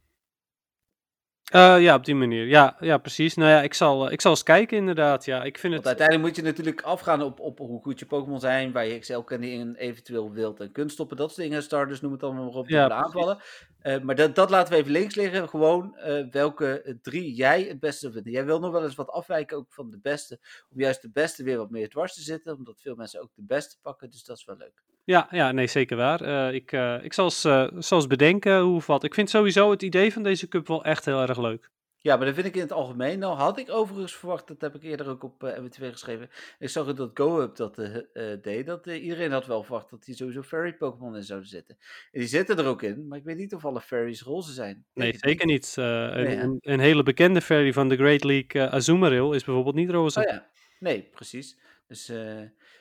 Uh, 1.51 1.81
ja, 1.81 1.95
op 1.95 2.05
die 2.05 2.15
manier. 2.15 2.47
Ja, 2.47 2.77
ja 2.81 2.99
precies. 2.99 3.35
Nou 3.35 3.51
ja, 3.51 3.63
ik 3.63 3.75
zal, 3.75 4.07
uh, 4.07 4.13
ik 4.13 4.21
zal 4.21 4.31
eens 4.31 4.43
kijken 4.43 4.77
inderdaad. 4.77 5.25
Ja, 5.25 5.43
ik 5.43 5.59
vind 5.59 5.73
Want 5.73 5.85
het... 5.85 5.99
uiteindelijk 5.99 6.27
moet 6.27 6.37
je 6.37 6.53
natuurlijk 6.53 6.83
afgaan 6.83 7.23
op, 7.23 7.41
op 7.41 7.59
hoe 7.59 7.83
goed 7.83 7.99
je 7.99 8.07
Pokémon 8.07 8.41
zijn, 8.41 8.73
waar 8.73 8.87
je 8.87 8.95
Excel-candy 8.95 9.47
in 9.47 9.75
eventueel 9.75 10.33
wilt 10.33 10.61
en 10.61 10.73
kunt 10.73 10.93
stoppen. 10.93 11.17
Dat 11.17 11.33
soort 11.33 11.49
dingen, 11.49 11.63
starters, 11.63 12.01
noem 12.01 12.13
het 12.13 12.23
allemaal 12.23 12.45
maar 12.45 12.55
op, 12.55 12.69
ja, 12.69 12.89
de 12.89 12.95
aanvallen. 12.95 13.39
Uh, 13.83 14.01
maar 14.01 14.15
dat, 14.15 14.35
dat 14.35 14.51
laten 14.51 14.73
we 14.73 14.79
even 14.79 14.93
links 14.93 15.15
liggen. 15.15 15.49
Gewoon 15.49 15.97
welke 16.31 16.99
drie 17.03 17.35
jij 17.35 17.63
het 17.63 17.81
beste 17.81 18.13
vindt. 18.13 18.29
Jij 18.29 18.45
wil 18.45 18.61
nog 18.61 18.73
wel 18.73 18.85
eens 18.85 18.95
wat 18.95 19.11
afwijken 19.11 19.57
ook 19.57 19.73
van 19.73 19.91
de 19.91 19.99
beste, 20.03 20.39
om 20.71 20.81
juist 20.81 21.03
de 21.03 21.11
beste 21.11 21.43
weer 21.43 21.57
wat 21.57 21.71
meer 21.71 21.89
dwars 21.89 22.15
te 22.15 22.23
zitten, 22.23 22.57
omdat 22.57 22.81
veel 22.81 22.95
mensen 22.95 23.21
ook 23.21 23.35
de 23.35 23.45
beste 23.47 23.77
pakken, 23.83 24.11
dus 24.11 24.25
dat 24.25 24.37
is 24.37 24.45
wel 24.45 24.57
leuk. 24.57 24.83
Ja, 25.11 25.29
ja, 25.31 25.53
nee, 25.53 25.67
zeker 25.67 25.97
waar. 25.97 26.23
Uh, 26.23 26.55
ik, 26.55 26.73
uh, 26.73 27.05
ik 27.05 27.13
zal 27.13 27.25
eens, 27.25 27.45
uh, 27.45 27.69
zal 27.79 27.99
eens 27.99 28.07
bedenken 28.07 28.61
hoe 28.61 28.77
of 28.77 28.87
wat. 28.87 29.05
Ik 29.05 29.15
vind 29.15 29.31
sowieso 29.31 29.71
het 29.71 29.83
idee 29.83 30.13
van 30.13 30.23
deze 30.23 30.49
cup 30.49 30.67
wel 30.67 30.85
echt 30.85 31.05
heel 31.05 31.21
erg 31.21 31.39
leuk. 31.39 31.71
Ja, 31.99 32.17
maar 32.17 32.27
dat 32.27 32.35
vind 32.35 32.47
ik 32.47 32.55
in 32.55 32.61
het 32.61 32.73
algemeen. 32.73 33.19
Nou 33.19 33.37
had 33.37 33.59
ik 33.59 33.71
overigens 33.71 34.15
verwacht, 34.15 34.49
dat 34.49 34.61
heb 34.61 34.75
ik 34.75 34.83
eerder 34.83 35.09
ook 35.09 35.23
op 35.23 35.43
uh, 35.43 35.57
MW2 35.57 35.91
geschreven. 35.91 36.31
Ik 36.59 36.69
zag 36.69 36.87
het 36.87 36.97
dat 36.97 37.11
GoUp 37.15 37.57
dat 37.57 37.79
uh, 37.79 37.97
deed. 38.43 38.67
Dat 38.67 38.87
iedereen 38.87 39.33
had 39.33 39.47
wel 39.47 39.63
verwacht 39.63 39.91
dat 39.91 40.05
die 40.05 40.15
sowieso 40.15 40.43
fairy 40.43 40.73
Pokémon 40.75 41.17
in 41.17 41.23
zouden 41.23 41.49
zitten. 41.49 41.77
En 42.13 42.21
die 42.21 42.29
zitten 42.29 42.59
er 42.59 42.67
ook 42.67 42.83
in, 42.83 43.09
maar 43.09 43.19
ik 43.19 43.25
weet 43.25 43.37
niet 43.37 43.55
of 43.55 43.65
alle 43.65 43.81
fairies 43.81 44.23
roze 44.23 44.53
zijn. 44.53 44.85
Nee, 44.95 45.17
zeker 45.19 45.47
niet. 45.47 45.75
een, 45.77 46.59
een, 46.61 46.81
hele 46.81 47.03
bekende 47.03 47.41
fairy 47.41 47.73
van 47.73 47.89
de 47.89 47.97
Great 47.97 48.25
League, 48.25 48.69
Azumarill, 48.69 49.35
is 49.35 49.45
bijvoorbeeld 49.45 49.75
niet 49.75 49.91
roze. 49.91 50.21
Oh 50.21 50.25
ja, 50.25 50.51
nee, 50.79 51.03
precies. 51.03 51.59
Dus, 51.87 52.13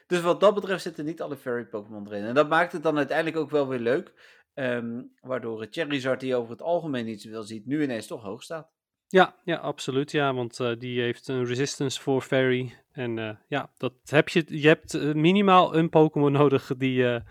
dus 0.09 0.21
wat 0.21 0.39
dat 0.39 0.53
betreft 0.53 0.83
zitten 0.83 1.05
niet 1.05 1.21
alle 1.21 1.37
fairy 1.37 1.65
Pokémon 1.65 2.07
erin. 2.07 2.23
En 2.23 2.33
dat 2.33 2.49
maakt 2.49 2.71
het 2.71 2.83
dan 2.83 2.97
uiteindelijk 2.97 3.37
ook 3.37 3.49
wel 3.49 3.67
weer 3.67 3.79
leuk. 3.79 4.37
Um, 4.53 5.11
waardoor 5.21 5.67
Charizard, 5.69 6.19
die 6.19 6.35
over 6.35 6.51
het 6.51 6.61
algemeen 6.61 7.05
niet 7.05 7.21
zoveel 7.21 7.43
ziet, 7.43 7.65
nu 7.65 7.83
ineens 7.83 8.07
toch 8.07 8.23
hoog 8.23 8.43
staat. 8.43 8.71
Ja, 9.07 9.35
ja, 9.43 9.55
absoluut. 9.55 10.11
Ja, 10.11 10.33
want 10.33 10.59
uh, 10.59 10.71
die 10.79 11.01
heeft 11.01 11.27
een 11.27 11.45
resistance 11.45 12.01
voor 12.01 12.21
fairy. 12.21 12.75
En 12.91 13.17
uh, 13.17 13.31
ja, 13.47 13.69
dat 13.77 13.93
heb 14.05 14.29
je. 14.29 14.43
Je 14.47 14.67
hebt 14.67 14.93
uh, 14.93 15.13
minimaal 15.13 15.75
een 15.75 15.89
Pokémon 15.89 16.31
nodig 16.31 16.71
die 16.77 17.21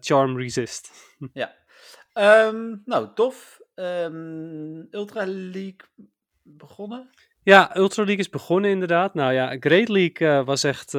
charm 0.00 0.38
resist. 0.38 0.90
ja. 1.32 1.54
Um, 2.46 2.82
nou, 2.84 3.08
tof. 3.14 3.60
Um, 3.74 4.88
Ultra 4.90 5.24
League 5.26 5.80
begonnen? 6.42 7.10
Ja, 7.42 7.76
Ultra 7.76 8.02
League 8.02 8.24
is 8.24 8.30
begonnen 8.30 8.70
inderdaad. 8.70 9.14
Nou 9.14 9.32
ja, 9.32 9.56
Great 9.60 9.88
League 9.88 10.44
was 10.44 10.64
echt, 10.64 10.92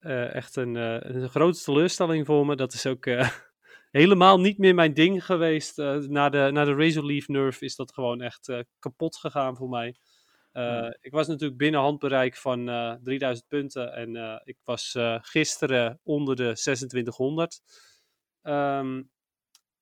echt 0.00 0.56
een, 0.56 0.74
een 0.74 1.28
grote 1.28 1.62
teleurstelling 1.62 2.26
voor 2.26 2.46
me. 2.46 2.56
Dat 2.56 2.72
is 2.72 2.86
ook 2.86 3.06
helemaal 3.90 4.40
niet 4.40 4.58
meer 4.58 4.74
mijn 4.74 4.94
ding 4.94 5.24
geweest. 5.24 5.76
Na, 5.76 6.28
de, 6.28 6.48
na 6.52 6.64
de 6.64 6.74
Razor 6.74 7.04
Leaf 7.04 7.28
Nerf 7.28 7.60
is 7.60 7.76
dat 7.76 7.94
gewoon 7.94 8.20
echt 8.20 8.52
kapot 8.78 9.16
gegaan 9.16 9.56
voor 9.56 9.68
mij. 9.68 9.96
Ik 11.00 11.12
was 11.12 11.26
natuurlijk 11.26 11.58
binnen 11.58 11.80
handbereik 11.80 12.36
van 12.36 12.66
3000 13.02 13.48
punten 13.48 13.92
en 13.92 14.40
ik 14.44 14.56
was 14.64 14.96
gisteren 15.20 16.00
onder 16.02 16.36
de 16.36 16.52
2600. 16.52 17.60
Um, 18.42 18.52
ehm, 18.52 19.02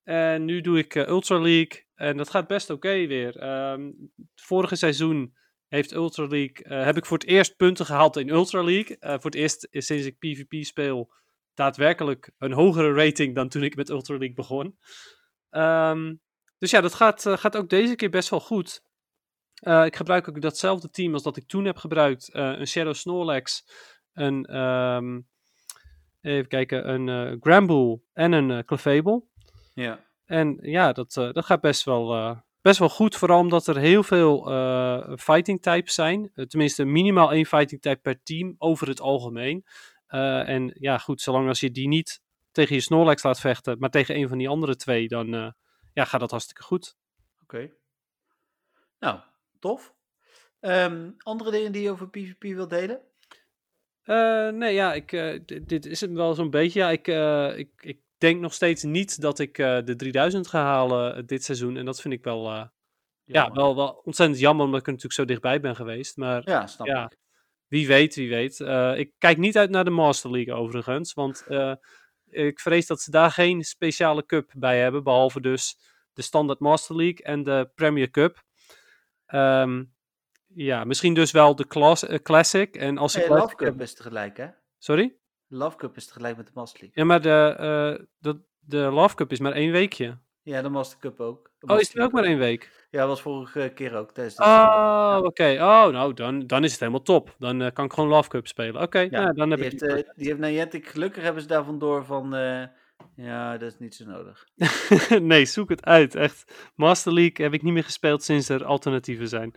en 0.03 0.45
nu 0.45 0.61
doe 0.61 0.77
ik 0.77 0.95
Ultra 0.95 1.39
League 1.39 1.85
en 1.95 2.17
dat 2.17 2.29
gaat 2.29 2.47
best 2.47 2.69
oké 2.69 3.07
weer. 3.07 3.43
Um, 3.71 4.11
het 4.15 4.41
vorige 4.41 4.75
seizoen 4.75 5.35
heeft 5.67 5.93
Ultra 5.93 6.27
League, 6.27 6.77
heb 6.83 6.97
ik 6.97 7.05
voor 7.05 7.17
het 7.17 7.27
eerst 7.27 7.55
punten 7.55 7.85
gehaald 7.85 8.17
in 8.17 8.29
Ultra 8.29 8.63
League. 8.63 8.97
voor 8.99 9.31
het 9.31 9.35
eerst 9.35 9.67
sinds 9.71 10.05
ik 10.05 10.17
PvP 10.19 10.63
speel 10.65 11.13
daadwerkelijk 11.53 12.31
een 12.37 12.51
hogere 12.51 12.93
rating 12.93 13.35
dan 13.35 13.49
toen 13.49 13.63
ik 13.63 13.75
met 13.75 13.89
Ultra 13.89 14.17
League 14.17 14.35
begon. 14.35 14.77
Um, 15.51 16.21
dus 16.57 16.71
ja, 16.71 16.81
dat 16.81 16.93
gaat, 16.93 17.25
uh, 17.25 17.37
gaat 17.37 17.57
ook 17.57 17.69
deze 17.69 17.95
keer 17.95 18.09
best 18.09 18.29
wel 18.29 18.39
goed. 18.39 18.85
Ik 19.59 19.95
gebruik 19.95 20.29
ook 20.29 20.41
datzelfde 20.41 20.89
team 20.89 21.13
als 21.13 21.23
dat 21.23 21.37
ik 21.37 21.47
toen 21.47 21.65
heb 21.65 21.77
gebruikt. 21.77 22.29
Een 22.33 22.67
Shadow 22.67 22.93
Snorlax, 22.93 23.63
een, 24.13 24.57
um, 24.57 25.27
even 26.21 26.47
kijken, 26.47 26.89
een 26.89 27.37
Gramble 27.41 28.01
en 28.13 28.31
een 28.31 28.65
Clefable. 28.65 29.23
Ja. 29.73 30.05
En 30.25 30.57
ja, 30.61 30.91
dat, 30.93 31.13
dat 31.13 31.45
gaat 31.45 31.61
best 31.61 31.83
wel, 31.83 32.35
best 32.67 32.79
wel 32.79 32.89
goed. 32.89 33.15
Vooral 33.15 33.39
omdat 33.39 33.67
er 33.67 33.77
heel 33.77 34.03
veel 34.03 34.43
fighting 35.17 35.61
types 35.61 35.93
zijn. 35.93 36.31
tenminste, 36.47 36.85
minimaal 36.85 37.31
één 37.31 37.45
fighting 37.45 37.81
type 37.81 37.99
per 38.01 38.23
team 38.23 38.55
over 38.57 38.87
het 38.87 39.01
algemeen. 39.01 39.65
Uh, 40.09 40.49
en 40.49 40.71
ja, 40.79 40.97
goed, 40.97 41.21
zolang 41.21 41.47
als 41.47 41.59
je 41.59 41.71
die 41.71 41.87
niet 41.87 42.21
tegen 42.51 42.75
je 42.75 42.81
Snorlax 42.81 43.23
laat 43.23 43.39
vechten, 43.39 43.79
maar 43.79 43.89
tegen 43.89 44.15
een 44.15 44.27
van 44.27 44.37
die 44.37 44.49
andere 44.49 44.75
twee, 44.75 45.07
dan 45.07 45.33
uh, 45.33 45.51
ja, 45.93 46.05
gaat 46.05 46.19
dat 46.19 46.31
hartstikke 46.31 46.63
goed. 46.63 46.97
Oké. 47.43 47.55
Okay. 47.55 47.73
Nou, 48.99 49.19
tof. 49.59 49.93
Um, 50.59 51.15
andere 51.17 51.51
dingen 51.51 51.71
die 51.71 51.81
je 51.81 51.91
over 51.91 52.09
PvP 52.09 52.43
wilt 52.43 52.69
delen? 52.69 53.01
Uh, 54.05 54.49
nee, 54.49 54.73
ja, 54.73 54.93
ik, 54.93 55.11
dit 55.67 55.85
is 55.85 56.01
het 56.01 56.11
wel 56.11 56.33
zo'n 56.33 56.49
beetje. 56.49 56.79
Ja, 56.79 56.89
ik, 56.89 57.07
ik, 57.57 57.71
ik 57.77 57.99
denk 58.17 58.41
nog 58.41 58.53
steeds 58.53 58.83
niet 58.83 59.21
dat 59.21 59.39
ik 59.39 59.55
de 59.55 59.93
3000 59.97 60.47
ga 60.47 60.63
halen 60.63 61.25
dit 61.25 61.43
seizoen. 61.43 61.77
En 61.77 61.85
dat 61.85 62.01
vind 62.01 62.13
ik 62.13 62.23
wel, 62.23 62.69
ja, 63.23 63.51
wel, 63.51 63.75
wel 63.75 64.01
ontzettend 64.03 64.39
jammer, 64.39 64.65
omdat 64.65 64.79
ik 64.79 64.85
er 64.85 64.91
natuurlijk 64.91 65.19
zo 65.19 65.25
dichtbij 65.25 65.59
ben 65.59 65.75
geweest. 65.75 66.17
Maar 66.17 66.41
ja, 66.45 66.67
snap 66.67 66.87
ja, 66.87 67.05
ik. 67.05 67.17
Wie 67.67 67.87
weet, 67.87 68.15
wie 68.15 68.29
weet. 68.29 68.59
Uh, 68.59 68.97
ik 68.97 69.11
kijk 69.17 69.37
niet 69.37 69.57
uit 69.57 69.69
naar 69.69 69.83
de 69.83 69.89
Master 69.89 70.31
League 70.31 70.53
overigens, 70.53 71.13
want 71.13 71.45
ik 72.29 72.59
vrees 72.59 72.87
dat 72.87 73.01
ze 73.01 73.11
daar 73.11 73.31
geen 73.31 73.63
speciale 73.63 74.25
cup 74.25 74.51
bij 74.57 74.79
hebben, 74.79 75.03
behalve 75.03 75.41
dus 75.41 75.77
de 76.13 76.21
Standard 76.21 76.59
Master 76.59 76.95
League 76.95 77.25
en 77.25 77.43
de 77.43 77.69
Premier 77.75 78.09
Cup. 78.09 78.43
Um, 79.27 79.95
ja, 80.47 80.83
misschien 80.83 81.13
dus 81.13 81.31
wel 81.31 81.55
de 81.55 81.67
class, 81.67 82.05
Classic. 82.23 82.75
En 82.75 82.97
als 82.97 83.13
hey, 83.13 83.27
Love 83.27 83.55
Cup 83.55 83.81
is 83.81 83.93
tegelijk, 83.93 84.37
hè? 84.37 84.47
Sorry? 84.77 85.15
Love 85.47 85.77
Cup 85.77 85.95
is 85.95 86.07
tegelijk 86.07 86.37
met 86.37 86.45
de 86.45 86.51
Master 86.55 86.79
League. 86.79 87.03
Ja, 87.03 87.07
maar 87.07 87.21
de, 87.21 88.07
de, 88.19 88.39
de 88.59 88.77
Love 88.77 89.15
Cup 89.15 89.31
is 89.31 89.39
maar 89.39 89.51
één 89.51 89.71
weekje. 89.71 90.17
Ja, 90.47 90.61
de 90.61 90.69
Master 90.69 90.99
Cup 90.99 91.19
ook. 91.19 91.51
oh, 91.59 91.79
is 91.79 91.93
het 91.93 92.03
ook 92.03 92.11
maar 92.11 92.23
één 92.23 92.37
week? 92.37 92.87
Ja, 92.89 93.07
was 93.07 93.21
vorige 93.21 93.71
keer 93.75 93.95
ook. 93.95 94.11
Tijdens 94.11 94.35
oh, 94.35 95.19
oké. 95.23 95.53
Oh, 95.53 95.87
nou, 95.87 96.13
dan, 96.13 96.47
dan 96.47 96.63
is 96.63 96.71
het 96.71 96.79
helemaal 96.79 97.01
top. 97.01 97.35
Dan 97.39 97.61
uh, 97.61 97.67
kan 97.73 97.85
ik 97.85 97.93
gewoon 97.93 98.09
Love 98.09 98.29
Cup 98.29 98.47
spelen. 98.47 98.81
Oké, 98.81 98.99
ja, 98.99 99.09
nou, 99.09 99.33
dan 99.33 99.49
heb 99.49 99.59
die 99.59 99.69
ik... 99.71 99.79
Heeft, 99.79 100.07
uh, 100.07 100.13
die 100.15 100.27
heeft 100.27 100.39
Niantic, 100.39 100.87
gelukkig 100.87 101.23
hebben 101.23 101.41
ze 101.41 101.47
daarvan 101.47 101.79
door 101.79 102.05
van... 102.05 102.35
Uh, 102.35 102.63
ja, 103.15 103.57
dat 103.57 103.71
is 103.71 103.79
niet 103.79 103.95
zo 103.95 104.05
nodig. 104.05 104.47
nee, 105.21 105.45
zoek 105.45 105.69
het 105.69 105.85
uit. 105.85 106.15
Echt. 106.15 106.71
Master 106.75 107.13
League 107.13 107.45
heb 107.45 107.53
ik 107.53 107.61
niet 107.61 107.73
meer 107.73 107.83
gespeeld 107.83 108.23
sinds 108.23 108.49
er 108.49 108.65
alternatieven 108.65 109.27
zijn. 109.27 109.53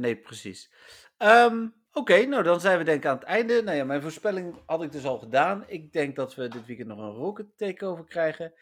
nee, 0.00 0.16
precies. 0.16 0.72
Um, 1.18 1.74
Oké, 1.94 2.12
okay, 2.12 2.24
nou 2.24 2.42
dan 2.42 2.60
zijn 2.60 2.78
we 2.78 2.84
denk 2.84 3.04
ik 3.04 3.10
aan 3.10 3.18
het 3.18 3.24
einde. 3.24 3.62
Nou 3.62 3.76
ja, 3.76 3.84
mijn 3.84 4.02
voorspelling 4.02 4.54
had 4.66 4.82
ik 4.82 4.92
dus 4.92 5.04
al 5.04 5.18
gedaan. 5.18 5.64
Ik 5.66 5.92
denk 5.92 6.16
dat 6.16 6.34
we 6.34 6.48
dit 6.48 6.66
weekend 6.66 6.88
nog 6.88 6.98
een 6.98 7.14
Rocket 7.14 7.46
Takeover 7.56 8.04
krijgen. 8.04 8.52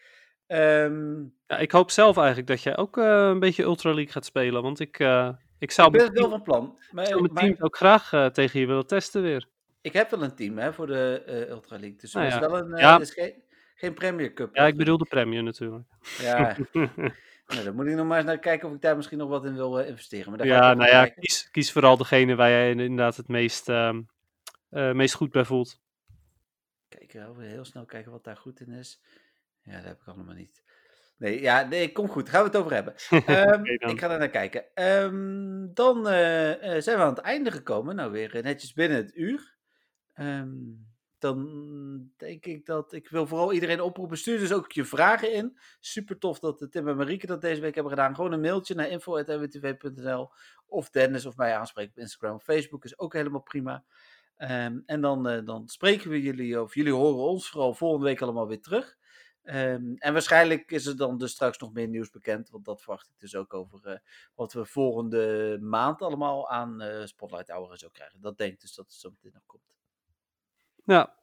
Um, 0.47 1.33
ja, 1.47 1.57
ik 1.57 1.71
hoop 1.71 1.91
zelf 1.91 2.17
eigenlijk 2.17 2.47
dat 2.47 2.61
jij 2.61 2.77
ook 2.77 2.97
uh, 2.97 3.05
een 3.05 3.39
beetje 3.39 3.63
Ultra 3.63 3.93
League 3.93 4.11
gaat 4.11 4.25
spelen. 4.25 4.61
Want 4.61 4.79
ik, 4.79 4.99
uh, 4.99 5.29
ik 5.59 5.71
zou. 5.71 5.87
Ik 5.87 5.97
ben 5.97 6.13
wel 6.13 6.29
van 6.29 6.41
plan. 6.41 6.77
Maar, 6.91 7.03
ik 7.03 7.09
zou 7.09 7.21
mijn 7.21 7.33
team 7.33 7.55
ook 7.59 7.75
graag 7.75 8.11
uh, 8.11 8.25
tegen 8.25 8.59
je 8.59 8.65
willen 8.65 8.87
testen 8.87 9.21
weer. 9.21 9.47
Ik 9.81 9.93
heb 9.93 10.09
wel 10.09 10.23
een 10.23 10.35
team 10.35 10.57
hè, 10.57 10.73
voor 10.73 10.87
de 10.87 11.23
Ultra 11.49 11.77
League. 11.79 11.97
Dus 11.97 12.13
nou, 12.13 12.25
ja. 12.25 12.33
is 12.33 12.39
wel 12.39 12.57
een. 12.57 12.77
Ja. 12.77 12.99
is 12.99 13.13
geen, 13.13 13.33
geen 13.75 13.93
Premier 13.93 14.33
Cup. 14.33 14.55
Ja, 14.55 14.65
ik 14.67 14.77
bedoel 14.77 14.97
de 14.97 15.05
Premier 15.05 15.43
natuurlijk. 15.43 15.85
Ja. 16.21 16.57
nou, 17.51 17.63
dan 17.63 17.75
moet 17.75 17.85
ik 17.85 17.95
nog 17.95 18.07
maar 18.07 18.17
eens 18.17 18.25
naar 18.25 18.39
kijken 18.39 18.67
of 18.67 18.75
ik 18.75 18.81
daar 18.81 18.95
misschien 18.95 19.17
nog 19.17 19.29
wat 19.29 19.45
in 19.45 19.55
wil 19.55 19.79
investeren. 19.79 20.29
Maar 20.29 20.37
daar 20.37 20.47
ja, 20.47 20.73
nou 20.73 20.89
ja, 20.89 21.05
kies, 21.07 21.49
kies, 21.51 21.71
vooral 21.71 21.97
degene 21.97 22.35
waar 22.35 22.49
jij 22.49 22.69
inderdaad 22.69 23.17
het 23.17 23.27
meest, 23.27 23.69
ehm, 23.69 24.01
meest 24.69 25.13
goed 25.13 25.31
bij 25.31 25.45
voelt. 25.45 25.79
Kijk, 26.89 27.11
heel 27.37 27.65
snel 27.65 27.85
kijken 27.85 28.11
wat 28.11 28.23
daar 28.23 28.37
goed 28.37 28.59
in 28.59 28.71
is. 28.71 29.01
Ja, 29.61 29.75
dat 29.75 29.83
heb 29.83 29.99
ik 30.01 30.07
allemaal 30.07 30.35
niet. 30.35 30.63
Nee, 31.17 31.41
ja, 31.41 31.63
nee, 31.63 31.91
kom 31.91 32.07
goed. 32.07 32.29
Gaan 32.29 32.41
we 32.41 32.47
het 32.47 32.57
over 32.57 32.73
hebben. 32.73 32.93
Um, 33.53 33.65
ik 33.65 33.99
ga 33.99 34.09
er 34.09 34.19
naar 34.19 34.29
kijken. 34.29 34.65
Um, 34.85 35.73
dan 35.73 36.05
zijn 36.05 36.97
we 36.97 37.03
aan 37.03 37.13
het 37.13 37.17
einde 37.17 37.51
gekomen. 37.51 37.95
Nou, 37.95 38.11
weer 38.11 38.39
netjes 38.43 38.73
binnen 38.73 38.97
het 38.97 39.15
uur. 39.15 39.55
Um, 40.15 40.90
dan 41.21 42.11
denk 42.17 42.45
ik 42.45 42.65
dat 42.65 42.93
ik 42.93 43.09
wil 43.09 43.27
vooral 43.27 43.53
iedereen 43.53 43.81
oproepen. 43.81 44.17
Stuur 44.17 44.39
dus 44.39 44.53
ook 44.53 44.71
je 44.71 44.85
vragen 44.85 45.33
in. 45.33 45.57
Super 45.79 46.17
tof 46.17 46.39
dat 46.39 46.67
Tim 46.69 46.87
en 46.87 46.97
Marieke 46.97 47.25
dat 47.25 47.41
deze 47.41 47.61
week 47.61 47.75
hebben 47.75 47.93
gedaan. 47.93 48.15
Gewoon 48.15 48.31
een 48.31 48.41
mailtje 48.41 48.75
naar 48.75 48.89
info.mwtv.nl 48.89 50.31
of 50.65 50.89
Dennis 50.89 51.25
of 51.25 51.37
mij 51.37 51.55
aanspreken 51.55 51.91
op 51.91 51.97
Instagram 51.97 52.35
of 52.35 52.43
Facebook 52.43 52.85
is 52.85 52.99
ook 52.99 53.13
helemaal 53.13 53.41
prima. 53.41 53.83
Um, 54.37 54.83
en 54.85 55.01
dan, 55.01 55.29
uh, 55.29 55.45
dan 55.45 55.67
spreken 55.67 56.09
we 56.09 56.21
jullie, 56.21 56.61
of 56.61 56.75
jullie 56.75 56.93
horen 56.93 57.23
ons 57.23 57.49
vooral 57.49 57.73
volgende 57.73 58.05
week 58.05 58.21
allemaal 58.21 58.47
weer 58.47 58.61
terug. 58.61 58.97
Um, 59.43 59.95
en 59.97 60.13
waarschijnlijk 60.13 60.71
is 60.71 60.85
er 60.85 60.97
dan 60.97 61.17
dus 61.17 61.31
straks 61.31 61.57
nog 61.57 61.73
meer 61.73 61.87
nieuws 61.87 62.09
bekend, 62.09 62.49
want 62.49 62.65
dat 62.65 62.81
verwacht 62.81 63.09
ik 63.09 63.19
dus 63.19 63.35
ook 63.35 63.53
over 63.53 63.79
uh, 63.83 63.95
wat 64.35 64.53
we 64.53 64.65
volgende 64.65 65.57
maand 65.61 66.01
allemaal 66.01 66.49
aan 66.49 66.81
uh, 66.81 67.05
Spotlight 67.05 67.49
Hour 67.49 67.77
zo 67.77 67.89
krijgen. 67.89 68.21
Dat 68.21 68.37
denk 68.37 68.53
ik 68.53 68.61
dus 68.61 68.75
dat 68.75 68.85
het 68.85 68.95
zo 68.95 69.09
meteen 69.09 69.31
nog 69.33 69.45
komt. 69.45 69.63
Ja, 70.91 71.13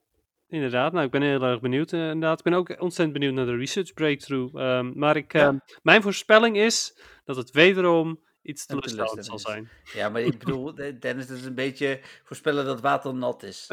inderdaad. 0.49 0.93
Nou, 0.93 1.05
ik 1.05 1.11
ben 1.11 1.23
heel 1.23 1.43
erg 1.43 1.61
benieuwd. 1.61 1.93
Uh, 1.93 2.01
inderdaad, 2.01 2.39
ik 2.39 2.45
ben 2.45 2.53
ook 2.53 2.69
ontzettend 2.69 3.13
benieuwd 3.13 3.35
naar 3.35 3.47
de 3.47 3.57
research 3.57 3.93
breakthrough. 3.93 4.55
Um, 4.61 4.93
maar 4.95 5.17
ik, 5.17 5.33
ja. 5.33 5.47
Ehm, 5.47 5.59
mijn 5.83 6.03
voorspelling 6.03 6.57
is 6.57 7.01
dat 7.25 7.37
het 7.37 7.51
wederom 7.51 8.21
iets 8.43 8.67
teleurstellend 8.67 9.25
zal 9.25 9.39
zijn. 9.39 9.69
Ja, 9.95 10.09
maar 10.09 10.21
ik 10.21 10.39
bedoel, 10.39 10.75
Dennis, 11.01 11.27
dat 11.27 11.37
is 11.37 11.45
een 11.45 11.55
beetje 11.55 12.01
voorspellen 12.25 12.65
dat 12.65 12.81
water 12.81 13.15
nat 13.15 13.43
is. 13.43 13.67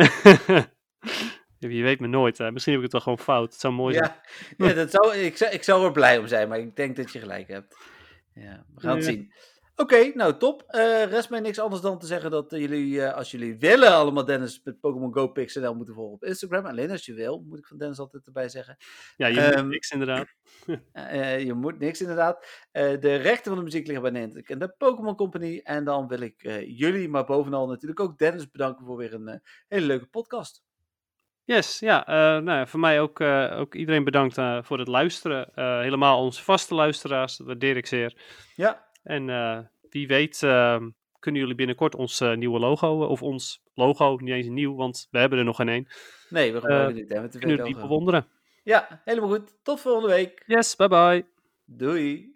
Je 1.59 1.81
weet 1.81 1.99
me 1.99 2.07
nooit. 2.07 2.37
Hè. 2.37 2.51
Misschien 2.51 2.73
heb 2.73 2.83
ik 2.83 2.91
het 2.91 3.03
wel 3.03 3.15
gewoon 3.15 3.35
fout. 3.35 3.51
Het 3.51 3.61
zou 3.61 3.73
mooi 3.73 3.93
zijn. 3.93 4.11
Ja, 4.57 4.73
dat 4.73 4.91
zou, 4.91 5.15
ik, 5.15 5.37
zou, 5.37 5.51
ik 5.51 5.63
zou 5.63 5.85
er 5.85 5.91
blij 5.91 6.17
om 6.17 6.27
zijn, 6.27 6.47
maar 6.47 6.59
ik 6.59 6.75
denk 6.75 6.95
dat 6.95 7.11
je 7.11 7.19
gelijk 7.19 7.47
hebt. 7.47 7.77
Ja, 8.33 8.65
we 8.75 8.81
gaan 8.81 8.95
het 8.95 9.05
zien. 9.05 9.33
Oké, 9.77 10.11
nou 10.13 10.37
top. 10.37 10.63
Uh, 10.69 11.05
rest 11.05 11.29
mij 11.29 11.39
niks 11.39 11.59
anders 11.59 11.81
dan 11.81 11.99
te 11.99 12.05
zeggen 12.05 12.31
dat 12.31 12.53
uh, 12.53 12.59
jullie, 12.59 12.93
uh, 12.93 13.13
als 13.13 13.31
jullie 13.31 13.57
willen, 13.59 13.91
allemaal 13.91 14.25
Dennis 14.25 14.61
met 14.63 14.79
Pokémon 14.79 15.13
Go 15.13 15.27
Pixel 15.27 15.75
moeten 15.75 15.95
volgen 15.95 16.13
op 16.13 16.23
Instagram. 16.23 16.65
Alleen 16.65 16.91
als 16.91 17.05
je 17.05 17.13
wil, 17.13 17.43
moet 17.47 17.57
ik 17.57 17.65
van 17.65 17.77
Dennis 17.77 17.99
altijd 17.99 18.25
erbij 18.25 18.49
zeggen. 18.49 18.77
Ja, 19.17 19.27
je 19.27 19.57
um, 19.57 19.63
moet 19.63 19.71
niks 19.71 19.91
inderdaad. 19.91 20.27
je 21.47 21.53
moet 21.53 21.79
niks 21.79 22.01
inderdaad. 22.01 22.47
de 22.71 23.15
rechten 23.15 23.45
van 23.45 23.55
de 23.55 23.63
muziek 23.63 23.87
liggen 23.87 24.11
bij 24.11 24.21
Niantic 24.21 24.49
en 24.49 24.59
de 24.59 24.73
Pokémon 24.77 25.15
Company. 25.15 25.61
En 25.63 25.83
dan 25.83 26.07
wil 26.07 26.19
ik 26.19 26.41
jullie, 26.67 27.09
maar 27.09 27.25
bovenal 27.25 27.67
natuurlijk 27.67 27.99
ook 27.99 28.17
Dennis 28.17 28.51
bedanken 28.51 28.85
voor 28.85 28.97
weer 28.97 29.13
een 29.13 29.41
hele 29.67 29.85
leuke 29.85 30.05
podcast. 30.05 30.63
Yes, 31.43 31.79
ja. 31.79 32.03
nou, 32.39 32.67
voor 32.67 32.79
mij 32.79 33.01
ook, 33.01 33.21
ook 33.51 33.75
iedereen 33.75 34.03
bedankt 34.03 34.35
voor 34.65 34.79
het 34.79 34.87
luisteren. 34.87 35.49
helemaal 35.81 36.19
onze 36.19 36.43
vaste 36.43 36.75
luisteraars, 36.75 37.37
dat 37.37 37.47
waardeer 37.47 37.77
ik 37.77 37.85
zeer. 37.85 38.17
Ja. 38.55 38.84
En 39.05 39.27
uh, 39.27 39.59
wie 39.89 40.07
weet 40.07 40.41
uh, 40.41 40.81
kunnen 41.19 41.41
jullie 41.41 41.55
binnenkort 41.55 41.95
ons 41.95 42.21
uh, 42.21 42.35
nieuwe 42.35 42.59
logo, 42.59 43.05
of 43.05 43.21
ons 43.21 43.61
logo, 43.73 44.17
niet 44.21 44.33
eens 44.33 44.47
nieuw, 44.47 44.75
want 44.75 45.07
we 45.11 45.19
hebben 45.19 45.39
er 45.39 45.45
nog 45.45 45.55
geen 45.55 45.69
één. 45.69 45.87
Nee, 46.29 46.53
we 46.53 46.59
gebruiken 46.59 46.95
niet. 46.95 47.09
Hè, 47.09 47.27
kunnen 47.29 47.57
jullie 47.57 47.75
bewonderen. 47.75 48.27
Ja, 48.63 49.01
helemaal 49.03 49.29
goed. 49.29 49.53
Tot 49.63 49.81
volgende 49.81 50.09
week. 50.09 50.43
Yes, 50.45 50.75
bye 50.75 50.87
bye. 50.87 51.25
Doei. 51.65 52.34